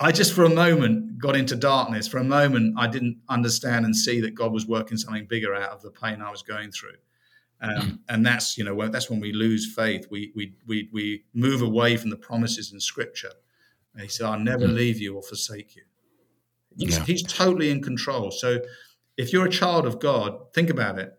I 0.00 0.10
just 0.10 0.32
for 0.32 0.42
a 0.42 0.50
moment 0.50 1.18
got 1.18 1.36
into 1.36 1.54
darkness. 1.54 2.08
For 2.08 2.18
a 2.18 2.24
moment, 2.24 2.74
I 2.76 2.88
didn't 2.88 3.20
understand 3.28 3.84
and 3.84 3.94
see 3.94 4.20
that 4.22 4.34
God 4.34 4.52
was 4.52 4.66
working 4.66 4.96
something 4.96 5.26
bigger 5.26 5.54
out 5.54 5.70
of 5.70 5.80
the 5.80 5.90
pain 5.90 6.20
I 6.20 6.30
was 6.30 6.42
going 6.42 6.72
through. 6.72 6.96
Um, 7.62 8.00
and 8.08 8.26
that's 8.26 8.58
you 8.58 8.64
know 8.64 8.88
that's 8.88 9.08
when 9.08 9.20
we 9.20 9.32
lose 9.32 9.72
faith. 9.74 10.06
We 10.10 10.32
we 10.34 10.54
we 10.66 10.88
we 10.92 11.24
move 11.32 11.62
away 11.62 11.96
from 11.96 12.10
the 12.10 12.16
promises 12.16 12.72
in 12.72 12.80
Scripture. 12.80 13.32
And 13.94 14.02
he 14.02 14.08
said, 14.08 14.26
"I'll 14.26 14.38
never 14.38 14.66
mm. 14.66 14.74
leave 14.74 15.00
you 15.00 15.16
or 15.16 15.22
forsake 15.22 15.76
you." 15.76 15.82
He's, 16.76 16.96
yeah. 16.96 17.04
he's 17.04 17.22
totally 17.22 17.70
in 17.70 17.82
control. 17.82 18.30
So 18.30 18.60
if 19.16 19.32
you're 19.32 19.46
a 19.46 19.50
child 19.50 19.86
of 19.86 20.00
God, 20.00 20.52
think 20.54 20.70
about 20.70 20.98
it. 20.98 21.12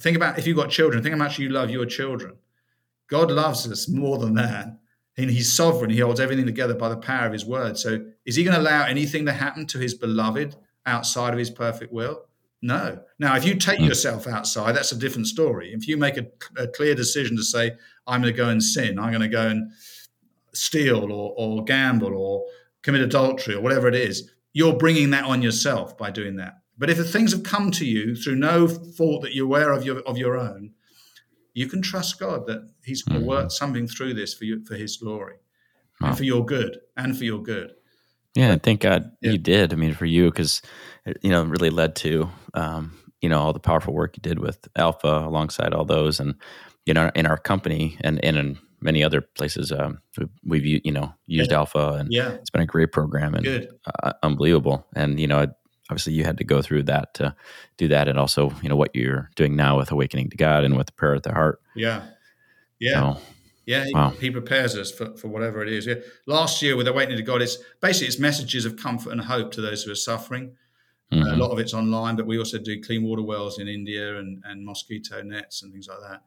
Think 0.00 0.16
about 0.16 0.38
if 0.38 0.46
you've 0.46 0.56
got 0.56 0.70
children. 0.70 1.02
Think 1.02 1.14
how 1.14 1.18
much 1.18 1.38
you 1.38 1.48
love 1.48 1.70
your 1.70 1.86
children. 1.86 2.36
God 3.08 3.30
loves 3.30 3.70
us 3.70 3.88
more 3.88 4.18
than 4.18 4.34
that 4.34 4.76
and 5.16 5.30
he's 5.30 5.52
sovereign. 5.52 5.90
He 5.90 5.98
holds 5.98 6.20
everything 6.20 6.46
together 6.46 6.74
by 6.74 6.88
the 6.88 6.96
power 6.96 7.26
of 7.26 7.32
his 7.32 7.46
word. 7.46 7.78
So 7.78 8.04
is 8.24 8.36
he 8.36 8.44
going 8.44 8.54
to 8.54 8.60
allow 8.60 8.84
anything 8.84 9.26
to 9.26 9.32
happen 9.32 9.66
to 9.68 9.78
his 9.78 9.94
beloved 9.94 10.56
outside 10.84 11.32
of 11.32 11.38
his 11.38 11.50
perfect 11.50 11.92
will? 11.92 12.22
No. 12.66 12.98
Now, 13.20 13.36
if 13.36 13.44
you 13.44 13.54
take 13.54 13.78
hmm. 13.78 13.84
yourself 13.84 14.26
outside, 14.26 14.72
that's 14.72 14.90
a 14.90 14.98
different 14.98 15.28
story. 15.28 15.72
If 15.72 15.86
you 15.86 15.96
make 15.96 16.16
a, 16.16 16.26
a 16.56 16.66
clear 16.66 16.96
decision 16.96 17.36
to 17.36 17.44
say, 17.44 17.76
I'm 18.08 18.22
going 18.22 18.34
to 18.34 18.36
go 18.36 18.48
and 18.48 18.62
sin, 18.62 18.98
I'm 18.98 19.10
going 19.10 19.22
to 19.22 19.28
go 19.28 19.46
and 19.46 19.70
steal 20.52 21.12
or, 21.12 21.32
or 21.36 21.62
gamble 21.62 22.12
or 22.12 22.44
commit 22.82 23.02
adultery 23.02 23.54
or 23.54 23.60
whatever 23.60 23.86
it 23.86 23.94
is, 23.94 24.32
you're 24.52 24.76
bringing 24.76 25.10
that 25.10 25.24
on 25.24 25.42
yourself 25.42 25.96
by 25.96 26.10
doing 26.10 26.36
that. 26.36 26.54
But 26.76 26.90
if 26.90 26.96
the 26.96 27.04
things 27.04 27.32
have 27.32 27.44
come 27.44 27.70
to 27.72 27.86
you 27.86 28.16
through 28.16 28.36
no 28.36 28.66
fault 28.66 29.22
that 29.22 29.32
you're 29.32 29.46
aware 29.46 29.72
of 29.72 29.84
your, 29.84 30.00
of 30.00 30.18
your 30.18 30.36
own, 30.36 30.72
you 31.54 31.68
can 31.68 31.82
trust 31.82 32.18
God 32.18 32.46
that 32.48 32.68
He's 32.84 33.02
going 33.02 33.20
to 33.20 33.26
work 33.26 33.52
something 33.52 33.86
through 33.86 34.14
this 34.14 34.34
for 34.34 34.44
you 34.44 34.64
for 34.64 34.74
His 34.74 34.96
glory 34.96 35.36
wow. 36.00 36.08
and 36.08 36.16
for 36.16 36.24
your 36.24 36.44
good 36.44 36.80
and 36.96 37.16
for 37.16 37.24
your 37.24 37.42
good. 37.42 37.74
Yeah, 38.36 38.56
thank 38.56 38.80
God 38.80 39.12
yeah. 39.20 39.32
you 39.32 39.38
did. 39.38 39.72
I 39.72 39.76
mean, 39.76 39.94
for 39.94 40.04
you, 40.04 40.30
because 40.30 40.62
you 41.22 41.30
know, 41.30 41.42
it 41.42 41.48
really 41.48 41.70
led 41.70 41.96
to 41.96 42.28
um, 42.54 42.96
you 43.20 43.28
know 43.28 43.40
all 43.40 43.52
the 43.52 43.60
powerful 43.60 43.94
work 43.94 44.16
you 44.16 44.20
did 44.20 44.38
with 44.38 44.68
Alpha 44.76 45.08
alongside 45.08 45.72
all 45.72 45.84
those, 45.84 46.20
and 46.20 46.34
you 46.84 46.94
know, 46.94 47.10
in 47.14 47.26
our 47.26 47.38
company 47.38 47.96
and, 48.02 48.22
and 48.24 48.36
in 48.36 48.58
many 48.80 49.02
other 49.02 49.20
places, 49.22 49.72
um, 49.72 50.00
we've 50.44 50.66
you 50.66 50.92
know 50.92 51.14
used 51.26 51.50
yeah. 51.50 51.56
Alpha, 51.56 51.96
and 51.98 52.12
yeah. 52.12 52.32
it's 52.32 52.50
been 52.50 52.60
a 52.60 52.66
great 52.66 52.92
program 52.92 53.34
and 53.34 53.68
uh, 54.02 54.12
unbelievable. 54.22 54.86
And 54.94 55.18
you 55.18 55.26
know, 55.26 55.46
obviously 55.90 56.12
you 56.12 56.24
had 56.24 56.38
to 56.38 56.44
go 56.44 56.62
through 56.62 56.82
that 56.84 57.14
to 57.14 57.34
do 57.76 57.88
that 57.88 58.08
and 58.08 58.18
also 58.18 58.52
you 58.62 58.68
know 58.68 58.76
what 58.76 58.94
you're 58.94 59.30
doing 59.36 59.56
now 59.56 59.76
with 59.78 59.90
awakening 59.92 60.28
to 60.30 60.36
god 60.36 60.64
and 60.64 60.76
with 60.76 60.86
the 60.86 60.92
prayer 60.92 61.14
at 61.14 61.22
the 61.22 61.32
heart 61.32 61.60
yeah 61.74 62.02
yeah 62.80 63.14
so, 63.14 63.20
yeah 63.66 63.84
he, 63.84 63.94
wow. 63.94 64.10
he, 64.10 64.30
prepares 64.30 64.76
us 64.76 64.90
for, 64.90 65.16
for 65.16 65.28
whatever 65.28 65.62
it 65.62 65.68
is 65.68 65.86
yeah 65.86 65.94
last 66.26 66.62
year 66.62 66.76
with 66.76 66.88
awakening 66.88 67.16
to 67.16 67.22
god 67.22 67.42
it's 67.42 67.58
basically 67.80 68.06
it's 68.06 68.18
messages 68.18 68.64
of 68.64 68.76
comfort 68.76 69.10
and 69.10 69.20
hope 69.20 69.52
to 69.52 69.60
those 69.60 69.82
who 69.82 69.92
are 69.92 69.96
suffering 69.96 70.54
mm-hmm. 71.12 71.22
uh, 71.22 71.34
a 71.34 71.36
lot 71.36 71.50
of 71.50 71.58
it's 71.58 71.74
online 71.74 72.16
but 72.16 72.26
we 72.26 72.38
also 72.38 72.58
do 72.58 72.80
clean 72.80 73.02
water 73.02 73.22
wells 73.22 73.58
in 73.58 73.68
india 73.68 74.18
and, 74.18 74.42
and 74.46 74.64
mosquito 74.64 75.22
nets 75.22 75.62
and 75.62 75.72
things 75.72 75.88
like 75.88 76.00
that 76.00 76.22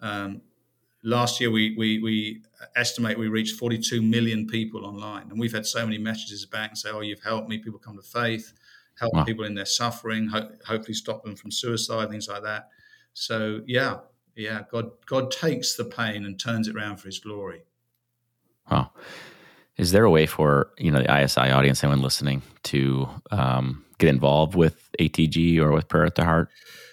um, 0.00 0.40
last 1.02 1.40
year 1.40 1.50
we, 1.50 1.74
we, 1.76 2.00
we 2.00 2.42
estimate 2.76 3.18
we 3.18 3.28
reached 3.28 3.58
42 3.58 4.02
million 4.02 4.46
people 4.46 4.84
online 4.84 5.30
and 5.30 5.38
we've 5.38 5.52
had 5.52 5.66
so 5.66 5.84
many 5.84 5.98
messages 5.98 6.44
back 6.46 6.70
and 6.70 6.78
say 6.78 6.90
oh 6.90 7.00
you've 7.00 7.22
helped 7.22 7.48
me 7.48 7.58
people 7.58 7.78
come 7.78 7.96
to 7.96 8.02
faith 8.02 8.52
help 8.98 9.14
wow. 9.14 9.24
people 9.24 9.44
in 9.44 9.54
their 9.54 9.66
suffering, 9.66 10.28
ho- 10.28 10.50
hopefully 10.66 10.94
stop 10.94 11.22
them 11.24 11.36
from 11.36 11.50
suicide, 11.50 12.10
things 12.10 12.28
like 12.28 12.42
that. 12.42 12.68
So 13.14 13.60
yeah, 13.66 13.98
yeah, 14.38 14.62
God 14.70 14.90
God 15.06 15.30
takes 15.30 15.74
the 15.74 15.84
pain 15.84 16.24
and 16.24 16.38
turns 16.38 16.68
it 16.68 16.76
around 16.76 16.98
for 16.98 17.08
His 17.08 17.18
glory. 17.18 17.62
Wow. 18.70 18.92
Is 19.76 19.92
there 19.92 20.04
a 20.04 20.10
way 20.10 20.26
for 20.26 20.70
you 20.78 20.90
know 20.90 21.02
the 21.02 21.22
ISI 21.22 21.50
audience, 21.50 21.84
anyone 21.84 22.02
listening, 22.02 22.42
to 22.64 23.08
um, 23.30 23.84
get 23.98 24.08
involved 24.08 24.54
with 24.54 24.90
ATG 24.98 25.58
or 25.58 25.72
with 25.72 25.88
Prayer 25.88 26.04
at 26.04 26.14
the 26.14 26.24
Heart? 26.24 26.50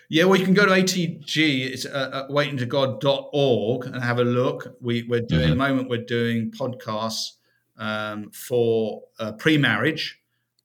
Yeah, 0.07 0.25
well, 0.25 0.39
you 0.39 0.45
can 0.45 0.53
go 0.53 0.65
to 0.65 0.71
ATG, 0.71 1.65
it's 1.65 1.85
uh, 1.85 2.27
awakeningtogod.org 2.29 3.85
and 3.87 4.03
have 4.03 4.19
a 4.19 4.23
look. 4.23 4.77
We, 4.79 5.01
we're 5.03 5.21
doing, 5.21 5.41
mm-hmm. 5.41 5.43
at 5.43 5.49
the 5.49 5.55
moment, 5.55 5.89
we're 5.89 6.05
doing 6.05 6.51
podcasts 6.51 7.31
um, 7.77 8.29
for 8.29 9.01
uh, 9.17 9.31
pre 9.31 9.57
marriage 9.57 10.21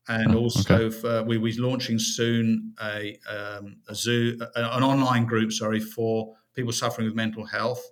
and 0.08 0.34
oh, 0.34 0.40
also 0.40 0.74
okay. 0.74 0.90
for, 0.90 1.22
we 1.22 1.38
we're 1.38 1.58
launching 1.58 1.98
soon 1.98 2.74
a, 2.82 3.16
um, 3.30 3.76
a 3.88 3.94
zoo, 3.94 4.38
an 4.56 4.82
online 4.82 5.24
group, 5.24 5.52
sorry, 5.52 5.80
for 5.80 6.34
people 6.54 6.72
suffering 6.72 7.06
with 7.06 7.14
mental 7.14 7.44
health. 7.44 7.82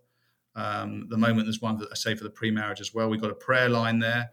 Um, 0.55 1.07
the 1.09 1.16
moment 1.16 1.47
there's 1.47 1.62
one 1.62 1.79
that 1.79 1.88
I 1.90 1.94
say 1.94 2.14
for 2.14 2.25
the 2.25 2.31
pre-marriage 2.31 2.81
as 2.81 2.92
well. 2.92 3.09
We've 3.09 3.21
got 3.21 3.31
a 3.31 3.35
prayer 3.35 3.68
line 3.68 3.99
there, 3.99 4.31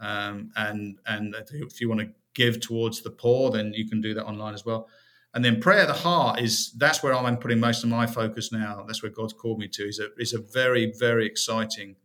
um, 0.00 0.50
and 0.56 0.98
and 1.06 1.34
if 1.52 1.80
you 1.80 1.88
want 1.88 2.00
to 2.00 2.08
give 2.34 2.60
towards 2.60 3.02
the 3.02 3.10
poor, 3.10 3.50
then 3.50 3.72
you 3.74 3.88
can 3.88 4.00
do 4.00 4.14
that 4.14 4.24
online 4.24 4.54
as 4.54 4.64
well. 4.64 4.88
And 5.34 5.44
then 5.44 5.60
prayer 5.60 5.82
of 5.82 5.88
the 5.88 5.94
heart 5.94 6.40
is 6.40 6.72
that's 6.72 7.02
where 7.02 7.14
I'm 7.14 7.36
putting 7.36 7.60
most 7.60 7.84
of 7.84 7.90
my 7.90 8.06
focus 8.06 8.50
now. 8.50 8.84
That's 8.86 9.02
where 9.02 9.12
God's 9.12 9.34
called 9.34 9.58
me 9.58 9.68
to. 9.68 9.82
is 9.86 10.00
a 10.00 10.08
is 10.18 10.32
a 10.32 10.38
very 10.38 10.92
very 10.98 11.26
exciting 11.26 11.96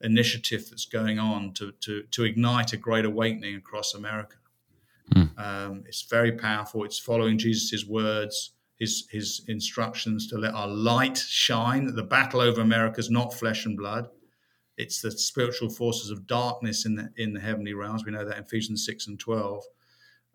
initiative 0.00 0.68
that's 0.68 0.86
going 0.86 1.18
on 1.18 1.52
to 1.54 1.72
to 1.80 2.02
to 2.10 2.24
ignite 2.24 2.72
a 2.72 2.76
great 2.76 3.04
awakening 3.04 3.56
across 3.56 3.94
America. 3.94 4.36
Mm. 5.14 5.38
Um, 5.38 5.84
it's 5.86 6.02
very 6.02 6.32
powerful. 6.32 6.84
It's 6.84 6.98
following 6.98 7.38
Jesus' 7.38 7.84
words, 7.86 8.52
his 8.76 9.06
his 9.10 9.42
instructions 9.48 10.26
to 10.28 10.38
let 10.38 10.54
our 10.54 10.68
light 10.68 11.18
shine. 11.18 11.94
The 11.94 12.02
battle 12.02 12.40
over 12.40 12.60
America 12.60 13.00
is 13.00 13.10
not 13.10 13.34
flesh 13.34 13.66
and 13.66 13.76
blood. 13.76 14.08
It's 14.76 15.00
the 15.00 15.12
spiritual 15.12 15.70
forces 15.70 16.10
of 16.10 16.26
darkness 16.26 16.84
in 16.84 16.96
the 16.96 17.10
in 17.16 17.32
the 17.32 17.40
heavenly 17.40 17.74
realms. 17.74 18.04
We 18.04 18.12
know 18.12 18.24
that 18.24 18.36
in 18.36 18.44
Ephesians 18.44 18.84
six 18.84 19.06
and 19.06 19.18
twelve. 19.18 19.64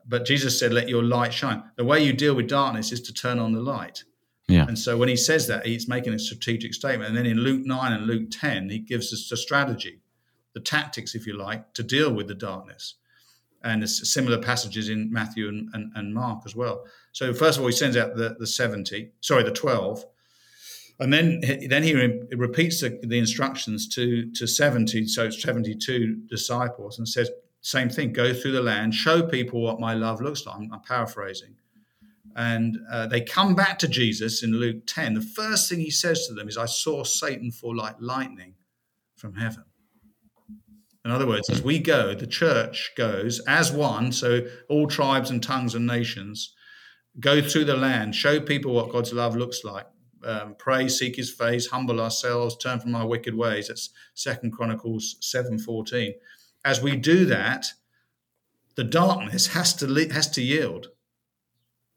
But 0.06 0.25
Jesus 0.25 0.58
said, 0.58 0.73
"Let 0.73 0.89
your 0.89 1.04
light 1.04 1.34
shine." 1.34 1.63
The 1.75 1.84
way 1.84 2.04
you 2.04 2.13
deal 2.13 2.36
with 2.36 2.47
darkness 2.47 2.91
is 2.91 3.02
to 3.02 3.13
turn 3.13 3.39
on 3.39 3.52
the 3.52 3.62
light. 3.62 4.04
Yeah. 4.47 4.65
And 4.67 4.80
so 4.80 4.97
when 4.97 5.10
he 5.10 5.15
says 5.15 5.45
that, 5.47 5.65
he's 5.65 5.88
making 5.88 6.13
a 6.13 6.19
strategic 6.19 6.73
statement. 6.73 7.10
And 7.10 7.17
then 7.17 7.28
in 7.28 7.38
Luke 7.38 7.67
9 7.67 7.93
and 7.93 8.08
Luke 8.08 8.30
10, 8.32 8.71
he 8.71 8.80
gives 8.80 9.13
us 9.13 9.30
the 9.30 9.38
strategy, 9.38 10.02
the 10.54 10.60
tactics, 10.60 11.13
if 11.13 11.28
you 11.28 11.34
like, 11.34 11.71
to 11.75 11.84
deal 11.84 12.12
with 12.12 12.28
the 12.28 12.34
darkness 12.34 12.95
and 13.63 13.88
similar 13.89 14.38
passages 14.38 14.89
in 14.89 15.12
Matthew 15.12 15.48
and, 15.48 15.69
and, 15.74 15.91
and, 15.95 16.13
Mark 16.13 16.43
as 16.45 16.56
well. 16.56 16.86
So 17.12 17.34
first 17.34 17.58
of 17.58 17.63
all, 17.63 17.67
he 17.67 17.76
sends 17.76 17.98
out 17.98 18.15
the, 18.15 18.36
the 18.39 18.48
70, 18.48 19.12
sorry, 19.19 19.43
the 19.43 19.52
12. 19.52 20.06
And 21.00 21.13
then, 21.13 21.41
then 21.67 21.84
he 21.84 21.93
re- 21.93 22.22
repeats 22.32 22.82
the, 22.82 23.00
the, 23.04 23.17
instructions 23.17 23.88
to, 23.95 24.32
to 24.32 24.48
70, 24.48 25.08
so 25.08 25.26
it's 25.26 25.41
72 25.41 26.24
disciples, 26.30 27.00
and 27.00 27.08
says, 27.08 27.30
same 27.62 27.89
thing, 27.89 28.13
go 28.13 28.34
through 28.34 28.54
the 28.54 28.62
land, 28.62 28.93
show 28.93 29.22
people 29.24 29.62
what 29.62 29.80
my 29.80 29.93
love 29.93 30.22
looks 30.22 30.45
like. 30.45 30.56
I'm, 30.56 30.72
I'm 30.74 30.82
paraphrasing. 30.82 31.56
And 32.36 32.78
uh, 32.89 33.08
they 33.08 33.22
come 33.22 33.56
back 33.56 33.80
to 33.80 33.88
Jesus 33.88 34.43
in 34.43 34.52
Luke 34.54 34.84
10. 34.88 35.15
The 35.15 35.22
first 35.22 35.69
thing 35.69 35.80
he 35.80 35.89
says 35.89 36.28
to 36.28 36.34
them 36.34 36.48
is, 36.48 36.58
I 36.58 36.65
saw 36.65 37.04
Satan 37.04 37.52
fall 37.52 37.76
like 37.76 37.95
lightning 38.00 38.56
from 39.15 39.36
heaven. 39.36 39.63
In 41.05 41.12
other 41.12 41.27
words, 41.27 41.49
as 41.49 41.62
we 41.62 41.79
go, 41.79 42.13
the 42.13 42.27
church 42.27 42.91
goes 42.97 43.39
as 43.47 43.71
one, 43.71 44.12
so 44.12 44.41
all 44.67 44.88
tribes 44.88 45.29
and 45.29 45.41
tongues 45.41 45.73
and 45.73 45.88
nations, 45.88 46.53
go 47.19 47.41
through 47.41 47.65
the 47.65 47.77
land, 47.77 48.15
show 48.15 48.39
people 48.39 48.73
what 48.73 48.91
God's 48.91 49.13
love 49.13 49.35
looks 49.35 49.63
like. 49.63 49.88
Um, 50.23 50.55
pray, 50.59 50.89
seek 50.89 51.15
His 51.15 51.31
face, 51.31 51.67
humble 51.67 52.01
ourselves, 52.01 52.57
turn 52.57 52.81
from 52.81 52.95
our 52.95 53.07
wicked 53.07 53.33
ways. 53.33 53.69
That's 53.69 53.91
Second 54.13 54.51
Chronicles 54.51 55.15
seven 55.21 55.57
fourteen. 55.57 56.15
As 56.65 56.81
we 56.81 56.97
do 56.97 57.25
that, 57.27 57.71
the 58.75 58.83
darkness 58.83 59.47
has 59.47 59.73
to 59.75 59.88
has 60.09 60.29
to 60.31 60.41
yield. 60.41 60.88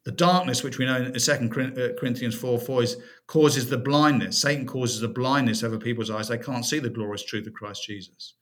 The 0.05 0.13
darkness, 0.13 0.63
which 0.63 0.79
we 0.79 0.87
know 0.87 0.97
in 0.97 1.19
Second 1.19 1.53
uh, 1.53 1.95
Corinthians 1.99 2.37
four 2.37 2.61
four, 2.61 2.85
is 2.85 2.97
causes 3.27 3.69
the 3.69 3.79
blindness. 3.79 4.41
Satan 4.41 4.67
causes 4.67 5.01
the 5.01 5.09
blindness 5.09 5.65
over 5.65 5.79
people's 5.79 6.11
eyes; 6.11 6.29
they 6.29 6.39
can't 6.39 6.65
see 6.65 6.79
the 6.79 6.91
glorious 6.91 7.25
truth 7.25 7.49
of 7.49 7.55
Christ 7.55 7.85
Jesus. 7.85 8.35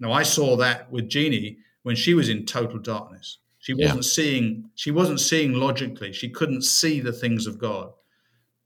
Now, 0.00 0.12
I 0.12 0.22
saw 0.22 0.56
that 0.56 0.90
with 0.90 1.08
Jeannie 1.08 1.58
when 1.82 1.94
she 1.94 2.14
was 2.14 2.28
in 2.28 2.46
total 2.46 2.78
darkness. 2.78 3.38
She 3.58 3.74
wasn't 3.74 4.04
yeah. 4.04 4.10
seeing. 4.10 4.70
She 4.74 4.90
wasn't 4.90 5.20
seeing 5.20 5.52
logically. 5.52 6.12
She 6.12 6.30
couldn't 6.30 6.62
see 6.62 7.00
the 7.00 7.12
things 7.12 7.46
of 7.46 7.58
God 7.58 7.92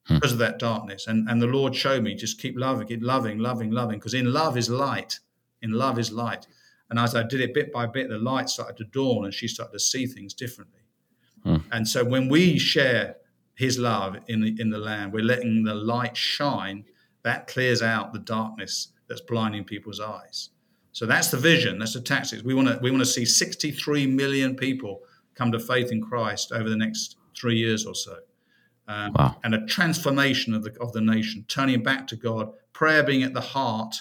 hmm. 0.07 0.15
because 0.15 0.33
of 0.33 0.39
that 0.39 0.61
darkness. 0.61 1.09
And 1.09 1.29
and 1.29 1.43
the 1.43 1.49
Lord 1.49 1.75
showed 1.75 2.05
me 2.05 2.15
just 2.15 2.41
keep 2.41 2.57
loving, 2.57 2.87
keep 2.87 3.03
loving, 3.03 3.39
loving, 3.39 3.73
loving. 3.73 3.99
Because 3.99 4.15
in 4.15 4.33
love 4.33 4.57
is 4.57 4.71
light. 4.71 5.19
In 5.63 5.73
love 5.73 5.99
is 5.99 6.13
light. 6.13 6.47
And 6.91 6.99
as 6.99 7.17
I 7.17 7.25
did 7.25 7.41
it 7.41 7.55
bit 7.55 7.73
by 7.73 7.87
bit, 7.87 8.09
the 8.09 8.19
light 8.19 8.49
started 8.49 8.77
to 8.77 8.85
dawn, 8.85 9.25
and 9.25 9.35
she 9.35 9.49
started 9.49 9.73
to 9.73 9.81
see 9.81 10.07
things 10.07 10.33
differently. 10.33 10.83
Hmm. 11.43 11.57
And 11.73 11.89
so 11.89 12.05
when 12.05 12.29
we 12.29 12.57
share 12.57 13.17
His 13.57 13.79
love 13.81 14.17
in 14.29 14.41
the 14.41 14.55
in 14.61 14.71
the 14.71 14.79
land, 14.79 15.13
we're 15.13 15.25
letting 15.25 15.65
the 15.65 15.75
light 15.75 16.17
shine. 16.17 16.85
That 17.25 17.49
clears 17.49 17.83
out 17.83 18.13
the 18.13 18.21
darkness 18.21 18.93
that's 19.09 19.23
blinding 19.23 19.65
people's 19.65 19.99
eyes. 19.99 20.51
So 20.95 21.07
that's 21.07 21.29
the 21.29 21.37
vision. 21.37 21.81
That's 21.81 21.95
the 21.95 22.01
tactics. 22.01 22.45
We 22.45 22.55
want 22.55 22.69
to 22.69 22.79
we 22.81 22.91
want 22.91 23.03
to 23.03 23.07
see 23.07 23.25
63 23.25 24.07
million 24.07 24.55
people 24.55 25.03
come 25.35 25.51
to 25.51 25.59
faith 25.59 25.91
in 25.91 26.01
Christ 26.01 26.53
over 26.53 26.71
the 26.71 26.77
next 26.77 27.17
three 27.37 27.57
years 27.57 27.85
or 27.85 27.97
so, 27.97 28.19
um, 28.87 29.13
wow. 29.13 29.37
and 29.43 29.57
a 29.57 29.67
transformation 29.67 30.55
of 30.55 30.63
the 30.63 30.73
of 30.81 30.93
the 30.93 31.01
nation, 31.01 31.45
turning 31.49 31.83
back 31.83 32.07
to 32.07 32.17
God, 32.17 32.53
prayer 32.73 33.03
being 33.03 33.25
at 33.25 33.35
the 33.35 33.41
heart 33.41 33.97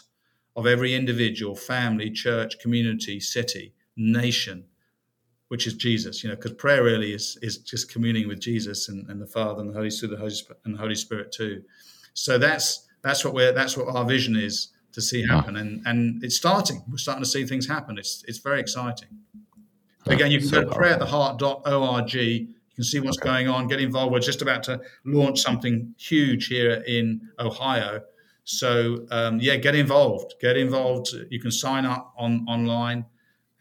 of 0.56 0.67
every 0.67 0.93
individual, 0.93 1.56
family, 1.56 2.12
church, 2.12 2.60
community, 2.60 3.19
city, 3.19 3.73
nation, 3.97 4.63
which 5.47 5.65
is 5.65 5.73
Jesus. 5.73 6.23
You 6.23 6.29
know, 6.29 6.36
because 6.36 6.53
prayer 6.53 6.84
really 6.84 7.12
is 7.12 7.39
is 7.41 7.58
just 7.58 7.91
communing 7.91 8.27
with 8.27 8.39
Jesus 8.39 8.88
and, 8.88 9.10
and 9.10 9.19
the 9.19 9.25
Father 9.25 9.62
and 9.62 9.71
the 9.71 9.73
Holy 9.73 9.89
Spirit, 9.89 10.12
the 10.12 10.19
Holy 10.19 10.29
Spirit, 10.29 10.62
and 10.63 10.75
the 10.75 10.79
Holy 10.79 10.95
Spirit 10.95 11.32
too. 11.32 11.63
So 12.13 12.38
that's 12.38 12.88
that's 13.01 13.25
what 13.25 13.34
we're 13.34 13.51
that's 13.51 13.75
what 13.75 13.88
our 13.95 14.06
vision 14.06 14.36
is 14.36 14.69
to 14.93 15.01
see 15.01 15.25
happen, 15.27 15.58
and 15.58 15.82
and 15.86 16.23
it's 16.23 16.36
starting. 16.36 16.84
We're 16.89 16.97
starting 16.97 17.23
to 17.23 17.29
see 17.29 17.45
things 17.45 17.67
happen. 17.67 17.97
It's 17.97 18.23
it's 18.27 18.39
very 18.39 18.60
exciting. 18.60 19.10
Again, 20.06 20.32
you 20.32 20.39
can 20.39 20.47
so 20.47 20.63
go 20.63 20.69
to 20.69 20.75
prayertheheart.org. 20.75 22.13
You 22.13 22.47
can 22.75 22.84
see 22.84 22.99
what's 22.99 23.17
okay. 23.17 23.29
going 23.29 23.47
on. 23.47 23.67
Get 23.67 23.79
involved. 23.79 24.12
We're 24.12 24.19
just 24.19 24.41
about 24.41 24.63
to 24.63 24.82
launch 25.06 25.41
something 25.41 25.95
huge 25.97 26.47
here 26.47 26.84
in 26.86 27.29
Ohio. 27.39 28.01
So 28.43 29.06
um, 29.12 29.39
yeah, 29.39 29.56
get 29.56 29.75
involved. 29.75 30.36
Get 30.41 30.58
involved. 30.58 31.10
You 31.29 31.39
can 31.39 31.51
sign 31.51 31.86
up 31.86 32.13
on 32.17 32.45
online, 32.47 33.06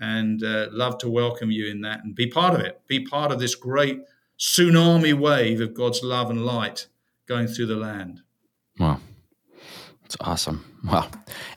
and 0.00 0.42
uh, 0.42 0.68
love 0.70 0.98
to 0.98 1.08
welcome 1.08 1.50
you 1.50 1.68
in 1.68 1.80
that 1.82 2.04
and 2.04 2.14
be 2.14 2.26
part 2.26 2.54
of 2.54 2.60
it. 2.60 2.80
Be 2.88 3.04
part 3.04 3.30
of 3.32 3.38
this 3.38 3.54
great 3.54 4.00
tsunami 4.38 5.14
wave 5.14 5.60
of 5.60 5.72
God's 5.74 6.02
love 6.02 6.30
and 6.30 6.44
light 6.44 6.88
going 7.26 7.46
through 7.46 7.66
the 7.66 7.76
land. 7.76 8.22
Wow. 8.78 9.00
It's 10.12 10.20
awesome. 10.20 10.62
Wow. 10.84 11.08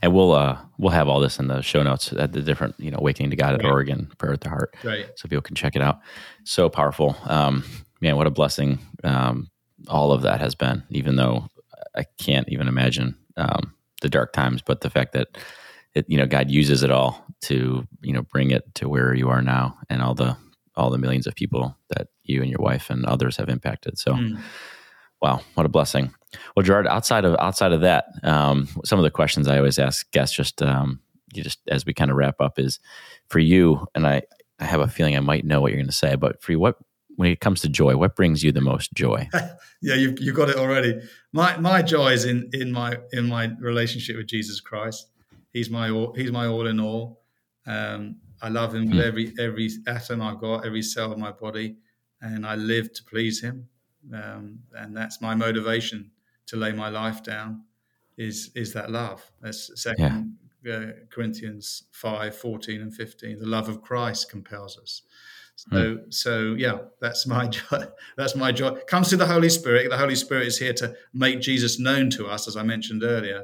And 0.02 0.14
we'll 0.14 0.32
uh 0.32 0.58
we'll 0.78 0.92
have 0.92 1.10
all 1.10 1.20
this 1.20 1.40
in 1.40 1.48
the 1.48 1.62
show 1.62 1.84
notes 1.84 2.14
at 2.14 2.32
the 2.32 2.42
different, 2.42 2.76
you 2.80 2.90
know, 2.90 3.00
Awakening 3.00 3.32
to 3.32 3.36
God 3.36 3.54
at 3.54 3.64
right. 3.64 3.70
Oregon, 3.70 4.10
Prayer 4.18 4.32
at 4.32 4.40
the 4.40 4.48
Heart. 4.48 4.78
Right. 4.82 5.08
So 5.18 5.28
people 5.28 5.42
can 5.42 5.56
check 5.56 5.76
it 5.76 5.82
out. 5.82 6.00
So 6.46 6.70
powerful. 6.70 7.18
Um 7.26 7.66
man, 8.00 8.16
what 8.16 8.28
a 8.28 8.32
blessing 8.32 8.80
um 9.04 9.50
all 9.90 10.14
of 10.14 10.22
that 10.22 10.40
has 10.40 10.56
been, 10.56 10.84
even 10.90 11.18
though 11.18 11.50
I 11.98 12.06
can't 12.18 12.48
even 12.48 12.70
imagine 12.70 13.18
um 13.36 13.74
the 14.02 14.08
dark 14.08 14.32
times, 14.32 14.62
but 14.62 14.80
the 14.80 14.90
fact 14.90 15.12
that 15.14 15.38
it, 15.94 16.06
you 16.08 16.18
know, 16.18 16.26
God 16.26 16.50
uses 16.50 16.82
it 16.82 16.92
all 16.92 17.26
to, 17.42 17.86
you 18.04 18.14
know, 18.14 18.22
bring 18.22 18.52
it 18.52 18.64
to 18.76 18.88
where 18.88 19.14
you 19.14 19.28
are 19.28 19.42
now 19.42 19.78
and 19.90 20.02
all 20.02 20.14
the 20.14 20.38
all 20.78 20.90
the 20.90 20.98
millions 20.98 21.28
of 21.28 21.36
people 21.36 21.76
that 21.90 22.08
you 22.24 22.42
and 22.42 22.50
your 22.50 22.62
wife 22.62 22.90
and 22.90 23.06
others 23.06 23.36
have 23.36 23.50
impacted. 23.50 23.98
So 23.98 24.14
mm. 24.14 24.40
wow, 25.22 25.42
what 25.56 25.66
a 25.66 25.70
blessing. 25.70 26.14
Well, 26.56 26.64
Gerard, 26.64 26.88
outside 26.88 27.26
of 27.26 27.36
outside 27.40 27.72
of 27.72 27.82
that, 27.82 28.06
um, 28.24 28.68
some 28.84 29.00
of 29.00 29.04
the 29.04 29.12
questions 29.12 29.48
I 29.48 29.58
always 29.58 29.80
ask 29.80 30.10
guests, 30.12 30.36
just 30.36 30.62
um, 30.62 31.00
you 31.34 31.44
just 31.44 31.60
as 31.68 31.86
we 31.86 31.94
kind 31.94 32.12
of 32.12 32.18
wrap 32.18 32.40
up, 32.40 32.60
is 32.60 32.80
for 33.28 33.40
you, 33.40 33.88
and 33.96 34.08
I, 34.08 34.24
I 34.60 34.66
have 34.66 34.82
a 34.82 34.88
feeling 34.88 35.16
I 35.16 35.22
might 35.22 35.46
know 35.46 35.62
what 35.62 35.72
you're 35.72 35.78
going 35.78 35.88
to 35.88 35.94
say, 35.94 36.16
but 36.16 36.42
for 36.42 36.52
you, 36.52 36.60
what 36.60 36.78
when 37.16 37.32
it 37.32 37.40
comes 37.40 37.62
to 37.62 37.70
joy, 37.70 37.96
what 37.96 38.16
brings 38.16 38.44
you 38.44 38.52
the 38.52 38.62
most 38.62 38.94
joy? 38.94 39.30
yeah, 39.82 39.96
you 39.96 40.16
you 40.20 40.34
got 40.34 40.50
it 40.50 40.58
already. 40.58 41.02
My 41.32 41.58
my 41.58 41.82
joy 41.82 42.12
is 42.12 42.26
in 42.26 42.50
in 42.54 42.72
my 42.72 42.98
in 43.12 43.28
my 43.28 43.52
relationship 43.60 44.18
with 44.18 44.28
Jesus 44.28 44.60
Christ. 44.60 45.08
He's 45.52 45.70
my 45.70 45.90
all, 45.90 46.14
he's 46.14 46.32
my 46.32 46.48
all 46.48 46.68
in 46.68 46.80
all. 46.80 47.22
Um, 47.66 48.18
I 48.42 48.50
love 48.50 48.76
him 48.76 48.86
with 48.86 49.00
hmm. 49.00 49.08
every 49.08 49.34
every 49.40 49.70
atom 49.88 50.22
I've 50.22 50.40
got, 50.40 50.66
every 50.66 50.82
cell 50.82 51.12
of 51.12 51.18
my 51.18 51.32
body, 51.32 51.78
and 52.22 52.46
I 52.46 52.56
live 52.56 52.94
to 52.94 53.04
please 53.04 53.42
him. 53.42 53.68
Um, 54.14 54.60
and 54.74 54.96
that's 54.96 55.22
my 55.22 55.34
motivation 55.34 56.12
to 56.48 56.56
lay 56.56 56.72
my 56.72 56.90
life 56.90 57.24
down 57.24 57.64
is 58.18 58.52
is 58.56 58.74
that 58.74 58.92
love. 58.92 59.32
That's 59.42 59.82
second 59.82 60.38
yeah. 60.64 60.74
uh, 60.74 60.86
Corinthians 61.12 61.84
5, 61.92 62.36
14 62.36 62.82
and 62.82 62.94
15. 62.94 63.40
The 63.40 63.46
love 63.46 63.70
of 63.70 63.82
Christ 63.82 64.30
compels 64.30 64.78
us. 64.78 65.02
So 65.56 65.70
mm. 65.70 66.14
so 66.14 66.54
yeah, 66.58 66.80
that's 67.00 67.26
my 67.26 67.48
joy. 67.60 67.86
That's 68.18 68.36
my 68.36 68.52
joy. 68.52 68.78
Comes 68.88 69.10
through 69.10 69.20
the 69.20 69.28
Holy 69.28 69.50
Spirit. 69.50 69.90
The 69.90 69.98
Holy 69.98 70.16
Spirit 70.16 70.48
is 70.48 70.58
here 70.58 70.74
to 70.74 70.96
make 71.14 71.40
Jesus 71.40 71.80
known 71.80 72.10
to 72.12 72.28
us, 72.28 72.48
as 72.48 72.58
I 72.58 72.64
mentioned 72.64 73.04
earlier. 73.04 73.44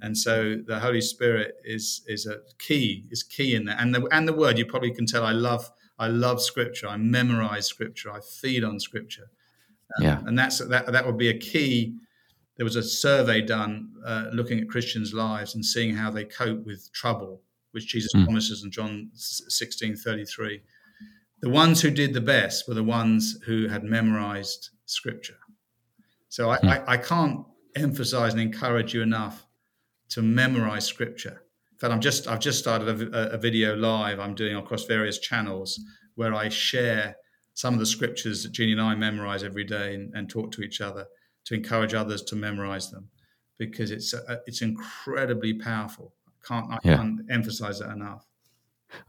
And 0.00 0.16
so 0.16 0.56
the 0.66 0.80
Holy 0.80 1.02
Spirit 1.02 1.56
is 1.64 2.02
is 2.06 2.26
a 2.26 2.38
key, 2.58 3.06
is 3.10 3.22
key 3.22 3.54
in 3.54 3.66
that. 3.66 3.80
And 3.80 3.94
the 3.94 4.06
and 4.10 4.26
the 4.26 4.32
word, 4.32 4.58
you 4.58 4.66
probably 4.66 4.92
can 4.92 5.06
tell 5.06 5.24
I 5.24 5.32
love 5.32 5.70
I 5.98 6.08
love 6.08 6.40
scripture. 6.42 6.88
I 6.88 6.96
memorize 6.96 7.66
scripture. 7.66 8.10
I 8.10 8.20
feed 8.20 8.64
on 8.64 8.80
scripture. 8.80 9.30
Um, 9.98 10.04
yeah. 10.04 10.22
And 10.26 10.38
that's 10.38 10.58
that 10.58 10.90
that 10.90 11.06
would 11.06 11.18
be 11.18 11.28
a 11.28 11.38
key 11.38 11.94
there 12.62 12.64
was 12.64 12.76
a 12.76 12.82
survey 12.84 13.42
done 13.42 13.90
uh, 14.06 14.26
looking 14.32 14.60
at 14.60 14.68
Christians' 14.68 15.12
lives 15.12 15.56
and 15.56 15.66
seeing 15.66 15.96
how 15.96 16.12
they 16.12 16.22
cope 16.22 16.64
with 16.64 16.92
trouble, 16.92 17.42
which 17.72 17.88
Jesus 17.88 18.12
mm. 18.14 18.22
promises 18.22 18.62
in 18.62 18.70
John 18.70 19.10
16 19.14 19.96
33. 19.96 20.62
The 21.40 21.50
ones 21.50 21.80
who 21.80 21.90
did 21.90 22.14
the 22.14 22.20
best 22.20 22.68
were 22.68 22.74
the 22.74 22.84
ones 22.84 23.36
who 23.46 23.66
had 23.66 23.82
memorized 23.82 24.70
scripture. 24.86 25.40
So 26.28 26.52
I, 26.52 26.58
mm. 26.58 26.68
I, 26.68 26.92
I 26.92 26.96
can't 26.98 27.44
emphasize 27.74 28.32
and 28.32 28.40
encourage 28.40 28.94
you 28.94 29.02
enough 29.02 29.44
to 30.10 30.22
memorize 30.22 30.86
scripture. 30.86 31.42
In 31.72 31.78
fact, 31.80 31.92
I'm 31.92 32.00
just 32.00 32.28
I've 32.28 32.38
just 32.38 32.60
started 32.60 33.12
a, 33.12 33.32
a, 33.32 33.38
video 33.38 33.74
live 33.74 34.20
I'm 34.20 34.36
doing 34.36 34.54
across 34.54 34.84
various 34.84 35.18
channels 35.18 35.80
where 36.14 36.32
I 36.32 36.48
share 36.48 37.16
some 37.54 37.74
of 37.74 37.80
the 37.80 37.86
scriptures 37.86 38.44
that 38.44 38.52
Jeannie 38.52 38.70
and 38.70 38.80
I 38.80 38.94
memorize 38.94 39.42
every 39.42 39.64
day 39.64 39.96
and, 39.96 40.14
and 40.14 40.30
talk 40.30 40.52
to 40.52 40.62
each 40.62 40.80
other 40.80 41.08
to 41.44 41.54
encourage 41.54 41.94
others 41.94 42.22
to 42.22 42.36
memorize 42.36 42.90
them 42.90 43.08
because 43.58 43.90
it's 43.90 44.14
uh, 44.14 44.38
it's 44.46 44.62
incredibly 44.62 45.54
powerful. 45.54 46.14
I 46.28 46.46
can't 46.46 46.70
I 46.70 46.78
yeah. 46.84 46.96
can't 46.96 47.20
emphasize 47.30 47.78
that 47.80 47.90
enough. 47.90 48.26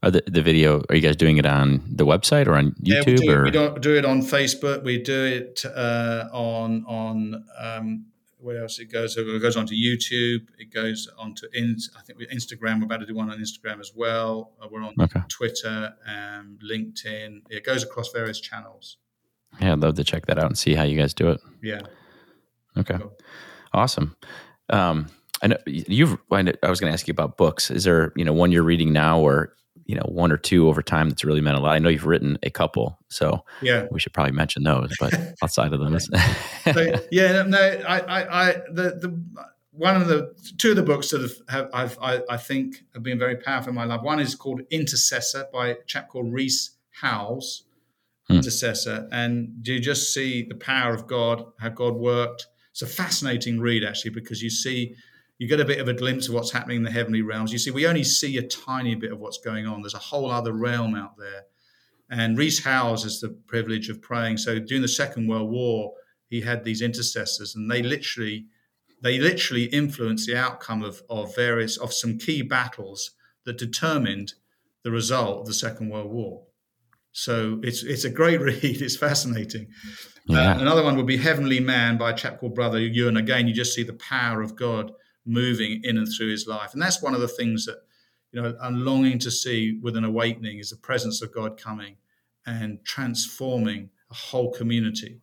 Are 0.02 0.12
the, 0.12 0.24
the 0.28 0.41
video 0.41 0.82
are 0.89 0.96
you 0.96 1.02
guys 1.02 1.15
doing 1.15 1.38
it 1.38 1.46
on 1.46 1.84
the 1.88 2.06
website 2.06 2.48
or 2.48 2.56
on 2.56 2.72
YouTube? 2.82 2.86
Yeah, 2.86 3.04
we 3.06 3.15
do, 3.15 3.32
or? 3.32 3.43
we 3.43 3.52
don't 3.52 3.82
do 3.82 3.98
it 3.98 4.06
on 4.06 4.22
Facebook. 4.22 4.84
We 4.84 5.02
do 5.02 5.26
it 5.26 5.63
uh, 5.65 6.30
on 6.32 6.86
on 6.88 7.46
um, 7.60 8.06
where 8.43 8.62
else 8.62 8.80
it 8.80 8.91
goes? 8.91 9.15
it 9.17 9.41
goes 9.41 9.56
onto 9.56 9.74
YouTube. 9.74 10.48
It 10.58 10.74
goes 10.74 11.10
onto 11.17 11.48
in, 11.54 11.78
I 11.98 12.02
think 12.02 12.19
Instagram. 12.32 12.80
We're 12.80 12.86
about 12.86 13.00
to 13.00 13.06
do 13.06 13.15
one 13.15 13.30
on 13.30 13.39
Instagram 13.39 13.80
as 13.80 13.93
well. 13.96 14.52
Uh, 14.62 14.67
we're 14.69 14.84
on 14.84 14.93
okay. 15.00 15.22
Twitter 15.30 15.93
and 16.06 16.62
LinkedIn. 16.62 17.41
It 17.50 17.65
goes 17.65 17.84
across 17.84 18.12
various 18.12 18.39
channels. 18.39 18.98
Yeah, 19.62 19.74
I'd 19.74 19.80
love 19.80 19.96
to 19.96 20.04
check 20.04 20.26
that 20.26 20.38
out 20.38 20.48
and 20.48 20.58
see 20.58 20.76
how 20.76 20.84
you 20.84 20.98
guys 20.98 21.13
do 21.13 21.30
it. 21.30 21.39
Yeah. 21.62 21.82
Okay. 22.78 22.98
Awesome. 23.74 24.15
Um, 24.69 25.08
I 25.42 25.48
know 25.48 25.58
you've. 25.65 26.17
I 26.32 26.42
was 26.42 26.80
going 26.80 26.90
to 26.90 26.94
ask 26.94 27.08
you 27.08 27.12
about 27.12 27.38
books. 27.38 27.69
Is 27.69 27.84
there, 27.84 28.13
you 28.15 28.24
know, 28.24 28.34
one 28.34 28.52
you're 28.52 28.63
reading 28.63 28.94
now, 28.94 29.19
or 29.19 29.54
you 29.86 29.96
know, 29.96 30.06
one 30.08 30.32
or 30.32 30.38
two 30.38 30.69
over 30.69 30.82
time 30.82 31.10
that's 31.10 31.26
really 31.26 31.42
meant 31.42 31.58
a 31.58 31.60
lot? 31.60 31.76
I 31.76 31.80
know 31.80 31.90
you've 31.90 32.06
written 32.06 32.38
a 32.44 32.50
couple, 32.50 32.98
so 33.10 33.44
yeah, 33.62 33.88
we 33.92 34.00
should 34.00 34.13
probably 34.13 34.32
mention 34.32 34.63
those. 34.63 34.94
But 35.00 35.13
outside 35.44 35.74
of 35.74 35.82
those, 35.82 36.10
so, 36.74 36.96
yeah, 37.12 37.42
no, 37.44 37.58
I, 37.60 38.00
I, 38.00 38.50
I, 38.50 38.52
the, 38.71 38.84
the 39.02 39.48
one 39.71 40.02
of 40.02 40.08
the 40.08 40.34
two 40.58 40.69
of 40.69 40.76
the 40.78 40.84
books 40.84 41.10
that 41.10 41.21
have, 41.21 41.36
have 41.50 41.69
I've, 41.74 41.98
I, 42.02 42.21
I 42.30 42.38
think 42.38 42.86
have 42.94 43.04
been 43.04 43.19
very 43.19 43.36
powerful 43.36 43.69
in 43.69 43.76
my 43.76 43.86
life. 43.86 44.02
One 44.02 44.21
is 44.21 44.36
called 44.36 44.62
Intercessor 44.69 45.48
by 45.52 45.67
a 45.69 45.76
chap 45.88 46.08
called 46.08 46.32
Rees 46.32 46.78
Howells. 47.02 47.65
Hmm. 48.30 48.36
Intercessor, 48.36 49.10
and 49.12 49.62
do 49.62 49.74
you 49.74 49.82
just 49.82 50.13
see 50.13 50.44
the 50.44 50.56
power 50.56 50.94
of 50.94 51.08
God, 51.08 51.46
how 51.60 51.67
God 51.67 51.96
worked? 51.96 52.48
It's 52.74 52.82
a 52.82 52.88
fascinating 52.88 53.60
read 53.60 53.84
actually 53.84 54.12
because 54.12 54.42
you 54.42 54.50
see 54.50 54.96
you 55.38 55.48
get 55.48 55.60
a 55.60 55.65
bit 55.65 55.80
of 55.80 55.88
a 55.88 55.94
glimpse 55.94 56.28
of 56.28 56.34
what's 56.34 56.52
happening 56.52 56.78
in 56.78 56.84
the 56.84 56.92
heavenly 56.92 57.21
realms. 57.21 57.52
You 57.52 57.60
see, 57.60 57.71
we 57.71 57.86
only 57.86 58.04
see 58.04 58.38
a 58.38 58.48
tiny 58.48 58.96
bit 58.96 59.12
of 59.12 59.19
what's 59.19 59.38
going 59.38 59.67
on. 59.67 59.82
There's 59.82 59.94
a 59.94 60.00
whole 60.00 60.32
other 60.32 60.54
realm 60.54 60.96
out 60.96 61.17
there, 61.17 61.44
And 62.10 62.38
Rees 62.38 62.63
Howells 62.63 63.04
has 63.04 63.19
the 63.19 63.30
privilege 63.48 63.90
of 63.90 64.02
praying. 64.02 64.38
So 64.38 64.58
during 64.60 64.82
the 64.82 64.88
Second 64.88 65.28
World 65.28 65.52
War, 65.52 65.94
he 66.30 66.42
had 66.42 66.63
these 66.63 66.82
intercessors, 66.82 67.56
and 67.56 67.69
they 67.69 67.84
literally 67.84 68.48
they 69.02 69.19
literally 69.19 69.65
influenced 69.65 70.28
the 70.28 70.38
outcome 70.38 70.82
of, 70.82 71.04
of 71.10 71.36
various 71.36 71.78
of 71.78 71.94
some 71.94 72.17
key 72.17 72.42
battles 72.42 73.12
that 73.44 73.58
determined 73.58 74.34
the 74.84 74.92
result 74.92 75.42
of 75.42 75.46
the 75.46 75.54
Second 75.54 75.90
World 75.90 76.12
War. 76.12 76.44
So 77.14 77.60
it's 77.64 77.84
it's 77.84 78.04
a 78.04 78.10
great 78.10 78.42
read. 78.42 78.64
It's 78.64 78.98
fascinating. 78.98 79.68
Yeah. 80.26 80.52
Uh, 80.52 80.60
another 80.60 80.84
one 80.84 80.98
would 80.98 81.08
be 81.08 81.18
Heavenly 81.18 81.60
Man 81.60 81.98
by 81.98 82.12
a 82.12 82.16
chap 82.16 82.40
called 82.40 82.56
Brother 82.56 82.80
Yun. 82.80 83.18
Again, 83.18 83.48
you 83.48 83.54
just 83.54 83.74
see 83.74 83.84
the 83.84 83.94
power 83.94 84.42
of 84.42 84.56
God 84.56 84.92
moving 85.26 85.82
in 85.84 85.98
and 85.98 86.08
through 86.08 86.32
his 86.32 86.48
life, 86.48 86.74
and 86.74 86.82
that's 86.82 87.02
one 87.02 87.14
of 87.14 87.22
the 87.22 87.28
things 87.28 87.66
that 87.66 87.78
you 88.32 88.42
know 88.42 88.56
I'm 88.62 88.84
longing 88.84 89.20
to 89.20 89.32
see 89.32 89.80
with 89.82 89.96
an 89.96 90.04
awakening 90.04 90.60
is 90.60 90.72
the 90.72 90.78
presence 90.78 91.22
of 91.22 91.34
God 91.34 91.58
coming 91.58 91.96
and 92.46 92.84
transforming 92.84 93.90
a 94.12 94.16
whole 94.16 94.52
community, 94.52 95.22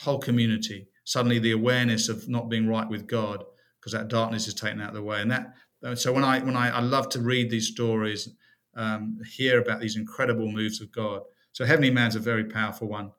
whole 0.00 0.18
community. 0.18 0.86
Suddenly, 1.04 1.40
the 1.40 1.52
awareness 1.52 2.08
of 2.08 2.28
not 2.28 2.48
being 2.48 2.68
right 2.68 2.88
with 2.88 3.08
God 3.08 3.44
because 3.80 3.92
that 3.92 4.08
darkness 4.08 4.46
is 4.46 4.54
taken 4.54 4.80
out 4.80 4.90
of 4.90 4.94
the 4.94 5.02
way, 5.02 5.22
and 5.22 5.30
that. 5.30 5.54
So 5.94 6.12
when 6.12 6.24
I 6.24 6.40
when 6.40 6.56
I, 6.56 6.76
I 6.76 6.80
love 6.80 7.08
to 7.10 7.20
read 7.20 7.50
these 7.50 7.68
stories 7.68 8.28
um, 8.74 9.18
hear 9.28 9.60
about 9.60 9.80
these 9.80 9.96
incredible 9.96 10.50
moves 10.50 10.80
of 10.80 10.90
God. 10.92 11.22
So 11.52 11.64
Heavenly 11.64 11.90
Man's 11.90 12.16
a 12.16 12.20
very 12.20 12.44
powerful 12.44 12.88
one. 12.88 13.12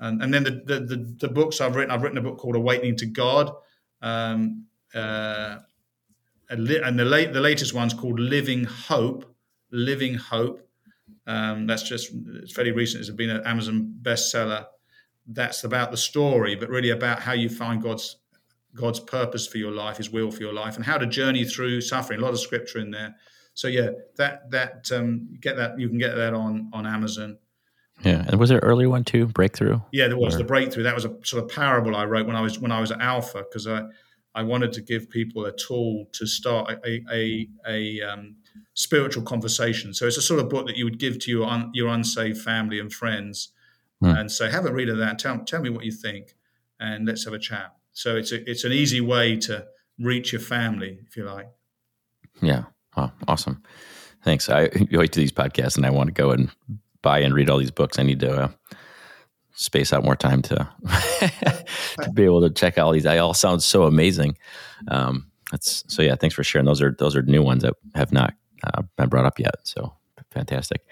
And, 0.00 0.22
and 0.22 0.34
then 0.34 0.44
the, 0.44 0.50
the, 0.50 0.80
the, 0.80 1.16
the, 1.20 1.28
books 1.28 1.60
I've 1.60 1.76
written, 1.76 1.90
I've 1.90 2.02
written 2.02 2.18
a 2.18 2.22
book 2.22 2.38
called 2.38 2.56
Awakening 2.56 2.96
to 2.96 3.06
God. 3.06 3.52
Um, 4.02 4.66
uh, 4.94 5.58
and 6.50 6.66
the, 6.66 7.04
late, 7.04 7.32
the 7.32 7.40
latest 7.40 7.74
one's 7.74 7.94
called 7.94 8.18
Living 8.18 8.64
Hope. 8.64 9.34
Living 9.70 10.14
Hope. 10.14 10.68
Um, 11.26 11.66
that's 11.66 11.82
just, 11.82 12.12
it's 12.42 12.52
very 12.52 12.72
recent. 12.72 13.00
It's 13.00 13.10
been 13.10 13.30
an 13.30 13.44
Amazon 13.44 13.94
bestseller. 14.02 14.66
That's 15.26 15.64
about 15.64 15.90
the 15.90 15.96
story, 15.96 16.54
but 16.54 16.68
really 16.68 16.90
about 16.90 17.20
how 17.20 17.32
you 17.32 17.48
find 17.48 17.82
God's 17.82 18.16
God's 18.74 18.98
purpose 19.00 19.46
for 19.46 19.58
your 19.58 19.70
life, 19.70 19.98
His 19.98 20.10
will 20.10 20.30
for 20.30 20.42
your 20.42 20.52
life, 20.52 20.76
and 20.76 20.84
how 20.84 20.98
to 20.98 21.06
journey 21.06 21.44
through 21.44 21.80
suffering. 21.80 22.18
A 22.18 22.22
lot 22.22 22.32
of 22.32 22.40
scripture 22.40 22.78
in 22.78 22.90
there. 22.90 23.14
So 23.54 23.68
yeah, 23.68 23.90
that 24.16 24.50
that 24.50 24.90
um, 24.92 25.28
get 25.40 25.56
that 25.56 25.78
you 25.78 25.88
can 25.88 25.98
get 25.98 26.14
that 26.16 26.34
on 26.34 26.70
on 26.72 26.86
Amazon. 26.86 27.38
Yeah, 28.02 28.24
and 28.26 28.40
was 28.40 28.50
there 28.50 28.58
an 28.58 28.64
earlier 28.64 28.88
one 28.88 29.04
too? 29.04 29.26
Breakthrough. 29.26 29.80
Yeah, 29.92 30.08
there 30.08 30.18
was 30.18 30.34
or? 30.34 30.38
the 30.38 30.44
breakthrough. 30.44 30.82
That 30.82 30.94
was 30.94 31.04
a 31.04 31.14
sort 31.22 31.44
of 31.44 31.48
parable 31.48 31.94
I 31.94 32.04
wrote 32.04 32.26
when 32.26 32.36
I 32.36 32.40
was 32.40 32.58
when 32.58 32.72
I 32.72 32.80
was 32.80 32.90
at 32.90 33.00
Alpha 33.00 33.44
because 33.48 33.66
I 33.68 33.84
I 34.34 34.42
wanted 34.42 34.72
to 34.72 34.82
give 34.82 35.08
people 35.08 35.44
a 35.46 35.52
tool 35.52 36.06
to 36.12 36.26
start 36.26 36.70
a 36.84 37.00
a, 37.12 37.48
a 37.68 38.02
um, 38.02 38.36
spiritual 38.74 39.22
conversation. 39.22 39.94
So 39.94 40.06
it's 40.06 40.16
a 40.16 40.22
sort 40.22 40.40
of 40.40 40.48
book 40.48 40.66
that 40.66 40.76
you 40.76 40.84
would 40.84 40.98
give 40.98 41.20
to 41.20 41.30
your 41.30 41.46
un, 41.46 41.70
your 41.72 41.88
unsaved 41.88 42.38
family 42.38 42.80
and 42.80 42.92
friends, 42.92 43.52
hmm. 44.00 44.06
and 44.06 44.30
say, 44.30 44.50
have 44.50 44.66
a 44.66 44.72
read 44.72 44.88
of 44.88 44.98
that. 44.98 45.20
Tell 45.20 45.38
tell 45.44 45.62
me 45.62 45.70
what 45.70 45.84
you 45.84 45.92
think, 45.92 46.34
and 46.80 47.06
let's 47.06 47.24
have 47.24 47.34
a 47.34 47.38
chat. 47.38 47.76
So 47.92 48.16
it's 48.16 48.32
a 48.32 48.50
it's 48.50 48.64
an 48.64 48.72
easy 48.72 49.00
way 49.00 49.36
to 49.36 49.66
reach 50.00 50.32
your 50.32 50.40
family, 50.40 50.98
if 51.06 51.16
you 51.16 51.24
like. 51.24 51.48
Yeah. 52.42 52.64
Oh, 52.96 53.10
awesome. 53.28 53.62
Thanks. 54.22 54.48
I 54.48 54.68
always 54.92 55.10
do 55.10 55.20
these 55.20 55.32
podcasts 55.32 55.76
and 55.76 55.86
I 55.86 55.90
want 55.90 56.08
to 56.08 56.12
go 56.12 56.30
and 56.30 56.50
buy 57.02 57.20
and 57.20 57.34
read 57.34 57.50
all 57.50 57.58
these 57.58 57.70
books. 57.70 57.98
I 57.98 58.02
need 58.02 58.20
to 58.20 58.44
uh, 58.44 58.48
space 59.54 59.92
out 59.92 60.04
more 60.04 60.16
time 60.16 60.42
to, 60.42 60.68
to 62.02 62.10
be 62.12 62.24
able 62.24 62.40
to 62.40 62.50
check 62.50 62.78
out 62.78 62.86
all 62.86 62.92
these. 62.92 63.04
They 63.04 63.18
all 63.18 63.34
sound 63.34 63.62
so 63.62 63.84
amazing. 63.84 64.36
Um, 64.88 65.30
that's 65.50 65.84
so 65.88 66.02
yeah. 66.02 66.16
Thanks 66.16 66.34
for 66.34 66.42
sharing. 66.42 66.66
Those 66.66 66.82
are 66.82 66.96
those 66.98 67.14
are 67.14 67.22
new 67.22 67.42
ones 67.42 67.62
that 67.62 67.74
have 67.94 68.12
not 68.12 68.34
uh, 68.64 68.82
been 68.96 69.08
brought 69.08 69.26
up 69.26 69.38
yet. 69.38 69.54
So 69.62 69.94
fantastic. 70.30 70.82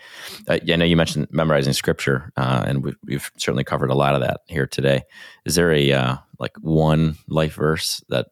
Uh, 0.49 0.59
yeah, 0.63 0.75
I 0.75 0.77
know 0.77 0.85
you 0.85 0.97
mentioned 0.97 1.27
memorizing 1.31 1.73
scripture, 1.73 2.33
uh, 2.37 2.65
and 2.67 2.85
we've, 2.85 2.97
we've, 3.05 3.31
certainly 3.37 3.65
covered 3.65 3.91
a 3.91 3.95
lot 3.95 4.15
of 4.15 4.21
that 4.21 4.43
here 4.47 4.67
today. 4.67 5.03
Is 5.45 5.57
there 5.57 5.73
a 5.73 5.93
uh, 5.93 6.17
like 6.39 6.53
one 6.61 7.17
life 7.29 7.55
verse 7.55 8.03
that 8.09 8.29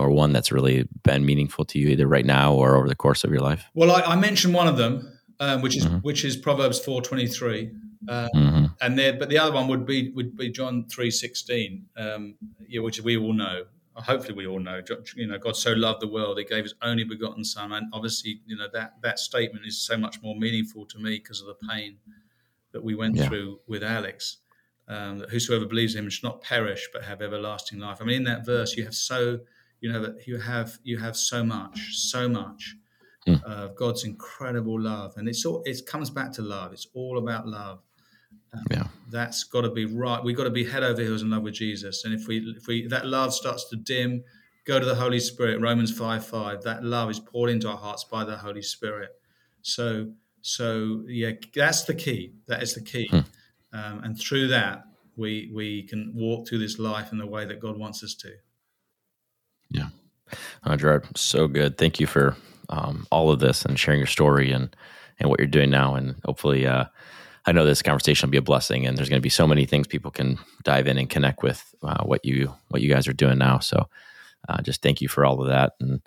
or 0.00 0.10
one 0.10 0.32
that's 0.32 0.50
really 0.50 0.88
been 1.02 1.24
meaningful 1.26 1.64
to 1.66 1.78
you 1.78 1.88
either 1.88 2.06
right 2.06 2.24
now 2.24 2.54
or 2.54 2.76
over 2.76 2.88
the 2.88 2.96
course 2.96 3.22
of 3.22 3.30
your 3.30 3.40
life? 3.40 3.66
Well, 3.74 3.90
I, 3.90 4.00
I 4.00 4.16
mentioned 4.16 4.54
one 4.54 4.66
of 4.66 4.76
them, 4.78 5.20
um, 5.38 5.60
which 5.60 5.76
is 5.76 5.86
mm-hmm. 5.86 5.98
which 5.98 6.24
is 6.24 6.36
Proverbs 6.36 6.78
four 6.78 7.02
twenty 7.02 7.26
three, 7.26 7.70
um, 8.08 8.28
mm-hmm. 8.34 8.64
and 8.80 8.98
there, 8.98 9.12
but 9.12 9.28
the 9.28 9.38
other 9.38 9.52
one 9.52 9.68
would 9.68 9.84
be 9.84 10.10
would 10.12 10.36
be 10.36 10.50
John 10.50 10.86
three 10.88 11.10
sixteen, 11.10 11.86
um, 11.96 12.36
yeah, 12.66 12.80
which 12.80 13.00
we 13.00 13.16
all 13.16 13.34
know. 13.34 13.64
Hopefully, 13.94 14.34
we 14.34 14.46
all 14.46 14.60
know. 14.60 14.80
You 15.14 15.26
know, 15.26 15.36
God 15.36 15.56
so 15.56 15.72
loved 15.72 16.00
the 16.00 16.08
world; 16.08 16.38
He 16.38 16.44
gave 16.44 16.64
His 16.64 16.74
only 16.80 17.04
begotten 17.04 17.44
Son, 17.44 17.72
and 17.72 17.86
obviously, 17.92 18.40
you 18.46 18.56
know 18.56 18.68
that 18.72 18.94
that 19.02 19.18
statement 19.18 19.66
is 19.66 19.78
so 19.78 19.98
much 19.98 20.22
more 20.22 20.34
meaningful 20.34 20.86
to 20.86 20.98
me 20.98 21.18
because 21.18 21.42
of 21.42 21.48
the 21.48 21.66
pain 21.68 21.98
that 22.72 22.82
we 22.82 22.94
went 22.94 23.16
yeah. 23.16 23.28
through 23.28 23.60
with 23.66 23.82
Alex. 23.82 24.38
Um, 24.88 25.18
that 25.18 25.30
whosoever 25.30 25.66
believes 25.66 25.94
in 25.94 26.04
Him 26.04 26.10
should 26.10 26.24
not 26.24 26.42
perish 26.42 26.88
but 26.92 27.04
have 27.04 27.22
everlasting 27.22 27.78
life. 27.78 27.98
I 28.00 28.04
mean, 28.04 28.16
in 28.16 28.24
that 28.24 28.44
verse, 28.44 28.76
you 28.76 28.84
have 28.84 28.94
so 28.94 29.38
you 29.80 29.92
know 29.92 30.00
that 30.02 30.26
you 30.26 30.38
have 30.38 30.78
you 30.82 30.98
have 30.98 31.16
so 31.16 31.44
much, 31.44 31.96
so 31.96 32.28
much 32.28 32.76
mm. 33.26 33.42
of 33.44 33.74
God's 33.76 34.04
incredible 34.04 34.80
love, 34.80 35.14
and 35.16 35.28
it's 35.28 35.44
all 35.44 35.62
it 35.64 35.86
comes 35.86 36.10
back 36.10 36.32
to 36.32 36.42
love. 36.42 36.72
It's 36.72 36.88
all 36.94 37.18
about 37.18 37.46
love. 37.46 37.82
Um, 38.52 38.64
yeah, 38.70 38.84
that's 39.10 39.44
got 39.44 39.62
to 39.62 39.70
be 39.70 39.86
right. 39.86 40.22
We've 40.22 40.36
got 40.36 40.44
to 40.44 40.50
be 40.50 40.64
head 40.64 40.82
over 40.82 41.00
heels 41.00 41.22
in 41.22 41.30
love 41.30 41.42
with 41.42 41.54
Jesus, 41.54 42.04
and 42.04 42.14
if 42.14 42.26
we 42.26 42.38
if 42.56 42.66
we 42.66 42.86
that 42.88 43.06
love 43.06 43.32
starts 43.32 43.68
to 43.70 43.76
dim, 43.76 44.22
go 44.64 44.78
to 44.78 44.86
the 44.86 44.94
Holy 44.94 45.20
Spirit. 45.20 45.60
Romans 45.60 45.96
five 45.96 46.26
five. 46.26 46.62
That 46.62 46.84
love 46.84 47.10
is 47.10 47.20
poured 47.20 47.50
into 47.50 47.68
our 47.68 47.78
hearts 47.78 48.04
by 48.04 48.24
the 48.24 48.36
Holy 48.36 48.62
Spirit. 48.62 49.10
So 49.62 50.12
so 50.42 51.02
yeah, 51.06 51.32
that's 51.54 51.84
the 51.84 51.94
key. 51.94 52.32
That 52.46 52.62
is 52.62 52.74
the 52.74 52.82
key, 52.82 53.08
mm. 53.10 53.24
um, 53.72 54.04
and 54.04 54.18
through 54.18 54.48
that 54.48 54.84
we 55.16 55.50
we 55.54 55.82
can 55.84 56.12
walk 56.14 56.48
through 56.48 56.58
this 56.58 56.78
life 56.78 57.12
in 57.12 57.18
the 57.18 57.26
way 57.26 57.44
that 57.44 57.60
God 57.60 57.78
wants 57.78 58.02
us 58.02 58.14
to. 58.16 58.32
Yeah. 59.70 59.88
Uh, 60.64 60.76
Gerard, 60.76 61.06
so 61.16 61.48
good. 61.48 61.78
Thank 61.78 62.00
you 62.00 62.06
for 62.06 62.36
um, 62.68 63.06
all 63.10 63.30
of 63.30 63.40
this 63.40 63.64
and 63.64 63.78
sharing 63.78 63.98
your 63.98 64.06
story 64.06 64.52
and, 64.52 64.74
and 65.18 65.28
what 65.28 65.40
you're 65.40 65.48
doing 65.48 65.70
now. 65.70 65.94
And 65.94 66.16
hopefully, 66.24 66.66
uh, 66.66 66.84
I 67.46 67.52
know 67.52 67.64
this 67.64 67.82
conversation 67.82 68.28
will 68.28 68.32
be 68.32 68.38
a 68.38 68.42
blessing 68.42 68.86
and 68.86 68.96
there's 68.96 69.08
going 69.08 69.20
to 69.20 69.22
be 69.22 69.30
so 69.30 69.46
many 69.46 69.64
things 69.66 69.86
people 69.86 70.10
can 70.10 70.38
dive 70.62 70.86
in 70.86 70.98
and 70.98 71.08
connect 71.08 71.42
with 71.42 71.74
uh, 71.82 72.04
what 72.04 72.24
you, 72.24 72.54
what 72.68 72.82
you 72.82 72.88
guys 72.88 73.08
are 73.08 73.12
doing 73.12 73.38
now. 73.38 73.58
So 73.58 73.88
uh, 74.48 74.62
just 74.62 74.82
thank 74.82 75.00
you 75.00 75.08
for 75.08 75.24
all 75.24 75.40
of 75.40 75.48
that. 75.48 75.72
And 75.80 76.00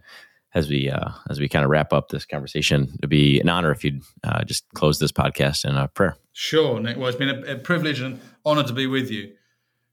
as 0.54 0.70
we, 0.70 0.90
uh, 0.90 1.10
as 1.30 1.40
we 1.40 1.50
kind 1.50 1.66
of 1.66 1.72
wrap 1.72 1.92
up 1.92 2.10
this 2.10 2.26
conversation, 2.26 2.92
it'd 3.00 3.10
be 3.10 3.40
an 3.40 3.50
honor 3.50 3.72
if 3.72 3.84
you'd 3.84 4.04
uh, 4.24 4.44
just 4.44 4.64
close 4.76 5.00
this 5.00 5.12
podcast 5.12 5.66
in 5.66 5.76
a 5.76 5.88
prayer. 5.88 6.16
Sure, 6.32 6.80
Nick. 6.80 6.98
Well, 6.98 7.08
it's 7.08 7.18
been 7.18 7.30
a, 7.30 7.54
a 7.54 7.58
privilege 7.58 8.00
and 8.00 8.20
honor 8.46 8.64
to 8.64 8.74
be 8.74 8.88
with 8.88 9.10
you. 9.10 9.34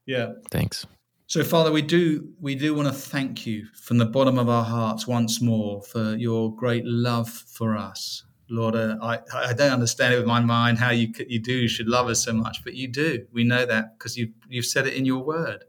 Yeah. 0.05 0.33
Thanks. 0.51 0.85
So, 1.31 1.45
Father, 1.45 1.71
we 1.71 1.81
do 1.81 2.27
we 2.41 2.55
do 2.55 2.75
want 2.75 2.89
to 2.89 2.93
thank 2.93 3.45
you 3.45 3.65
from 3.73 3.97
the 3.97 4.05
bottom 4.05 4.37
of 4.37 4.49
our 4.49 4.65
hearts 4.65 5.07
once 5.07 5.41
more 5.41 5.81
for 5.81 6.17
your 6.17 6.53
great 6.53 6.83
love 6.83 7.29
for 7.29 7.77
us, 7.77 8.25
Lord. 8.49 8.75
Uh, 8.75 8.97
I 9.01 9.19
I 9.33 9.53
don't 9.53 9.71
understand 9.71 10.13
it 10.13 10.17
with 10.17 10.25
my 10.25 10.41
mind 10.41 10.77
how 10.77 10.89
you 10.89 11.13
you 11.29 11.39
do 11.39 11.69
should 11.69 11.87
love 11.87 12.09
us 12.09 12.25
so 12.25 12.33
much, 12.33 12.65
but 12.65 12.73
you 12.73 12.89
do. 12.89 13.25
We 13.31 13.45
know 13.45 13.65
that 13.65 13.97
because 13.97 14.17
you 14.17 14.33
you've 14.49 14.65
said 14.65 14.87
it 14.87 14.95
in 14.95 15.05
your 15.05 15.23
word, 15.23 15.63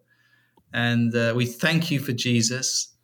and 0.72 1.14
uh, 1.14 1.32
we 1.36 1.46
thank 1.46 1.92
you 1.92 2.00
for 2.00 2.10
Jesus. 2.10 2.96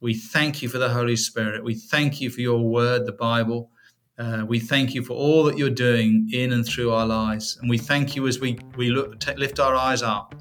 We 0.00 0.14
thank 0.14 0.62
you 0.62 0.70
for 0.70 0.78
the 0.78 0.88
Holy 0.88 1.16
Spirit. 1.16 1.64
We 1.64 1.74
thank 1.74 2.22
you 2.22 2.30
for 2.30 2.40
your 2.40 2.62
word, 2.62 3.04
the 3.04 3.12
Bible. 3.12 3.70
Uh, 4.18 4.46
we 4.48 4.58
thank 4.58 4.94
you 4.94 5.02
for 5.02 5.12
all 5.12 5.44
that 5.44 5.58
you're 5.58 5.68
doing 5.68 6.30
in 6.32 6.54
and 6.54 6.64
through 6.64 6.92
our 6.92 7.06
lives, 7.06 7.58
and 7.60 7.68
we 7.68 7.76
thank 7.76 8.16
you 8.16 8.26
as 8.26 8.40
we 8.40 8.58
we 8.74 8.88
look, 8.88 9.20
t- 9.20 9.34
lift 9.34 9.60
our 9.60 9.74
eyes 9.74 10.02
up 10.02 10.34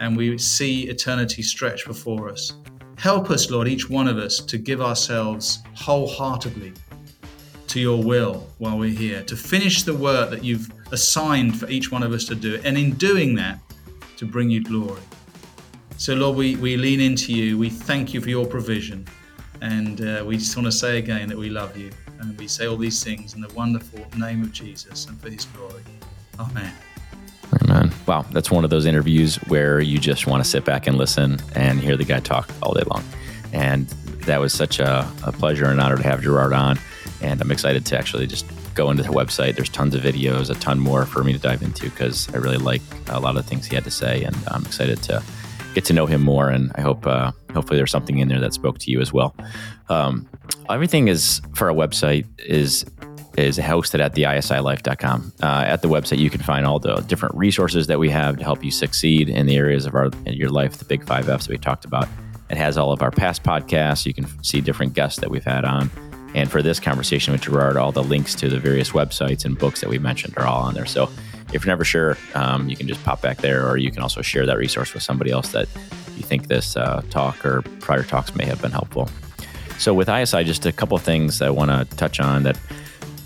and 0.00 0.16
we 0.16 0.38
see 0.38 0.88
eternity 0.88 1.42
stretch 1.42 1.86
before 1.86 2.28
us. 2.28 2.54
Help 2.96 3.30
us, 3.30 3.50
Lord, 3.50 3.68
each 3.68 3.88
one 3.88 4.08
of 4.08 4.18
us, 4.18 4.40
to 4.40 4.58
give 4.58 4.80
ourselves 4.80 5.60
wholeheartedly 5.74 6.72
to 7.68 7.80
your 7.80 8.02
will 8.02 8.46
while 8.58 8.78
we're 8.78 8.90
here, 8.90 9.22
to 9.24 9.36
finish 9.36 9.82
the 9.82 9.94
work 9.94 10.30
that 10.30 10.42
you've 10.42 10.70
assigned 10.90 11.58
for 11.58 11.68
each 11.68 11.92
one 11.92 12.02
of 12.02 12.12
us 12.12 12.24
to 12.24 12.34
do, 12.34 12.60
and 12.64 12.76
in 12.76 12.92
doing 12.94 13.34
that, 13.36 13.58
to 14.16 14.24
bring 14.26 14.50
you 14.50 14.64
glory. 14.64 15.00
So, 15.96 16.14
Lord, 16.14 16.36
we, 16.36 16.56
we 16.56 16.76
lean 16.76 17.00
into 17.00 17.32
you. 17.32 17.58
We 17.58 17.70
thank 17.70 18.14
you 18.14 18.20
for 18.20 18.30
your 18.30 18.46
provision. 18.46 19.06
And 19.60 20.00
uh, 20.00 20.24
we 20.24 20.36
just 20.36 20.56
want 20.56 20.66
to 20.66 20.72
say 20.72 20.98
again 20.98 21.28
that 21.28 21.36
we 21.36 21.50
love 21.50 21.76
you. 21.76 21.90
And 22.20 22.38
we 22.38 22.46
say 22.48 22.66
all 22.66 22.76
these 22.76 23.02
things 23.02 23.34
in 23.34 23.40
the 23.40 23.52
wonderful 23.54 24.04
name 24.16 24.42
of 24.42 24.52
Jesus 24.52 25.06
and 25.06 25.20
for 25.20 25.30
his 25.30 25.44
glory. 25.46 25.82
Amen. 26.38 26.72
Wow, 28.06 28.24
that's 28.30 28.50
one 28.50 28.64
of 28.64 28.70
those 28.70 28.86
interviews 28.86 29.36
where 29.48 29.80
you 29.80 29.98
just 29.98 30.26
want 30.26 30.42
to 30.42 30.48
sit 30.48 30.64
back 30.64 30.86
and 30.86 30.96
listen 30.96 31.38
and 31.54 31.80
hear 31.80 31.96
the 31.96 32.04
guy 32.04 32.20
talk 32.20 32.50
all 32.62 32.74
day 32.74 32.84
long. 32.86 33.04
And 33.52 33.86
that 34.26 34.40
was 34.40 34.52
such 34.52 34.78
a, 34.78 35.10
a 35.24 35.32
pleasure 35.32 35.66
and 35.66 35.80
honor 35.80 35.96
to 35.96 36.02
have 36.02 36.22
Gerard 36.22 36.52
on. 36.52 36.78
And 37.20 37.40
I'm 37.40 37.50
excited 37.50 37.84
to 37.86 37.98
actually 37.98 38.26
just 38.26 38.46
go 38.74 38.90
into 38.90 39.02
the 39.02 39.08
website. 39.08 39.56
There's 39.56 39.68
tons 39.68 39.94
of 39.94 40.02
videos, 40.02 40.50
a 40.50 40.54
ton 40.60 40.78
more 40.78 41.04
for 41.04 41.24
me 41.24 41.32
to 41.32 41.38
dive 41.38 41.62
into 41.62 41.90
because 41.90 42.32
I 42.32 42.36
really 42.36 42.58
like 42.58 42.82
a 43.08 43.18
lot 43.18 43.36
of 43.36 43.44
the 43.44 43.48
things 43.48 43.66
he 43.66 43.74
had 43.74 43.84
to 43.84 43.90
say, 43.90 44.22
and 44.22 44.36
I'm 44.48 44.64
excited 44.64 45.02
to 45.04 45.22
get 45.74 45.84
to 45.86 45.92
know 45.92 46.06
him 46.06 46.22
more. 46.22 46.48
And 46.48 46.70
I 46.76 46.82
hope, 46.82 47.06
uh, 47.06 47.32
hopefully, 47.52 47.76
there's 47.76 47.90
something 47.90 48.18
in 48.18 48.28
there 48.28 48.40
that 48.40 48.52
spoke 48.54 48.78
to 48.78 48.90
you 48.90 49.00
as 49.00 49.12
well. 49.12 49.34
Um, 49.88 50.28
everything 50.70 51.08
is 51.08 51.40
for 51.54 51.68
our 51.70 51.74
website 51.74 52.26
is 52.38 52.84
is 53.38 53.58
hosted 53.58 54.00
at 54.00 54.14
the 54.14 54.24
isilife.com. 54.24 55.32
Uh, 55.42 55.64
at 55.66 55.82
the 55.82 55.88
website, 55.88 56.18
you 56.18 56.30
can 56.30 56.40
find 56.40 56.66
all 56.66 56.78
the 56.78 56.96
different 57.02 57.34
resources 57.34 57.86
that 57.86 57.98
we 57.98 58.10
have 58.10 58.36
to 58.36 58.44
help 58.44 58.64
you 58.64 58.70
succeed 58.70 59.28
in 59.28 59.46
the 59.46 59.56
areas 59.56 59.86
of 59.86 59.94
our 59.94 60.10
your 60.26 60.50
life, 60.50 60.78
the 60.78 60.84
big 60.84 61.04
five 61.04 61.28
F's 61.28 61.46
that 61.46 61.52
we 61.52 61.58
talked 61.58 61.84
about. 61.84 62.08
It 62.50 62.56
has 62.56 62.76
all 62.76 62.92
of 62.92 63.02
our 63.02 63.10
past 63.10 63.42
podcasts. 63.42 64.06
You 64.06 64.14
can 64.14 64.26
see 64.42 64.60
different 64.60 64.94
guests 64.94 65.20
that 65.20 65.30
we've 65.30 65.44
had 65.44 65.64
on. 65.64 65.90
And 66.34 66.50
for 66.50 66.62
this 66.62 66.78
conversation 66.78 67.32
with 67.32 67.42
Gerard, 67.42 67.76
all 67.76 67.92
the 67.92 68.02
links 68.02 68.34
to 68.36 68.48
the 68.48 68.58
various 68.58 68.90
websites 68.90 69.44
and 69.44 69.58
books 69.58 69.80
that 69.80 69.88
we 69.88 69.98
mentioned 69.98 70.34
are 70.36 70.46
all 70.46 70.62
on 70.62 70.74
there. 70.74 70.86
So 70.86 71.10
if 71.52 71.64
you're 71.64 71.72
never 71.72 71.84
sure, 71.84 72.18
um, 72.34 72.68
you 72.68 72.76
can 72.76 72.86
just 72.86 73.02
pop 73.04 73.22
back 73.22 73.38
there, 73.38 73.66
or 73.66 73.76
you 73.76 73.90
can 73.90 74.02
also 74.02 74.20
share 74.20 74.44
that 74.46 74.58
resource 74.58 74.92
with 74.92 75.02
somebody 75.02 75.30
else 75.30 75.52
that 75.52 75.68
you 76.16 76.22
think 76.22 76.48
this 76.48 76.76
uh, 76.76 77.02
talk 77.10 77.44
or 77.44 77.62
prior 77.80 78.02
talks 78.02 78.34
may 78.34 78.44
have 78.44 78.60
been 78.60 78.72
helpful. 78.72 79.08
So 79.78 79.94
with 79.94 80.08
ISI, 80.08 80.44
just 80.44 80.66
a 80.66 80.72
couple 80.72 80.96
of 80.96 81.02
things 81.02 81.40
I 81.40 81.50
want 81.50 81.70
to 81.70 81.96
touch 81.96 82.20
on 82.20 82.42
that 82.42 82.58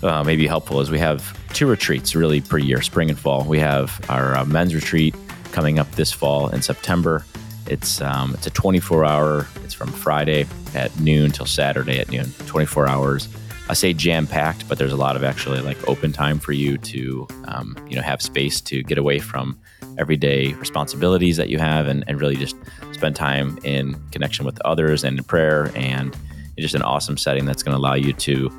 uh, 0.03 0.23
may 0.23 0.35
be 0.35 0.47
helpful 0.47 0.79
is 0.81 0.91
we 0.91 0.99
have 0.99 1.37
two 1.53 1.67
retreats 1.67 2.15
really 2.15 2.41
per 2.41 2.57
year, 2.57 2.81
spring 2.81 3.09
and 3.09 3.17
fall. 3.17 3.43
We 3.43 3.59
have 3.59 3.99
our 4.09 4.35
uh, 4.35 4.45
men's 4.45 4.75
retreat 4.75 5.15
coming 5.51 5.79
up 5.79 5.89
this 5.91 6.11
fall 6.11 6.49
in 6.49 6.61
September. 6.61 7.25
It's 7.67 8.01
um, 8.01 8.33
it's 8.33 8.47
a 8.47 8.51
24 8.51 9.05
hour. 9.05 9.47
It's 9.63 9.73
from 9.73 9.87
Friday 9.87 10.45
at 10.75 10.97
noon 10.99 11.31
till 11.31 11.45
Saturday 11.45 11.99
at 11.99 12.09
noon. 12.09 12.31
24 12.47 12.87
hours. 12.87 13.29
I 13.69 13.73
say 13.73 13.93
jam 13.93 14.27
packed, 14.27 14.67
but 14.67 14.77
there's 14.77 14.91
a 14.91 14.97
lot 14.97 15.15
of 15.15 15.23
actually 15.23 15.61
like 15.61 15.87
open 15.87 16.11
time 16.11 16.37
for 16.37 16.51
you 16.51 16.77
to 16.79 17.27
um, 17.45 17.77
you 17.89 17.95
know 17.95 18.01
have 18.01 18.21
space 18.21 18.59
to 18.61 18.83
get 18.83 18.97
away 18.97 19.19
from 19.19 19.57
everyday 19.97 20.53
responsibilities 20.53 21.37
that 21.37 21.49
you 21.49 21.59
have 21.59 21.87
and, 21.87 22.03
and 22.07 22.19
really 22.19 22.35
just 22.35 22.55
spend 22.91 23.15
time 23.15 23.57
in 23.63 23.95
connection 24.11 24.43
with 24.45 24.59
others 24.65 25.03
and 25.03 25.17
in 25.17 25.23
prayer 25.23 25.71
and 25.75 26.17
just 26.57 26.75
an 26.75 26.81
awesome 26.81 27.17
setting 27.17 27.45
that's 27.45 27.63
going 27.63 27.73
to 27.73 27.79
allow 27.79 27.93
you 27.93 28.13
to 28.13 28.49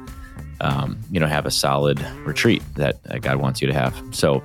um, 0.60 0.98
you 1.10 1.20
know 1.20 1.26
have 1.26 1.46
a 1.46 1.50
solid 1.50 2.04
retreat 2.24 2.62
that 2.76 2.96
God 3.22 3.36
wants 3.36 3.60
you 3.60 3.66
to 3.66 3.74
have. 3.74 4.00
So 4.12 4.42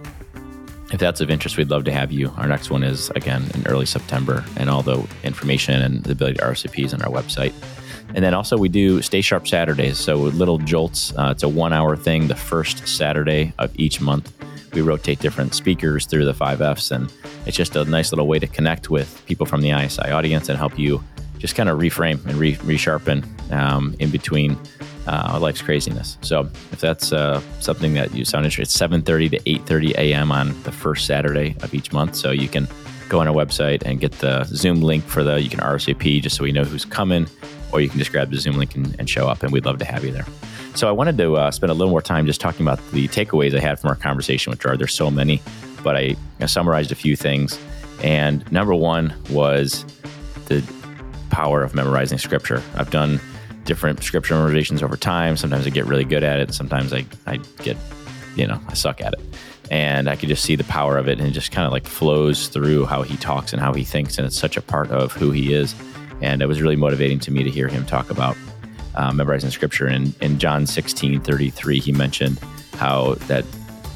if 0.91 0.99
that's 0.99 1.21
of 1.21 1.29
interest, 1.29 1.57
we'd 1.57 1.69
love 1.69 1.83
to 1.85 1.91
have 1.91 2.11
you. 2.11 2.31
Our 2.37 2.47
next 2.47 2.71
one 2.71 2.83
is 2.83 3.09
again 3.11 3.45
in 3.53 3.67
early 3.67 3.85
September, 3.85 4.43
and 4.57 4.69
all 4.69 4.81
the 4.81 5.07
information 5.23 5.81
and 5.81 6.03
the 6.03 6.13
ability 6.13 6.37
to 6.37 6.43
RSVP 6.43 6.85
is 6.85 6.93
on 6.93 7.01
our 7.01 7.11
website. 7.11 7.53
And 8.15 8.25
then 8.25 8.33
also 8.33 8.57
we 8.57 8.69
do 8.69 9.01
Stay 9.03 9.21
Sharp 9.21 9.47
Saturdays, 9.47 9.99
so 9.99 10.15
little 10.15 10.57
jolts. 10.57 11.13
Uh, 11.15 11.29
it's 11.31 11.43
a 11.43 11.49
one-hour 11.49 11.95
thing, 11.95 12.27
the 12.27 12.35
first 12.35 12.87
Saturday 12.87 13.53
of 13.59 13.71
each 13.77 14.01
month. 14.01 14.33
We 14.73 14.81
rotate 14.81 15.19
different 15.19 15.53
speakers 15.53 16.07
through 16.07 16.25
the 16.25 16.33
five 16.33 16.61
Fs, 16.61 16.89
and 16.91 17.11
it's 17.45 17.55
just 17.55 17.75
a 17.75 17.85
nice 17.85 18.11
little 18.11 18.27
way 18.27 18.39
to 18.39 18.47
connect 18.47 18.89
with 18.89 19.23
people 19.27 19.45
from 19.45 19.61
the 19.61 19.69
ISI 19.69 20.09
audience 20.09 20.49
and 20.49 20.57
help 20.57 20.77
you 20.77 21.03
just 21.39 21.55
kind 21.55 21.69
of 21.69 21.79
reframe 21.79 22.23
and 22.25 22.35
re- 22.35 22.55
resharpen 22.57 23.25
um, 23.51 23.95
in 23.99 24.11
between 24.11 24.57
uh, 25.07 25.39
life's 25.41 25.61
craziness. 25.61 26.17
So 26.21 26.41
if 26.71 26.79
that's 26.79 27.11
uh, 27.11 27.41
something 27.59 27.93
that 27.95 28.13
you 28.13 28.25
sound 28.25 28.45
interested, 28.45 28.63
it's 28.63 29.03
7:30 29.03 29.31
to 29.31 29.39
8:30 29.39 29.91
a.m. 29.97 30.31
on 30.31 30.61
the 30.63 30.71
first 30.71 31.05
Saturday 31.07 31.55
of 31.63 31.73
each 31.73 31.91
month. 31.91 32.15
So 32.15 32.31
you 32.31 32.47
can 32.47 32.67
go 33.07 33.19
on 33.19 33.27
our 33.27 33.33
website 33.33 33.81
and 33.83 33.99
get 33.99 34.11
the 34.13 34.43
Zoom 34.43 34.81
link 34.81 35.03
for 35.03 35.23
the. 35.23 35.41
You 35.41 35.49
can 35.49 35.59
RSVP 35.59 36.21
just 36.21 36.35
so 36.35 36.43
we 36.43 36.51
know 36.51 36.63
who's 36.63 36.85
coming, 36.85 37.27
or 37.71 37.81
you 37.81 37.89
can 37.89 37.97
just 37.97 38.11
grab 38.11 38.29
the 38.29 38.37
Zoom 38.37 38.57
link 38.57 38.75
and, 38.75 38.95
and 38.99 39.09
show 39.09 39.27
up, 39.27 39.41
and 39.41 39.51
we'd 39.51 39.65
love 39.65 39.79
to 39.79 39.85
have 39.85 40.05
you 40.05 40.11
there. 40.11 40.25
So 40.75 40.87
I 40.87 40.91
wanted 40.91 41.17
to 41.17 41.35
uh, 41.35 41.51
spend 41.51 41.71
a 41.71 41.73
little 41.73 41.89
more 41.89 42.01
time 42.01 42.27
just 42.27 42.39
talking 42.39 42.65
about 42.65 42.79
the 42.91 43.07
takeaways 43.07 43.55
I 43.55 43.59
had 43.59 43.79
from 43.79 43.89
our 43.89 43.95
conversation 43.95 44.51
with 44.51 44.59
Gerard. 44.59 44.79
There's 44.79 44.93
so 44.93 45.09
many, 45.09 45.41
but 45.83 45.95
I, 45.95 46.15
I 46.39 46.45
summarized 46.45 46.91
a 46.91 46.95
few 46.95 47.15
things. 47.15 47.59
And 48.03 48.49
number 48.51 48.75
one 48.75 49.13
was 49.31 49.83
the 50.45 50.61
power 51.29 51.63
of 51.63 51.73
memorizing 51.73 52.17
scripture. 52.17 52.61
I've 52.75 52.91
done 52.91 53.19
different 53.65 54.03
scripture 54.03 54.35
memorizations 54.35 54.81
over 54.81 54.97
time. 54.97 55.37
Sometimes 55.37 55.67
I 55.67 55.69
get 55.69 55.85
really 55.85 56.03
good 56.03 56.23
at 56.23 56.39
it. 56.39 56.53
Sometimes 56.53 56.91
I, 56.93 57.05
I 57.27 57.37
get, 57.63 57.77
you 58.35 58.47
know, 58.47 58.59
I 58.67 58.73
suck 58.73 59.01
at 59.01 59.13
it. 59.13 59.19
And 59.71 60.09
I 60.09 60.15
could 60.15 60.29
just 60.29 60.43
see 60.43 60.55
the 60.55 60.63
power 60.63 60.97
of 60.97 61.07
it 61.07 61.19
and 61.19 61.27
it 61.27 61.31
just 61.31 61.51
kind 61.51 61.67
of 61.67 61.71
like 61.71 61.85
flows 61.85 62.47
through 62.47 62.85
how 62.85 63.03
he 63.03 63.15
talks 63.17 63.53
and 63.53 63.61
how 63.61 63.73
he 63.73 63.83
thinks. 63.83 64.17
And 64.17 64.25
it's 64.25 64.39
such 64.39 64.57
a 64.57 64.61
part 64.61 64.89
of 64.89 65.11
who 65.11 65.31
he 65.31 65.53
is. 65.53 65.75
And 66.21 66.41
it 66.41 66.47
was 66.47 66.61
really 66.61 66.75
motivating 66.75 67.19
to 67.19 67.31
me 67.31 67.43
to 67.43 67.49
hear 67.51 67.67
him 67.67 67.85
talk 67.85 68.09
about 68.09 68.35
uh, 68.95 69.13
memorizing 69.13 69.51
scripture. 69.51 69.85
And 69.85 70.15
in 70.21 70.39
John 70.39 70.65
16 70.65 71.21
33, 71.21 71.79
he 71.79 71.91
mentioned 71.91 72.39
how 72.73 73.15
that 73.27 73.45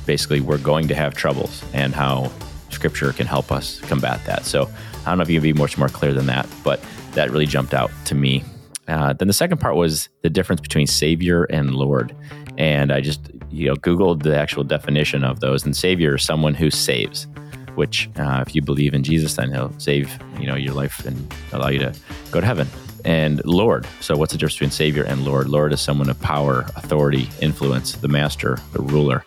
basically 0.05 0.41
we're 0.41 0.57
going 0.59 0.87
to 0.87 0.95
have 0.95 1.15
troubles 1.15 1.63
and 1.73 1.95
how 1.95 2.31
scripture 2.69 3.11
can 3.13 3.25
help 3.25 3.51
us 3.51 3.79
combat 3.81 4.23
that. 4.25 4.45
So 4.45 4.69
I 5.05 5.09
don't 5.09 5.17
know 5.17 5.23
if 5.23 5.29
you 5.29 5.39
can 5.39 5.43
be 5.43 5.53
much 5.53 5.77
more 5.77 5.89
clear 5.89 6.13
than 6.13 6.27
that, 6.27 6.47
but 6.63 6.83
that 7.13 7.31
really 7.31 7.45
jumped 7.45 7.73
out 7.73 7.91
to 8.05 8.15
me 8.15 8.43
uh, 8.87 9.13
then 9.13 9.27
the 9.27 9.33
second 9.33 9.59
part 9.59 9.75
was 9.75 10.09
the 10.21 10.29
difference 10.29 10.61
between 10.61 10.87
Savior 10.87 11.45
and 11.45 11.75
Lord. 11.75 12.15
And 12.57 12.91
I 12.91 13.01
just, 13.01 13.31
you 13.49 13.67
know, 13.67 13.75
Googled 13.75 14.23
the 14.23 14.37
actual 14.37 14.63
definition 14.63 15.23
of 15.23 15.39
those. 15.39 15.65
And 15.65 15.75
Savior 15.75 16.15
is 16.15 16.23
someone 16.23 16.53
who 16.53 16.69
saves, 16.69 17.27
which, 17.75 18.09
uh, 18.17 18.43
if 18.45 18.55
you 18.55 18.61
believe 18.61 18.93
in 18.93 19.03
Jesus, 19.03 19.35
then 19.35 19.51
he'll 19.51 19.77
save, 19.79 20.11
you 20.39 20.47
know, 20.47 20.55
your 20.55 20.73
life 20.73 21.05
and 21.05 21.33
allow 21.53 21.69
you 21.69 21.79
to 21.79 21.95
go 22.31 22.41
to 22.41 22.45
heaven. 22.45 22.67
And 23.05 23.43
Lord. 23.45 23.87
So 24.01 24.15
what's 24.15 24.31
the 24.31 24.37
difference 24.37 24.55
between 24.55 24.71
Savior 24.71 25.03
and 25.03 25.25
Lord? 25.25 25.49
Lord 25.49 25.73
is 25.73 25.81
someone 25.81 26.09
of 26.09 26.19
power, 26.21 26.61
authority, 26.75 27.29
influence, 27.41 27.93
the 27.93 28.07
master, 28.07 28.59
the 28.73 28.81
ruler. 28.81 29.25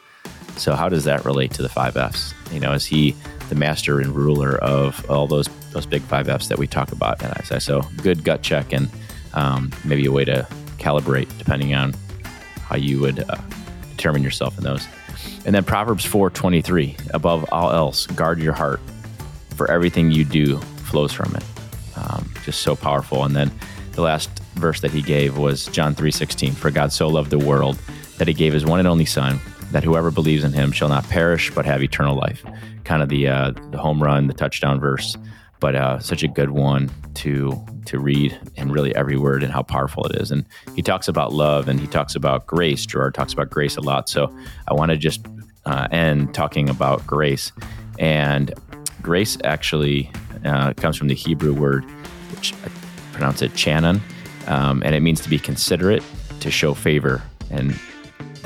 So 0.57 0.75
how 0.75 0.89
does 0.89 1.05
that 1.05 1.25
relate 1.25 1.51
to 1.53 1.63
the 1.63 1.69
five 1.69 1.97
F's? 1.97 2.33
You 2.53 2.61
know, 2.61 2.73
is 2.73 2.87
he 2.87 3.15
the 3.49 3.55
master 3.55 4.01
and 4.01 4.15
ruler 4.15 4.59
of 4.59 5.09
all 5.11 5.27
those 5.27 5.49
those 5.73 5.87
big 5.87 6.03
five 6.03 6.29
F's 6.29 6.49
that 6.49 6.59
we 6.59 6.67
talk 6.67 6.93
about 6.93 7.23
at 7.23 7.41
ISI? 7.41 7.61
So 7.61 7.83
good 8.03 8.25
gut 8.25 8.43
check 8.43 8.73
and 8.73 8.91
um, 9.35 9.71
maybe 9.85 10.07
a 10.07 10.13
way 10.13 10.25
to 10.25 10.47
calibrate 10.79 11.29
depending 11.39 11.75
on 11.75 11.95
how 12.61 12.77
you 12.77 13.01
would 13.01 13.29
uh, 13.29 13.37
determine 13.91 14.23
yourself 14.23 14.57
in 14.59 14.65
those. 14.65 14.87
And 15.45 15.55
then 15.55 15.65
Proverbs 15.65 16.05
4:23, 16.05 17.15
above 17.15 17.45
all 17.53 17.71
else, 17.71 18.07
guard 18.09 18.41
your 18.41 18.53
heart, 18.53 18.81
for 19.55 19.71
everything 19.71 20.11
you 20.11 20.25
do 20.25 20.59
flows 20.87 21.13
from 21.13 21.35
it. 21.37 21.45
Um, 21.97 22.31
just 22.45 22.61
so 22.61 22.77
powerful. 22.77 23.25
And 23.25 23.35
then 23.35 23.51
the 23.93 24.03
last 24.03 24.31
verse 24.55 24.81
that 24.81 24.91
he 24.91 25.03
gave 25.03 25.39
was 25.39 25.67
John 25.67 25.95
3:16, 25.95 26.55
for 26.55 26.71
God 26.71 26.93
so 26.93 27.09
loved 27.09 27.31
the 27.31 27.39
world 27.39 27.79
that 28.19 28.29
he 28.29 28.35
gave 28.35 28.53
his 28.53 28.65
one 28.65 28.79
and 28.79 28.89
only 28.89 29.05
son 29.05 29.41
that 29.73 29.85
whoever 29.85 30.11
believes 30.11 30.45
in 30.45 30.53
him 30.53 30.73
shall 30.73 30.89
not 30.89 31.09
perish 31.09 31.51
but 31.55 31.65
have 31.65 31.83
eternal 31.83 32.17
life. 32.17 32.45
Kind 32.85 33.03
of 33.03 33.09
the 33.09 33.29
uh, 33.29 33.53
the 33.71 33.79
home 33.79 34.03
run, 34.03 34.27
the 34.27 34.35
touchdown 34.35 34.81
verse 34.81 35.17
but 35.61 35.75
uh, 35.75 35.99
such 35.99 36.23
a 36.23 36.29
good 36.29 36.51
one 36.51 36.91
to 37.15 37.65
to 37.87 37.99
read 37.99 38.39
and 38.57 38.73
really 38.73 38.95
every 38.95 39.17
word 39.17 39.43
and 39.43 39.53
how 39.53 39.63
powerful 39.63 40.05
it 40.07 40.17
is. 40.21 40.31
And 40.31 40.45
he 40.75 40.83
talks 40.83 41.09
about 41.09 41.33
love 41.33 41.69
and 41.69 41.79
he 41.81 41.87
talks 41.87 42.15
about 42.15 42.47
grace. 42.47 42.85
Gerard 42.85 43.15
talks 43.15 43.33
about 43.33 43.49
grace 43.49 43.77
a 43.77 43.81
lot. 43.81 44.09
So 44.09 44.35
I 44.69 44.75
want 44.75 44.91
to 44.91 44.97
just 44.97 45.25
uh, 45.65 45.87
end 45.91 46.35
talking 46.35 46.69
about 46.69 47.07
grace. 47.07 47.53
And 47.99 48.53
grace 49.03 49.39
actually 49.45 50.11
uh, 50.45 50.73
comes 50.75 50.97
from 50.97 51.09
the 51.09 51.15
Hebrew 51.15 51.55
word, 51.55 51.85
which 52.33 52.53
I 52.65 52.69
pronounce 53.13 53.41
it 53.41 53.53
chanan, 53.53 54.01
um, 54.49 54.83
and 54.85 54.95
it 54.95 55.01
means 55.01 55.21
to 55.23 55.31
be 55.31 55.39
considerate, 55.39 56.03
to 56.41 56.51
show 56.51 56.75
favor, 56.75 57.23
and 57.51 57.79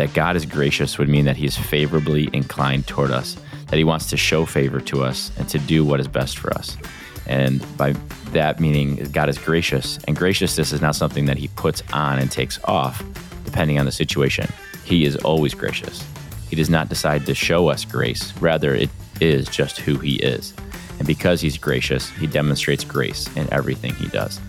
that 0.00 0.14
God 0.14 0.34
is 0.34 0.46
gracious 0.46 0.96
would 0.96 1.10
mean 1.10 1.26
that 1.26 1.36
He 1.36 1.44
is 1.44 1.58
favorably 1.58 2.30
inclined 2.32 2.86
toward 2.86 3.10
us, 3.10 3.36
that 3.66 3.76
He 3.76 3.84
wants 3.84 4.08
to 4.08 4.16
show 4.16 4.46
favor 4.46 4.80
to 4.80 5.04
us 5.04 5.30
and 5.36 5.46
to 5.50 5.58
do 5.58 5.84
what 5.84 6.00
is 6.00 6.08
best 6.08 6.38
for 6.38 6.50
us. 6.54 6.78
And 7.26 7.62
by 7.76 7.92
that 8.32 8.60
meaning, 8.60 8.96
God 9.12 9.28
is 9.28 9.36
gracious. 9.36 9.98
And 10.08 10.16
graciousness 10.16 10.72
is 10.72 10.80
not 10.80 10.96
something 10.96 11.26
that 11.26 11.36
He 11.36 11.48
puts 11.48 11.82
on 11.92 12.18
and 12.18 12.32
takes 12.32 12.58
off, 12.64 13.04
depending 13.44 13.78
on 13.78 13.84
the 13.84 13.92
situation. 13.92 14.48
He 14.84 15.04
is 15.04 15.16
always 15.16 15.52
gracious. 15.52 16.02
He 16.48 16.56
does 16.56 16.70
not 16.70 16.88
decide 16.88 17.26
to 17.26 17.34
show 17.34 17.68
us 17.68 17.84
grace, 17.84 18.34
rather, 18.38 18.74
it 18.74 18.88
is 19.20 19.48
just 19.48 19.80
who 19.80 19.98
He 19.98 20.14
is. 20.16 20.54
And 20.96 21.06
because 21.06 21.42
He's 21.42 21.58
gracious, 21.58 22.08
He 22.08 22.26
demonstrates 22.26 22.84
grace 22.84 23.28
in 23.36 23.52
everything 23.52 23.94
He 23.96 24.06
does. 24.08 24.40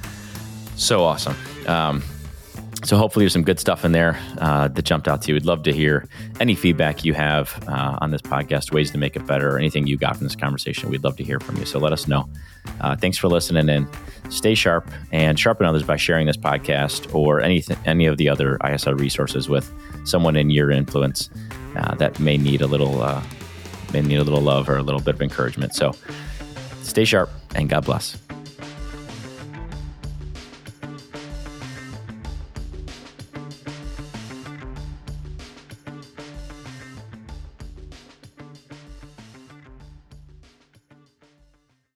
So 0.77 1.03
awesome. 1.03 1.35
Um, 1.67 2.01
so 2.83 2.97
hopefully 2.97 3.23
there's 3.23 3.33
some 3.33 3.43
good 3.43 3.59
stuff 3.59 3.85
in 3.85 3.91
there 3.91 4.19
uh, 4.39 4.67
that 4.67 4.83
jumped 4.83 5.07
out 5.07 5.21
to 5.23 5.27
you. 5.29 5.33
We'd 5.35 5.45
love 5.45 5.63
to 5.63 5.73
hear 5.73 6.07
any 6.39 6.55
feedback 6.55 7.05
you 7.05 7.13
have 7.13 7.63
uh, 7.67 7.97
on 8.01 8.11
this 8.11 8.21
podcast, 8.21 8.71
ways 8.71 8.89
to 8.91 8.97
make 8.97 9.15
it 9.15 9.25
better, 9.27 9.55
or 9.55 9.59
anything 9.59 9.87
you 9.87 9.97
got 9.97 10.17
from 10.17 10.25
this 10.25 10.35
conversation. 10.35 10.89
We'd 10.89 11.03
love 11.03 11.15
to 11.17 11.23
hear 11.23 11.39
from 11.39 11.57
you. 11.57 11.65
So 11.65 11.79
let 11.79 11.93
us 11.93 12.07
know. 12.07 12.27
Uh, 12.79 12.95
thanks 12.95 13.17
for 13.17 13.27
listening 13.27 13.69
and 13.69 13.87
stay 14.29 14.55
sharp 14.55 14.89
and 15.11 15.39
sharpen 15.39 15.65
others 15.65 15.83
by 15.83 15.95
sharing 15.95 16.25
this 16.25 16.37
podcast 16.37 17.13
or 17.13 17.41
anything, 17.41 17.77
any 17.85 18.07
of 18.07 18.17
the 18.17 18.29
other 18.29 18.57
ISI 18.67 18.93
resources 18.93 19.47
with 19.47 19.71
someone 20.03 20.35
in 20.35 20.49
your 20.49 20.71
influence 20.71 21.29
uh, 21.75 21.95
that 21.95 22.19
may 22.19 22.37
need 22.37 22.61
a 22.61 22.67
little 22.67 23.01
uh, 23.01 23.21
may 23.93 24.01
need 24.01 24.17
a 24.17 24.23
little 24.23 24.41
love 24.41 24.69
or 24.69 24.77
a 24.77 24.83
little 24.83 25.01
bit 25.01 25.15
of 25.15 25.21
encouragement. 25.21 25.75
So 25.75 25.93
stay 26.81 27.05
sharp 27.05 27.29
and 27.55 27.69
God 27.69 27.85
bless. 27.85 28.17